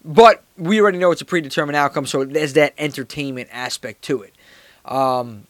but 0.04 0.44
we 0.58 0.82
already 0.82 0.98
know 0.98 1.12
it's 1.12 1.22
a 1.22 1.26
predetermined 1.26 1.76
outcome, 1.76 2.06
so 2.06 2.26
there's 2.26 2.54
that 2.54 2.74
entertainment 2.78 3.50
aspect 3.52 4.02
to 4.04 4.22
it. 4.22 4.34
Um, 4.86 5.48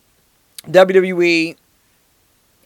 WWE 0.68 1.58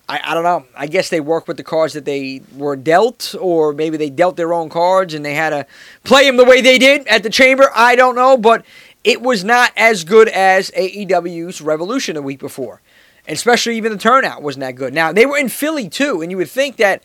I, 0.09 0.21
I 0.23 0.33
don't 0.33 0.43
know. 0.43 0.65
I 0.75 0.87
guess 0.87 1.09
they 1.09 1.19
work 1.19 1.47
with 1.47 1.57
the 1.57 1.63
cards 1.63 1.93
that 1.93 2.05
they 2.05 2.41
were 2.55 2.75
dealt, 2.75 3.35
or 3.39 3.73
maybe 3.73 3.97
they 3.97 4.09
dealt 4.09 4.37
their 4.37 4.53
own 4.53 4.69
cards 4.69 5.13
and 5.13 5.25
they 5.25 5.33
had 5.33 5.49
to 5.49 5.65
play 6.03 6.25
them 6.25 6.37
the 6.37 6.45
way 6.45 6.61
they 6.61 6.77
did 6.77 7.05
at 7.07 7.23
the 7.23 7.29
chamber. 7.29 7.69
I 7.75 7.95
don't 7.95 8.15
know, 8.15 8.37
but 8.37 8.65
it 9.03 9.21
was 9.21 9.43
not 9.43 9.71
as 9.75 10.03
good 10.03 10.29
as 10.29 10.71
AEW's 10.71 11.61
Revolution 11.61 12.15
a 12.15 12.21
week 12.21 12.39
before. 12.39 12.81
And 13.27 13.35
especially 13.35 13.75
even 13.75 13.91
the 13.91 13.97
turnout 13.97 14.41
wasn't 14.41 14.61
that 14.61 14.75
good. 14.75 14.93
Now, 14.93 15.11
they 15.11 15.25
were 15.25 15.37
in 15.37 15.49
Philly 15.49 15.89
too, 15.89 16.21
and 16.21 16.31
you 16.31 16.37
would 16.37 16.49
think 16.49 16.77
that, 16.77 17.03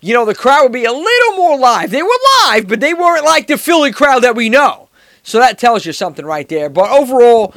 you 0.00 0.14
know, 0.14 0.24
the 0.24 0.34
crowd 0.34 0.62
would 0.64 0.72
be 0.72 0.84
a 0.84 0.92
little 0.92 1.36
more 1.36 1.58
live. 1.58 1.90
They 1.90 2.02
were 2.02 2.08
live, 2.44 2.68
but 2.68 2.78
they 2.78 2.94
weren't 2.94 3.24
like 3.24 3.48
the 3.48 3.58
Philly 3.58 3.90
crowd 3.90 4.22
that 4.22 4.36
we 4.36 4.48
know. 4.48 4.88
So 5.24 5.40
that 5.40 5.58
tells 5.58 5.84
you 5.84 5.92
something 5.92 6.24
right 6.24 6.48
there. 6.48 6.70
But 6.70 6.90
overall, 6.90 7.54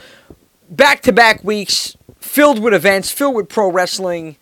back 0.70 1.02
to 1.04 1.12
back 1.12 1.44
weeks 1.44 1.96
filled 2.20 2.58
with 2.58 2.74
events, 2.74 3.12
filled 3.12 3.36
with 3.36 3.48
pro 3.48 3.72
wrestling 3.72 4.38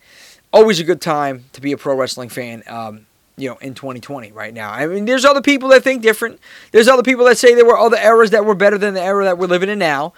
always 0.52 0.80
a 0.80 0.84
good 0.84 1.00
time 1.00 1.44
to 1.52 1.60
be 1.60 1.72
a 1.72 1.76
pro 1.76 1.96
wrestling 1.96 2.28
fan. 2.28 2.62
Um, 2.66 3.06
you 3.38 3.48
know, 3.48 3.56
in 3.56 3.72
2020 3.74 4.30
right 4.32 4.52
now. 4.52 4.70
I 4.70 4.86
mean, 4.86 5.06
there's 5.06 5.24
other 5.24 5.40
people 5.40 5.70
that 5.70 5.82
think 5.82 6.02
different. 6.02 6.38
There's 6.70 6.86
other 6.86 7.02
people 7.02 7.24
that 7.24 7.38
say 7.38 7.54
there 7.54 7.64
were 7.64 7.78
other 7.78 7.96
eras 7.96 8.30
that 8.30 8.44
were 8.44 8.54
better 8.54 8.76
than 8.76 8.92
the 8.92 9.00
era 9.00 9.24
that 9.24 9.38
we're 9.38 9.46
living 9.46 9.70
in 9.70 9.78
now, 9.78 10.12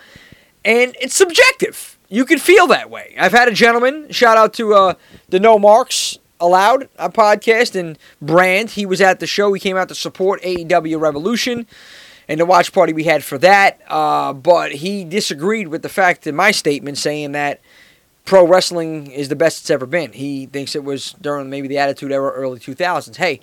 and 0.65 0.97
it's 1.01 1.15
subjective. 1.15 1.97
You 2.09 2.25
can 2.25 2.39
feel 2.39 2.67
that 2.67 2.91
way. 2.91 3.15
I've 3.19 3.33
had 3.33 3.49
a 3.49 3.53
gentleman 3.53 4.11
shout 4.11 4.37
out 4.37 4.53
to 4.55 4.75
uh, 4.75 4.95
the 5.29 5.39
No 5.39 5.59
Marks 5.59 6.19
Allowed 6.41 6.89
a 6.99 7.09
podcast 7.09 7.79
and 7.79 7.97
brand. 8.21 8.71
He 8.71 8.85
was 8.85 9.01
at 9.01 9.21
the 9.21 9.27
show. 9.27 9.53
He 9.53 9.61
came 9.61 9.77
out 9.77 9.89
to 9.89 9.95
support 9.95 10.43
AEW 10.43 11.01
Revolution 11.01 11.67
and 12.29 12.41
the 12.41 12.45
watch 12.45 12.73
party 12.73 12.93
we 12.93 13.05
had 13.05 13.23
for 13.23 13.39
that. 13.39 13.81
Uh, 13.89 14.33
but 14.33 14.73
he 14.73 15.05
disagreed 15.05 15.69
with 15.69 15.83
the 15.83 15.89
fact 15.89 16.27
in 16.27 16.35
my 16.35 16.51
statement 16.51 16.99
saying 16.99 17.33
that 17.33 17.61
pro 18.25 18.47
wrestling 18.47 19.11
is 19.11 19.29
the 19.29 19.37
best 19.37 19.61
it's 19.61 19.71
ever 19.71 19.87
been. 19.87 20.13
He 20.13 20.47
thinks 20.47 20.75
it 20.75 20.85
was 20.85 21.15
during 21.21 21.51
maybe 21.51 21.69
the 21.69 21.79
Attitude 21.79 22.13
Era, 22.13 22.31
early 22.31 22.59
2000s. 22.59 23.17
Hey, 23.17 23.41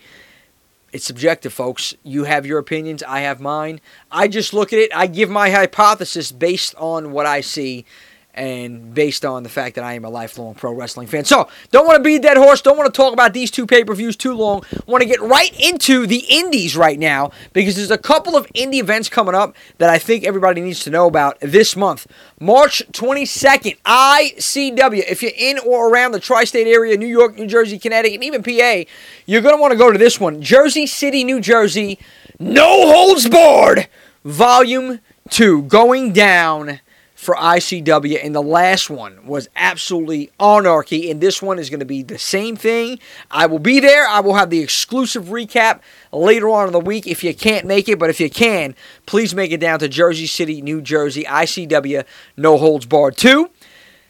it's 0.91 1.05
subjective, 1.05 1.53
folks. 1.53 1.95
You 2.03 2.25
have 2.25 2.45
your 2.45 2.59
opinions, 2.59 3.03
I 3.03 3.21
have 3.21 3.39
mine. 3.39 3.79
I 4.11 4.27
just 4.27 4.53
look 4.53 4.73
at 4.73 4.79
it, 4.79 4.91
I 4.93 5.07
give 5.07 5.29
my 5.29 5.49
hypothesis 5.49 6.31
based 6.31 6.75
on 6.75 7.11
what 7.11 7.25
I 7.25 7.41
see 7.41 7.85
and 8.33 8.93
based 8.93 9.25
on 9.25 9.43
the 9.43 9.49
fact 9.49 9.75
that 9.75 9.83
I 9.83 9.93
am 9.93 10.05
a 10.05 10.09
lifelong 10.09 10.55
pro 10.55 10.73
wrestling 10.73 11.07
fan. 11.07 11.25
So, 11.25 11.49
don't 11.71 11.85
want 11.85 11.97
to 11.97 12.03
be 12.03 12.15
a 12.15 12.19
dead 12.19 12.37
horse, 12.37 12.61
don't 12.61 12.77
want 12.77 12.93
to 12.93 12.95
talk 12.95 13.13
about 13.13 13.33
these 13.33 13.51
two 13.51 13.65
pay 13.65 13.83
per 13.83 13.93
views 13.93 14.15
too 14.15 14.33
long. 14.33 14.63
Want 14.85 15.01
to 15.01 15.07
get 15.07 15.19
right 15.21 15.53
into 15.59 16.07
the 16.07 16.25
indies 16.29 16.75
right 16.77 16.97
now 16.97 17.31
because 17.53 17.75
there's 17.75 17.91
a 17.91 17.97
couple 17.97 18.35
of 18.35 18.47
indie 18.53 18.79
events 18.79 19.09
coming 19.09 19.35
up 19.35 19.55
that 19.77 19.89
I 19.89 19.97
think 19.97 20.23
everybody 20.23 20.61
needs 20.61 20.83
to 20.85 20.89
know 20.89 21.07
about 21.07 21.39
this 21.41 21.75
month. 21.75 22.07
March 22.39 22.83
22nd, 22.91 23.77
ICW. 23.83 25.03
If 25.09 25.21
you're 25.21 25.31
in 25.37 25.59
or 25.59 25.89
around 25.91 26.13
the 26.13 26.19
tri 26.19 26.43
state 26.43 26.67
area, 26.67 26.97
New 26.97 27.07
York, 27.07 27.37
New 27.37 27.47
Jersey, 27.47 27.77
Connecticut, 27.77 28.15
and 28.15 28.23
even 28.23 28.43
PA, 28.43 28.89
you're 29.25 29.41
going 29.41 29.55
to 29.55 29.61
want 29.61 29.71
to 29.71 29.77
go 29.77 29.91
to 29.91 29.97
this 29.97 30.19
one 30.19 30.41
Jersey 30.41 30.87
City, 30.87 31.23
New 31.23 31.41
Jersey. 31.41 31.99
No 32.39 32.91
holds 32.91 33.27
barred. 33.29 33.87
Volume 34.23 34.99
2 35.29 35.63
going 35.63 36.13
down 36.13 36.79
for 37.21 37.35
ICW, 37.35 38.17
and 38.25 38.33
the 38.33 38.41
last 38.41 38.89
one 38.89 39.27
was 39.27 39.47
absolutely 39.55 40.31
anarchy. 40.39 41.11
And 41.11 41.21
this 41.21 41.39
one 41.39 41.59
is 41.59 41.69
going 41.69 41.79
to 41.79 41.85
be 41.85 42.01
the 42.01 42.17
same 42.17 42.55
thing. 42.55 42.97
I 43.29 43.45
will 43.45 43.59
be 43.59 43.79
there. 43.79 44.07
I 44.07 44.21
will 44.21 44.33
have 44.33 44.49
the 44.49 44.59
exclusive 44.59 45.25
recap 45.25 45.81
later 46.11 46.49
on 46.49 46.65
in 46.65 46.73
the 46.73 46.79
week 46.79 47.05
if 47.05 47.23
you 47.23 47.35
can't 47.35 47.67
make 47.67 47.87
it. 47.87 47.99
But 47.99 48.09
if 48.09 48.19
you 48.19 48.27
can, 48.27 48.73
please 49.05 49.35
make 49.35 49.51
it 49.51 49.59
down 49.59 49.77
to 49.79 49.87
Jersey 49.87 50.25
City, 50.25 50.63
New 50.63 50.81
Jersey, 50.81 51.23
ICW, 51.25 52.05
No 52.37 52.57
Holds 52.57 52.87
Barred 52.87 53.17
2. 53.17 53.51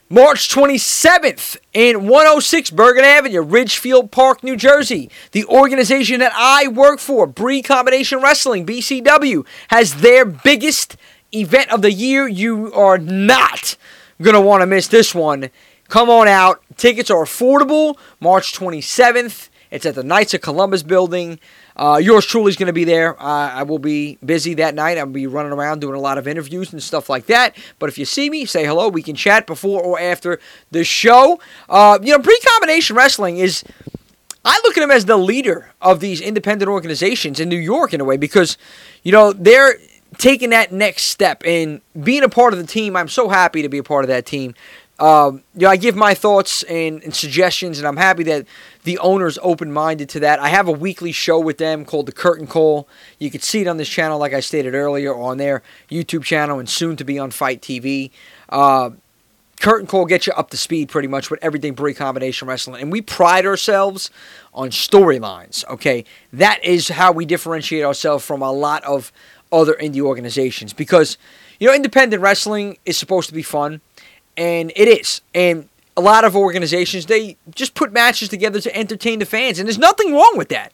March 0.09 0.49
27th 0.49 1.57
in 1.73 2.07
106 2.07 2.71
Bergen 2.71 3.03
Avenue, 3.03 3.41
Ridgefield 3.41 4.11
Park, 4.11 4.41
New 4.41 4.55
Jersey. 4.55 5.09
The 5.31 5.45
organization 5.45 6.21
that 6.21 6.33
I 6.35 6.67
work 6.69 6.99
for, 6.99 7.27
Bree 7.27 7.61
Combination 7.61 8.21
Wrestling, 8.21 8.65
BCW, 8.65 9.45
has 9.69 9.95
their 9.95 10.23
biggest 10.25 10.95
event 11.33 11.71
of 11.71 11.81
the 11.81 11.91
year. 11.91 12.27
You 12.27 12.73
are 12.73 12.97
not 12.97 13.75
going 14.21 14.35
to 14.35 14.41
want 14.41 14.61
to 14.61 14.67
miss 14.67 14.87
this 14.87 15.15
one. 15.15 15.49
Come 15.87 16.09
on 16.09 16.27
out. 16.27 16.63
Tickets 16.77 17.09
are 17.09 17.23
affordable. 17.23 17.97
March 18.19 18.53
27th. 18.53 19.49
It's 19.71 19.85
at 19.85 19.95
the 19.95 20.03
Knights 20.03 20.33
of 20.33 20.41
Columbus 20.41 20.83
building. 20.83 21.39
Uh, 21.77 21.99
yours 22.01 22.25
truly 22.25 22.49
is 22.49 22.57
going 22.57 22.67
to 22.67 22.73
be 22.73 22.83
there. 22.83 23.19
Uh, 23.21 23.49
I 23.49 23.63
will 23.63 23.79
be 23.79 24.17
busy 24.23 24.53
that 24.55 24.75
night. 24.75 24.97
I'll 24.97 25.05
be 25.05 25.27
running 25.27 25.53
around 25.53 25.79
doing 25.79 25.95
a 25.95 25.99
lot 25.99 26.17
of 26.17 26.27
interviews 26.27 26.73
and 26.73 26.83
stuff 26.83 27.09
like 27.09 27.27
that. 27.27 27.55
But 27.79 27.87
if 27.87 27.97
you 27.97 28.03
see 28.03 28.29
me, 28.29 28.45
say 28.45 28.65
hello. 28.65 28.89
We 28.89 29.01
can 29.01 29.15
chat 29.15 29.47
before 29.47 29.81
or 29.81 29.99
after 29.99 30.39
the 30.71 30.83
show. 30.83 31.39
Uh, 31.69 31.99
you 32.01 32.11
know, 32.11 32.19
Bree 32.19 32.39
Combination 32.53 32.95
Wrestling 32.95 33.37
is. 33.37 33.63
I 34.43 34.59
look 34.63 34.75
at 34.75 34.83
him 34.83 34.89
as 34.89 35.05
the 35.05 35.17
leader 35.17 35.71
of 35.81 35.99
these 35.99 36.19
independent 36.19 36.67
organizations 36.67 37.39
in 37.39 37.47
New 37.47 37.59
York 37.59 37.93
in 37.93 38.01
a 38.01 38.03
way 38.03 38.17
because, 38.17 38.57
you 39.03 39.11
know, 39.11 39.33
they're 39.33 39.75
taking 40.17 40.49
that 40.51 40.71
next 40.71 41.03
step 41.03 41.43
and 41.45 41.81
being 42.01 42.23
a 42.23 42.29
part 42.29 42.53
of 42.53 42.59
the 42.59 42.65
team. 42.65 42.95
I'm 42.95 43.07
so 43.07 43.29
happy 43.29 43.61
to 43.61 43.69
be 43.69 43.77
a 43.77 43.83
part 43.83 44.03
of 44.03 44.09
that 44.09 44.25
team. 44.25 44.55
Um, 44.99 45.43
you 45.55 45.61
know, 45.61 45.69
I 45.69 45.77
give 45.77 45.95
my 45.95 46.13
thoughts 46.13 46.61
and, 46.63 47.01
and, 47.01 47.15
suggestions, 47.15 47.79
and 47.79 47.87
I'm 47.87 47.97
happy 47.97 48.21
that 48.25 48.45
the 48.83 48.99
owner's 48.99 49.39
open 49.41 49.71
minded 49.71 50.09
to 50.09 50.19
that. 50.19 50.39
I 50.39 50.49
have 50.49 50.67
a 50.67 50.71
weekly 50.71 51.11
show 51.11 51.39
with 51.39 51.57
them 51.57 51.85
called 51.85 52.05
The 52.05 52.11
Curtain 52.11 52.45
Call. 52.45 52.87
You 53.17 53.31
can 53.31 53.41
see 53.41 53.61
it 53.61 53.67
on 53.67 53.77
this 53.77 53.89
channel, 53.89 54.19
like 54.19 54.33
I 54.33 54.41
stated 54.41 54.75
earlier, 54.75 55.15
on 55.15 55.37
their 55.37 55.63
YouTube 55.89 56.23
channel 56.23 56.59
and 56.59 56.69
soon 56.69 56.97
to 56.97 57.03
be 57.03 57.17
on 57.17 57.31
FITE 57.31 57.63
TV. 57.63 58.11
Uh, 58.49 58.91
Curtain 59.59 59.87
Call 59.87 60.05
gets 60.05 60.27
you 60.27 60.33
up 60.33 60.51
to 60.51 60.57
speed 60.57 60.89
pretty 60.89 61.07
much 61.07 61.31
with 61.31 61.43
everything 61.43 61.73
Bree 61.73 61.95
Combination 61.95 62.47
Wrestling. 62.47 62.81
And 62.81 62.91
we 62.91 63.01
pride 63.01 63.45
ourselves 63.45 64.11
on 64.53 64.69
storylines, 64.69 65.67
okay? 65.67 66.05
That 66.33 66.63
is 66.63 66.89
how 66.89 67.11
we 67.11 67.25
differentiate 67.25 67.83
ourselves 67.83 68.23
from 68.23 68.41
a 68.41 68.51
lot 68.51 68.83
of 68.83 69.11
other 69.51 69.73
indie 69.75 70.01
organizations 70.01 70.73
because 70.73 71.17
you 71.59 71.67
know 71.67 71.73
independent 71.73 72.21
wrestling 72.21 72.77
is 72.85 72.97
supposed 72.97 73.27
to 73.27 73.33
be 73.33 73.43
fun 73.43 73.81
and 74.37 74.71
it 74.75 74.87
is 74.87 75.21
and 75.33 75.67
a 75.97 76.01
lot 76.01 76.23
of 76.23 76.35
organizations 76.35 77.05
they 77.07 77.35
just 77.53 77.73
put 77.73 77.91
matches 77.91 78.29
together 78.29 78.59
to 78.61 78.75
entertain 78.75 79.19
the 79.19 79.25
fans 79.25 79.59
and 79.59 79.67
there's 79.67 79.77
nothing 79.77 80.13
wrong 80.13 80.33
with 80.35 80.49
that 80.49 80.71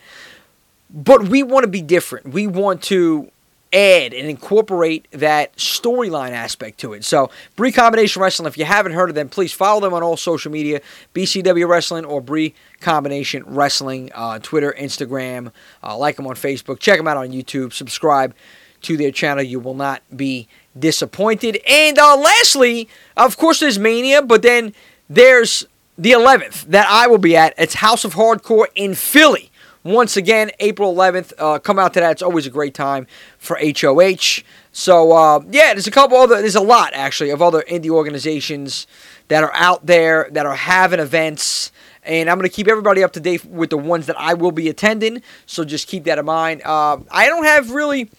but 0.90 1.28
we 1.28 1.44
want 1.44 1.63
to 1.63 1.70
be 1.70 1.82
different 1.82 2.28
we 2.28 2.46
want 2.46 2.82
to 2.82 3.32
add 3.74 4.13
and 4.13 4.30
incorporate 4.30 5.08
that 5.12 5.56
storyline 5.58 6.32
aspect 6.32 6.80
to 6.80 6.94
it. 6.94 7.04
So, 7.04 7.30
Bree 7.56 7.72
Combination 7.72 8.22
Wrestling, 8.22 8.48
if 8.48 8.58
you 8.58 8.66
haven't 8.66 8.94
heard 8.94 9.10
of 9.10 9.16
them, 9.16 9.30
please 9.30 9.54
follow 9.54 9.82
them 9.82 9.94
on 9.94 10.04
all 10.04 10.17
social 10.17 10.52
media 10.52 10.82
BCW 11.13 11.67
Wrestling 11.67 12.06
or 12.06 12.21
Bree 12.21 12.54
Combination 12.80 13.44
Wrestling, 13.46 14.12
uh, 14.15 14.40
Twitter, 14.40 14.73
Instagram. 14.78 15.52
Uh, 15.84 15.98
like 15.98 16.15
them 16.15 16.28
on 16.28 16.36
Facebook. 16.36 16.80
Check 16.80 16.98
them 16.98 17.08
out 17.08 17.17
on 17.17 17.30
YouTube. 17.30 17.73
Subscribe 17.73 18.34
to 18.82 18.98
their 18.98 19.12
channel. 19.12 19.44
You 19.44 19.60
will 19.60 19.73
not 19.73 20.02
be 20.15 20.48
disappointed. 20.78 21.60
And 21.67 21.98
uh, 21.98 22.17
lastly, 22.17 22.90
of 23.15 23.38
course, 23.38 23.60
there's 23.60 23.80
Mania, 23.80 24.21
but 24.21 24.42
then 24.42 24.73
there's 25.10 25.65
the 25.98 26.12
11th 26.12 26.65
that 26.65 26.88
I 26.90 27.08
will 27.08 27.17
be 27.17 27.36
at. 27.36 27.54
It's 27.58 27.75
House 27.75 28.06
of 28.06 28.13
Hardcore 28.13 28.67
in 28.75 28.94
Philly. 28.94 29.52
Once 29.84 30.17
again, 30.17 30.52
April 30.60 30.94
11th. 30.94 31.34
Uh, 31.38 31.60
come 31.60 31.80
out 31.80 31.94
to 31.94 32.02
that. 32.02 32.12
It's 32.12 32.21
always 32.21 32.46
a 32.46 32.50
great 32.50 32.73
time 32.73 33.08
for 33.38 33.58
HOH. 33.58 34.44
So 34.73 35.13
uh, 35.13 35.40
yeah, 35.50 35.73
there's 35.73 35.88
a 35.88 35.92
couple 35.92 36.17
other, 36.17 36.42
there's 36.42 36.56
a 36.56 36.62
lot 36.62 36.94
actually 36.94 37.30
of 37.30 37.42
other 37.42 37.63
indie 37.69 37.90
organizations 37.90 38.86
that 39.30 39.44
are 39.44 39.54
out 39.54 39.86
there 39.86 40.28
that 40.32 40.46
are 40.46 40.56
having 40.56 41.00
events. 41.00 41.71
And 42.04 42.30
I'm 42.30 42.38
going 42.38 42.50
to 42.50 42.56
keep 42.56 42.67
everybody 42.67 43.04
up 43.04 43.13
to 43.13 43.19
date 43.19 43.46
with 43.46 43.69
the 43.69 43.78
ones 43.78 44.06
that 44.08 44.19
I 44.19 44.34
will 44.34 44.52
be 44.52 44.69
attending. 44.69 45.21
So 45.46 45.63
just 45.63 45.88
keep 45.88 46.04
that 46.04 46.19
in 46.19 46.25
mind. 46.25 46.62
Uh, 46.63 47.00
I 47.10 47.28
don't 47.28 47.46
have 47.46 47.71
really 47.71 48.10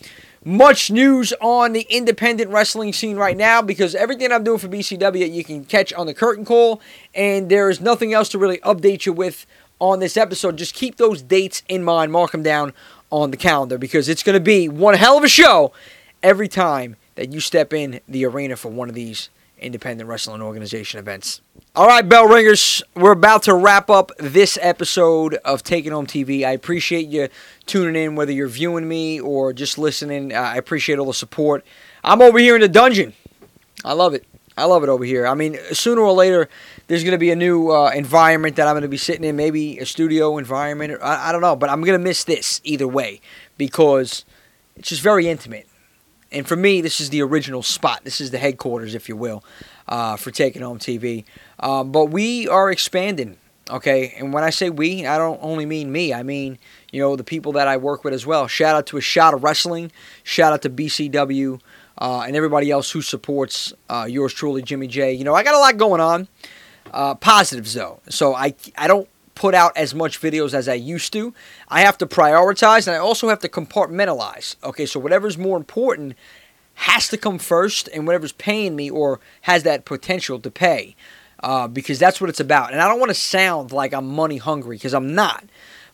much 0.49 0.91
news 0.91 1.35
on 1.43 1.75
the 1.75 1.87
independent 1.91 2.51
wrestling 2.51 2.91
scene 2.91 3.19
right 3.19 3.37
now 3.37 3.61
because 3.61 3.95
everything 3.95 4.33
I'm 4.33 4.45
doing 4.45 4.59
for 4.59 4.67
BCW 4.67 5.31
you 5.31 5.45
can 5.45 5.67
catch 5.67 5.93
on 5.93 6.07
the 6.07 6.15
curtain 6.15 6.47
call, 6.47 6.81
and 7.15 7.51
there 7.51 7.69
is 7.69 7.83
nothing 7.83 8.15
else 8.15 8.31
to 8.31 8.39
really 8.39 8.57
update 8.59 9.05
you 9.05 9.13
with 9.13 9.45
on 9.79 10.01
this 10.01 10.17
episode. 10.17 10.57
Just 10.57 10.75
keep 10.75 10.97
those 10.97 11.21
dates 11.21 11.63
in 11.69 11.85
mind, 11.85 12.13
mark 12.13 12.33
them 12.33 12.43
down 12.43 12.73
on 13.11 13.31
the 13.31 13.37
calendar 13.37 13.77
because 13.77 14.09
it's 14.09 14.23
going 14.23 14.35
to 14.35 14.41
be 14.41 14.71
one 14.71 14.95
hell 14.95 15.19
of 15.19 15.25
a 15.25 15.29
show 15.29 15.71
every 16.23 16.49
time 16.49 16.97
that 17.17 17.31
you 17.31 17.41
step 17.41 17.75
in 17.75 18.01
the 18.09 18.25
arena 18.25 18.57
for 18.57 18.71
one 18.71 18.89
of 18.89 18.95
these 18.95 19.29
independent 19.61 20.09
wrestling 20.09 20.43
organization 20.43 20.99
events. 20.99 21.41
All 21.77 21.87
right, 21.87 22.09
bell 22.09 22.27
ringers, 22.27 22.83
we're 22.97 23.13
about 23.13 23.45
to 23.45 23.55
wrap 23.55 23.89
up 23.91 24.11
this 24.19 24.59
episode 24.61 25.35
of 25.45 25.63
Take 25.63 25.87
It 25.87 25.93
Home 25.93 26.07
TV. 26.07 26.45
I 26.45 26.51
appreciate 26.51 27.09
you 27.09 27.29
tuning 27.67 28.03
in, 28.03 28.17
whether 28.17 28.33
you're 28.33 28.49
viewing 28.49 28.89
me 28.89 29.21
or 29.21 29.53
just 29.53 29.79
listening. 29.79 30.33
Uh, 30.33 30.41
I 30.41 30.57
appreciate 30.57 30.99
all 30.99 31.07
the 31.07 31.15
support. 31.15 31.65
I'm 32.03 32.21
over 32.21 32.39
here 32.39 32.55
in 32.55 32.61
the 32.61 32.69
dungeon. 32.69 33.13
I 33.85 33.93
love 33.93 34.15
it. 34.15 34.25
I 34.57 34.65
love 34.65 34.83
it 34.83 34.89
over 34.89 35.05
here. 35.05 35.25
I 35.27 35.35
mean, 35.35 35.57
sooner 35.73 36.01
or 36.01 36.13
later, 36.13 36.49
there's 36.89 37.05
going 37.05 37.13
to 37.13 37.19
be 37.19 37.31
a 37.31 37.37
new 37.37 37.71
uh, 37.71 37.93
environment 37.95 38.57
that 38.57 38.67
I'm 38.67 38.73
going 38.73 38.83
to 38.83 38.89
be 38.89 38.97
sitting 38.97 39.23
in, 39.23 39.37
maybe 39.37 39.79
a 39.79 39.87
studio 39.87 40.37
environment. 40.37 40.99
I, 41.01 41.29
I 41.29 41.33
don't 41.33 41.43
know, 41.43 41.55
but 41.55 41.71
I'm 41.71 41.83
going 41.83 41.99
to 41.99 42.03
miss 42.03 42.25
this 42.25 42.61
either 42.65 42.89
way 42.89 43.21
because 43.57 44.25
it's 44.75 44.89
just 44.89 45.03
very 45.03 45.29
intimate. 45.29 45.68
And 46.31 46.47
for 46.47 46.57
me, 46.57 46.81
this 46.81 47.01
is 47.01 47.11
the 47.11 47.23
original 47.23 47.63
spot. 47.63 48.05
This 48.05 48.21
is 48.21 48.31
the 48.31 48.39
headquarters, 48.39 48.95
if 48.95 49.09
you 49.09 49.17
will, 49.17 49.43
uh, 49.89 50.17
for 50.17 50.31
Take 50.31 50.57
It 50.57 50.63
Home 50.63 50.79
TV. 50.79 51.25
Um, 51.61 51.91
but 51.91 52.07
we 52.07 52.47
are 52.49 52.71
expanding, 52.71 53.39
okay? 53.71 54.15
And 54.19 54.33
when 54.33 54.45
I 54.45 54.51
say 54.51 54.69
we, 54.69 55.07
I 55.07 55.17
don't 55.17 55.39
only 55.43 55.65
mean 55.65 55.91
me. 55.91 56.13
I 56.13 56.23
mean, 56.23 56.59
you 56.93 57.01
know, 57.01 57.17
the 57.17 57.25
people 57.25 57.53
that 57.53 57.67
I 57.67 57.79
work 57.79 58.05
with 58.05 58.13
as 58.13 58.27
well. 58.27 58.47
Shout 58.47 58.77
out 58.77 58.87
to 58.89 58.99
A 58.99 59.01
Shot 59.01 59.33
of 59.33 59.43
Wrestling. 59.43 59.91
Shout 60.23 60.53
out 60.53 60.63
to 60.63 60.71
BCW 60.71 61.61
uh, 61.97 62.21
and 62.27 62.37
everybody 62.37 62.71
else 62.71 62.91
who 62.91 63.01
supports 63.01 63.73
uh, 63.89 64.07
yours 64.09 64.35
truly, 64.35 64.63
Jimmy 64.63 64.87
J. 64.87 65.13
You 65.15 65.25
know, 65.25 65.35
I 65.35 65.43
got 65.43 65.55
a 65.55 65.59
lot 65.59 65.77
going 65.79 66.01
on. 66.01 66.29
Uh, 66.91 67.15
positives, 67.15 67.75
though. 67.75 68.01
So 68.09 68.35
I, 68.35 68.55
I 68.77 68.87
don't 68.89 69.09
put 69.39 69.55
out 69.55 69.77
as 69.77 69.95
much 69.95 70.21
videos 70.21 70.53
as 70.53 70.69
I 70.69 70.75
used 70.75 71.13
to. 71.13 71.33
I 71.69 71.83
have 71.83 71.97
to 71.99 72.07
prioritize 72.07 72.89
and 72.89 72.97
I 72.97 72.99
also 72.99 73.29
have 73.29 73.39
to 73.41 73.49
compartmentalize. 73.49 74.57
Okay, 74.65 74.85
so 74.85 74.99
whatever's 74.99 75.39
more 75.39 75.57
important 75.57 76.17
has 76.75 77.09
to 77.09 77.17
come 77.17 77.39
first 77.39 77.89
and 77.95 78.07
whatever's 78.07 78.33
paying 78.33 78.75
me 78.75 78.91
or 78.91 79.21
has 79.43 79.63
that 79.63 79.85
potential 79.85 80.41
to 80.41 80.51
pay. 80.51 80.97
Uh, 81.41 81.69
because 81.69 82.01
that's 82.01 82.21
what 82.21 82.29
it's 82.29 82.41
about. 82.41 82.73
And 82.73 82.83
I 82.83 82.89
don't 82.89 82.99
want 82.99 83.11
to 83.11 83.15
sound 83.15 83.71
like 83.71 83.95
I'm 83.95 84.09
money 84.09 84.39
hungry 84.39 84.75
because 84.75 84.93
I'm 84.93 85.15
not. 85.15 85.45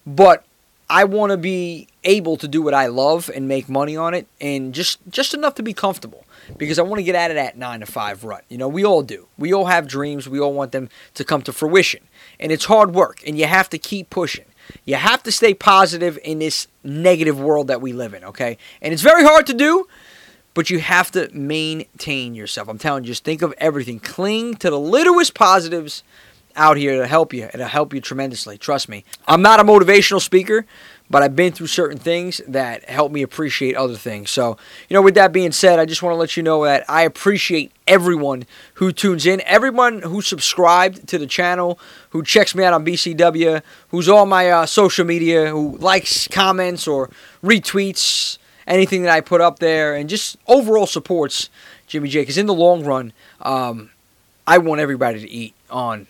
But 0.06 0.42
I 0.88 1.04
want 1.04 1.32
to 1.32 1.36
be 1.36 1.86
able 2.02 2.38
to 2.38 2.48
do 2.48 2.62
what 2.62 2.72
I 2.72 2.86
love 2.86 3.30
and 3.34 3.46
make 3.46 3.68
money 3.68 3.94
on 3.94 4.14
it 4.14 4.26
and 4.40 4.72
just 4.72 5.00
just 5.10 5.34
enough 5.34 5.54
to 5.56 5.62
be 5.62 5.74
comfortable 5.74 6.24
because 6.56 6.78
I 6.78 6.82
want 6.82 7.00
to 7.00 7.02
get 7.02 7.14
out 7.14 7.30
of 7.30 7.36
that 7.36 7.58
9 7.58 7.80
to 7.80 7.86
5 7.86 8.24
rut. 8.24 8.44
You 8.48 8.56
know, 8.56 8.68
we 8.68 8.84
all 8.84 9.02
do. 9.02 9.26
We 9.36 9.52
all 9.52 9.66
have 9.66 9.86
dreams. 9.86 10.28
We 10.28 10.40
all 10.40 10.54
want 10.54 10.72
them 10.72 10.88
to 11.14 11.24
come 11.24 11.42
to 11.42 11.52
fruition 11.52 12.02
and 12.38 12.52
it's 12.52 12.66
hard 12.66 12.94
work, 12.94 13.22
and 13.26 13.38
you 13.38 13.46
have 13.46 13.68
to 13.70 13.78
keep 13.78 14.10
pushing. 14.10 14.44
You 14.84 14.96
have 14.96 15.22
to 15.24 15.32
stay 15.32 15.54
positive 15.54 16.18
in 16.24 16.38
this 16.38 16.68
negative 16.82 17.38
world 17.38 17.68
that 17.68 17.80
we 17.80 17.92
live 17.92 18.14
in, 18.14 18.24
okay? 18.24 18.58
And 18.80 18.92
it's 18.92 19.02
very 19.02 19.22
hard 19.22 19.46
to 19.46 19.54
do, 19.54 19.86
but 20.54 20.70
you 20.70 20.78
have 20.78 21.10
to 21.12 21.28
maintain 21.32 22.34
yourself. 22.34 22.68
I'm 22.68 22.78
telling 22.78 23.04
you, 23.04 23.08
just 23.08 23.24
think 23.24 23.42
of 23.42 23.52
everything. 23.58 24.00
Cling 24.00 24.54
to 24.56 24.70
the 24.70 24.78
littlest 24.78 25.34
positives 25.34 26.02
out 26.56 26.76
here 26.76 26.96
to 26.96 27.06
help 27.06 27.32
you. 27.32 27.50
It'll 27.52 27.66
help 27.66 27.92
you 27.92 28.00
tremendously. 28.00 28.56
Trust 28.56 28.88
me. 28.88 29.04
I'm 29.26 29.42
not 29.42 29.60
a 29.60 29.64
motivational 29.64 30.20
speaker, 30.20 30.66
but 31.10 31.22
I've 31.22 31.36
been 31.36 31.52
through 31.52 31.66
certain 31.66 31.98
things 31.98 32.40
that 32.48 32.88
help 32.88 33.12
me 33.12 33.22
appreciate 33.22 33.76
other 33.76 33.94
things. 33.94 34.30
So, 34.30 34.56
you 34.88 34.94
know, 34.94 35.02
with 35.02 35.14
that 35.14 35.32
being 35.32 35.52
said, 35.52 35.78
I 35.78 35.84
just 35.84 36.02
want 36.02 36.14
to 36.14 36.18
let 36.18 36.36
you 36.36 36.42
know 36.42 36.64
that 36.64 36.84
I 36.88 37.02
appreciate 37.02 37.72
everyone 37.86 38.46
who 38.74 38.90
tunes 38.90 39.26
in, 39.26 39.42
everyone 39.44 40.02
who 40.02 40.22
subscribed 40.22 41.06
to 41.08 41.18
the 41.18 41.26
channel, 41.26 41.78
who 42.10 42.22
checks 42.22 42.54
me 42.54 42.64
out 42.64 42.72
on 42.72 42.84
BCW, 42.84 43.62
who's 43.88 44.08
on 44.08 44.28
my 44.28 44.50
uh, 44.50 44.66
social 44.66 45.04
media, 45.04 45.50
who 45.50 45.76
likes, 45.78 46.26
comments, 46.28 46.88
or 46.88 47.10
retweets 47.42 48.38
anything 48.66 49.02
that 49.02 49.12
I 49.12 49.20
put 49.20 49.40
up 49.40 49.58
there, 49.58 49.94
and 49.94 50.08
just 50.08 50.36
overall 50.46 50.86
supports 50.86 51.50
Jimmy 51.86 52.08
J. 52.08 52.20
Because 52.20 52.38
in 52.38 52.46
the 52.46 52.54
long 52.54 52.84
run, 52.84 53.12
um, 53.40 53.90
I 54.46 54.58
want 54.58 54.80
everybody 54.80 55.20
to 55.20 55.30
eat 55.30 55.54
on 55.70 56.06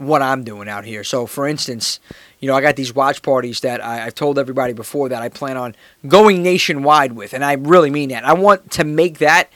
what 0.00 0.22
I'm 0.22 0.44
doing 0.44 0.68
out 0.68 0.84
here. 0.84 1.04
So, 1.04 1.26
for 1.26 1.46
instance, 1.46 2.00
you 2.40 2.48
know, 2.48 2.56
I 2.56 2.62
got 2.62 2.76
these 2.76 2.94
watch 2.94 3.20
parties 3.20 3.60
that 3.60 3.82
I, 3.82 3.96
have 3.98 4.14
told 4.14 4.38
everybody 4.38 4.72
before 4.72 5.10
that 5.10 5.20
I 5.20 5.28
plan 5.28 5.58
on 5.58 5.76
going 6.08 6.42
nationwide 6.42 7.12
with, 7.12 7.34
and 7.34 7.44
I 7.44 7.52
really 7.52 7.90
mean 7.90 8.08
that. 8.08 8.24
I 8.24 8.32
want 8.32 8.70
to 8.72 8.84
make 8.84 9.18
that 9.18 9.50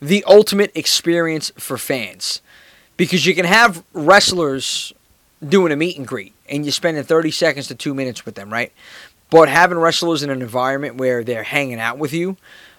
the 0.00 0.22
ultimate 0.24 0.70
experience 0.76 1.50
for 1.58 1.76
fans 1.76 2.40
because 2.96 3.26
you 3.26 3.34
can 3.34 3.44
have 3.44 3.82
wrestlers 3.92 4.92
doing 5.46 5.72
a 5.72 5.76
meet 5.76 5.98
and 5.98 6.06
greet 6.06 6.34
and 6.48 6.64
you're 6.64 6.72
spending 6.72 7.02
30 7.02 7.32
seconds 7.32 7.66
to 7.68 7.74
two 7.74 7.92
minutes 7.92 8.24
with 8.24 8.36
them, 8.36 8.52
right? 8.52 8.72
But 9.30 9.48
having 9.48 9.78
wrestlers 9.78 10.22
in 10.22 10.30
an 10.30 10.40
environment 10.40 10.94
where 10.94 11.24
they're 11.24 11.42
hanging 11.42 11.80
out 11.80 11.98
with 11.98 12.12
you, 12.12 12.36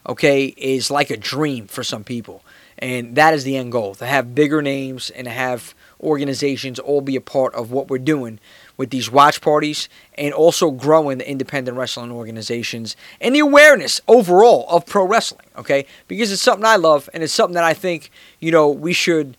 okay, 0.08 0.46
is 0.58 0.90
like 0.90 1.10
a 1.10 1.18
dream 1.18 1.68
for 1.68 1.84
some 1.84 2.06
people. 2.06 2.44
And 2.78 3.16
that 3.16 3.34
is 3.34 3.44
the 3.44 3.58
end 3.58 3.74
goal 3.74 3.96
to 3.96 4.06
have 4.06 4.34
bigger 4.34 4.62
names 4.62 5.10
and 5.10 5.26
to 5.26 5.32
have 5.32 5.76
organizations 6.02 6.80
all 6.80 7.02
be 7.02 7.16
a 7.16 7.22
part 7.22 7.54
of 7.56 7.72
what 7.72 7.90
we're 7.90 7.98
doing 7.98 8.40
with 8.78 8.90
these 8.90 9.12
watch 9.12 9.42
parties 9.42 9.90
and 10.18 10.34
also 10.34 10.72
growing 10.72 11.18
the 11.18 11.30
independent 11.30 11.78
wrestling 11.78 12.12
organizations 12.12 12.96
and 13.20 13.36
the 13.36 13.40
awareness 13.40 14.00
overall 14.08 14.66
of 14.70 14.86
pro 14.86 15.06
wrestling, 15.06 15.46
okay? 15.58 15.86
Because 16.08 16.32
it's 16.32 16.42
something 16.42 16.66
I 16.66 16.78
love 16.78 17.10
and 17.14 17.24
it's 17.24 17.34
something 17.34 17.56
that 17.56 17.64
I 17.64 17.74
think, 17.74 18.12
you 18.40 18.52
know, 18.52 18.70
we 18.70 18.94
should 18.94 19.36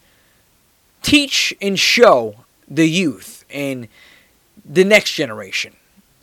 teach 1.03 1.55
and 1.63 1.79
show 1.79 2.37
the 2.69 2.89
youth 2.89 3.45
and 3.51 3.89
the 4.65 4.85
next 4.85 5.15
generation 5.15 5.75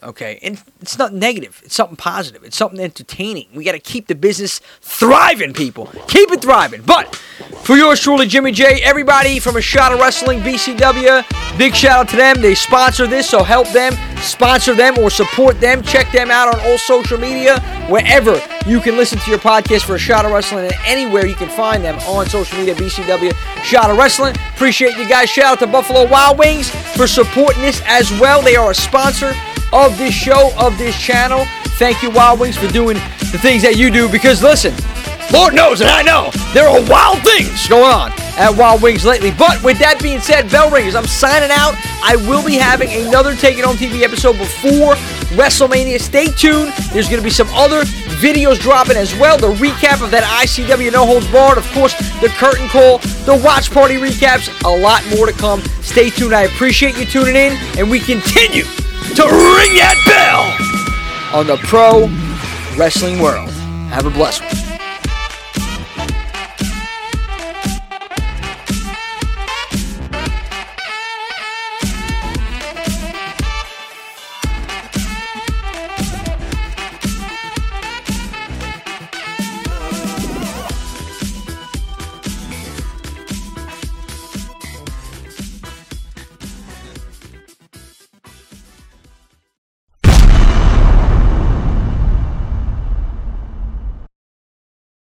Okay, 0.08 0.40
and 0.42 0.64
it's 0.82 0.98
not 0.98 1.14
negative. 1.14 1.62
It's 1.66 1.76
something 1.76 1.98
positive. 1.98 2.46
It's 2.46 2.56
something 2.56 2.80
entertaining. 2.80 3.50
We 3.54 3.66
got 3.66 3.74
to 3.74 3.80
keep 3.80 4.08
the 4.08 4.16
business 4.16 4.62
thriving, 4.80 5.54
people. 5.54 5.88
Keep 6.08 6.32
it 6.32 6.42
thriving. 6.42 6.82
But 6.84 7.14
for 7.64 7.76
yours 7.76 8.00
truly, 8.00 8.26
Jimmy 8.26 8.54
J, 8.54 8.82
everybody 8.84 9.40
from 9.40 9.58
A 9.58 9.62
Shot 9.62 9.92
of 9.92 10.00
Wrestling, 10.00 10.40
BCW, 10.40 11.58
big 11.58 11.76
shout 11.76 12.00
out 12.00 12.10
to 12.10 12.16
them. 12.16 12.42
They 12.42 12.56
sponsor 12.56 13.06
this, 13.06 13.30
so 13.30 13.44
help 13.44 13.68
them, 13.74 13.92
sponsor 14.22 14.74
them, 14.74 14.98
or 14.98 15.10
support 15.10 15.60
them. 15.60 15.84
Check 15.84 16.10
them 16.14 16.32
out 16.32 16.56
on 16.56 16.62
all 16.62 16.78
social 16.78 17.18
media, 17.18 17.60
wherever 17.90 18.42
you 18.66 18.80
can 18.80 18.96
listen 18.96 19.20
to 19.20 19.30
your 19.30 19.40
podcast 19.40 19.84
for 19.84 19.96
A 19.96 20.00
Shot 20.00 20.24
of 20.24 20.32
Wrestling, 20.32 20.68
and 20.68 20.76
anywhere 20.86 21.26
you 21.26 21.36
can 21.36 21.50
find 21.50 21.84
them 21.84 22.00
on 22.08 22.28
social 22.28 22.58
media, 22.58 22.76
BCW, 22.76 23.34
Shot 23.62 23.90
of 23.90 23.98
Wrestling. 23.98 24.38
Appreciate 24.56 24.96
you 24.96 25.08
guys. 25.10 25.30
Shout 25.30 25.46
out 25.46 25.60
to 25.60 25.68
Buffalo 25.68 26.08
Wild 26.08 26.40
Wings 26.40 26.70
for 26.96 27.08
supporting 27.08 27.62
this 27.62 27.82
as 27.86 28.10
well. 28.22 28.42
They 28.42 28.56
are 28.56 28.72
a 28.72 28.76
sponsor 28.76 29.34
of 29.78 29.98
this 29.98 30.14
show, 30.14 30.52
of 30.58 30.78
this 30.78 30.98
channel. 31.00 31.46
Thank 31.78 32.02
you, 32.02 32.10
Wild 32.10 32.40
Wings, 32.40 32.58
for 32.58 32.68
doing 32.68 32.96
the 33.32 33.38
things 33.38 33.62
that 33.62 33.78
you 33.78 33.92
do 33.92 34.10
because 34.10 34.42
listen, 34.42 34.74
Lord 35.32 35.54
knows 35.54 35.82
and 35.82 35.90
I 35.90 36.02
know 36.02 36.32
there 36.54 36.68
are 36.68 36.82
wild 36.90 37.22
things 37.24 37.68
going 37.68 37.84
on 37.84 38.12
at 38.38 38.56
Wild 38.56 38.82
Wings 38.82 39.06
lately. 39.06 39.32
But 39.32 39.62
with 39.64 39.78
that 39.80 40.02
being 40.02 40.20
said, 40.20 40.50
Bell 40.50 40.72
Ringers, 40.72 40.96
I'm 40.96 41.06
signing 41.06 41.52
out. 41.52 41.76
I 42.02 42.16
will 42.16 42.44
be 42.46 42.56
having 42.56 42.90
another 43.06 43.36
Take 43.36 43.58
It 43.58 43.66
Home 43.66 43.76
TV 43.76 44.02
episode 44.02 44.38
before 44.38 44.96
WrestleMania. 45.38 46.00
Stay 46.00 46.28
tuned. 46.28 46.74
There's 46.94 47.08
going 47.08 47.22
to 47.22 47.26
be 47.26 47.30
some 47.30 47.50
other 47.52 47.84
videos 48.18 48.60
dropping 48.60 48.98
as 48.98 49.14
well. 49.20 49.38
The 49.38 49.54
recap 49.54 50.04
of 50.04 50.10
that 50.12 50.24
ICW 50.42 50.92
No 50.92 51.06
Holds 51.06 51.30
Barred, 51.32 51.58
of 51.58 51.70
course, 51.72 51.94
the 52.22 52.30
curtain 52.30 52.68
call, 52.70 52.98
the 53.30 53.40
watch 53.44 53.70
party 53.70 53.96
recaps, 53.96 54.50
a 54.66 54.82
lot 54.82 55.06
more 55.16 55.28
to 55.28 55.34
come. 55.34 55.62
Stay 55.82 56.10
tuned. 56.10 56.34
I 56.34 56.44
appreciate 56.44 56.98
you 56.98 57.06
tuning 57.06 57.36
in, 57.36 57.54
and 57.78 57.90
we 57.90 58.00
continue 58.00 58.64
to 59.18 59.24
ring 59.24 59.74
that 59.74 59.98
bell 60.06 61.40
on 61.40 61.48
the 61.48 61.58
pro 61.66 62.06
wrestling 62.78 63.20
world. 63.20 63.50
Have 63.90 64.06
a 64.06 64.12
blessed 64.12 64.44
one. 64.44 64.67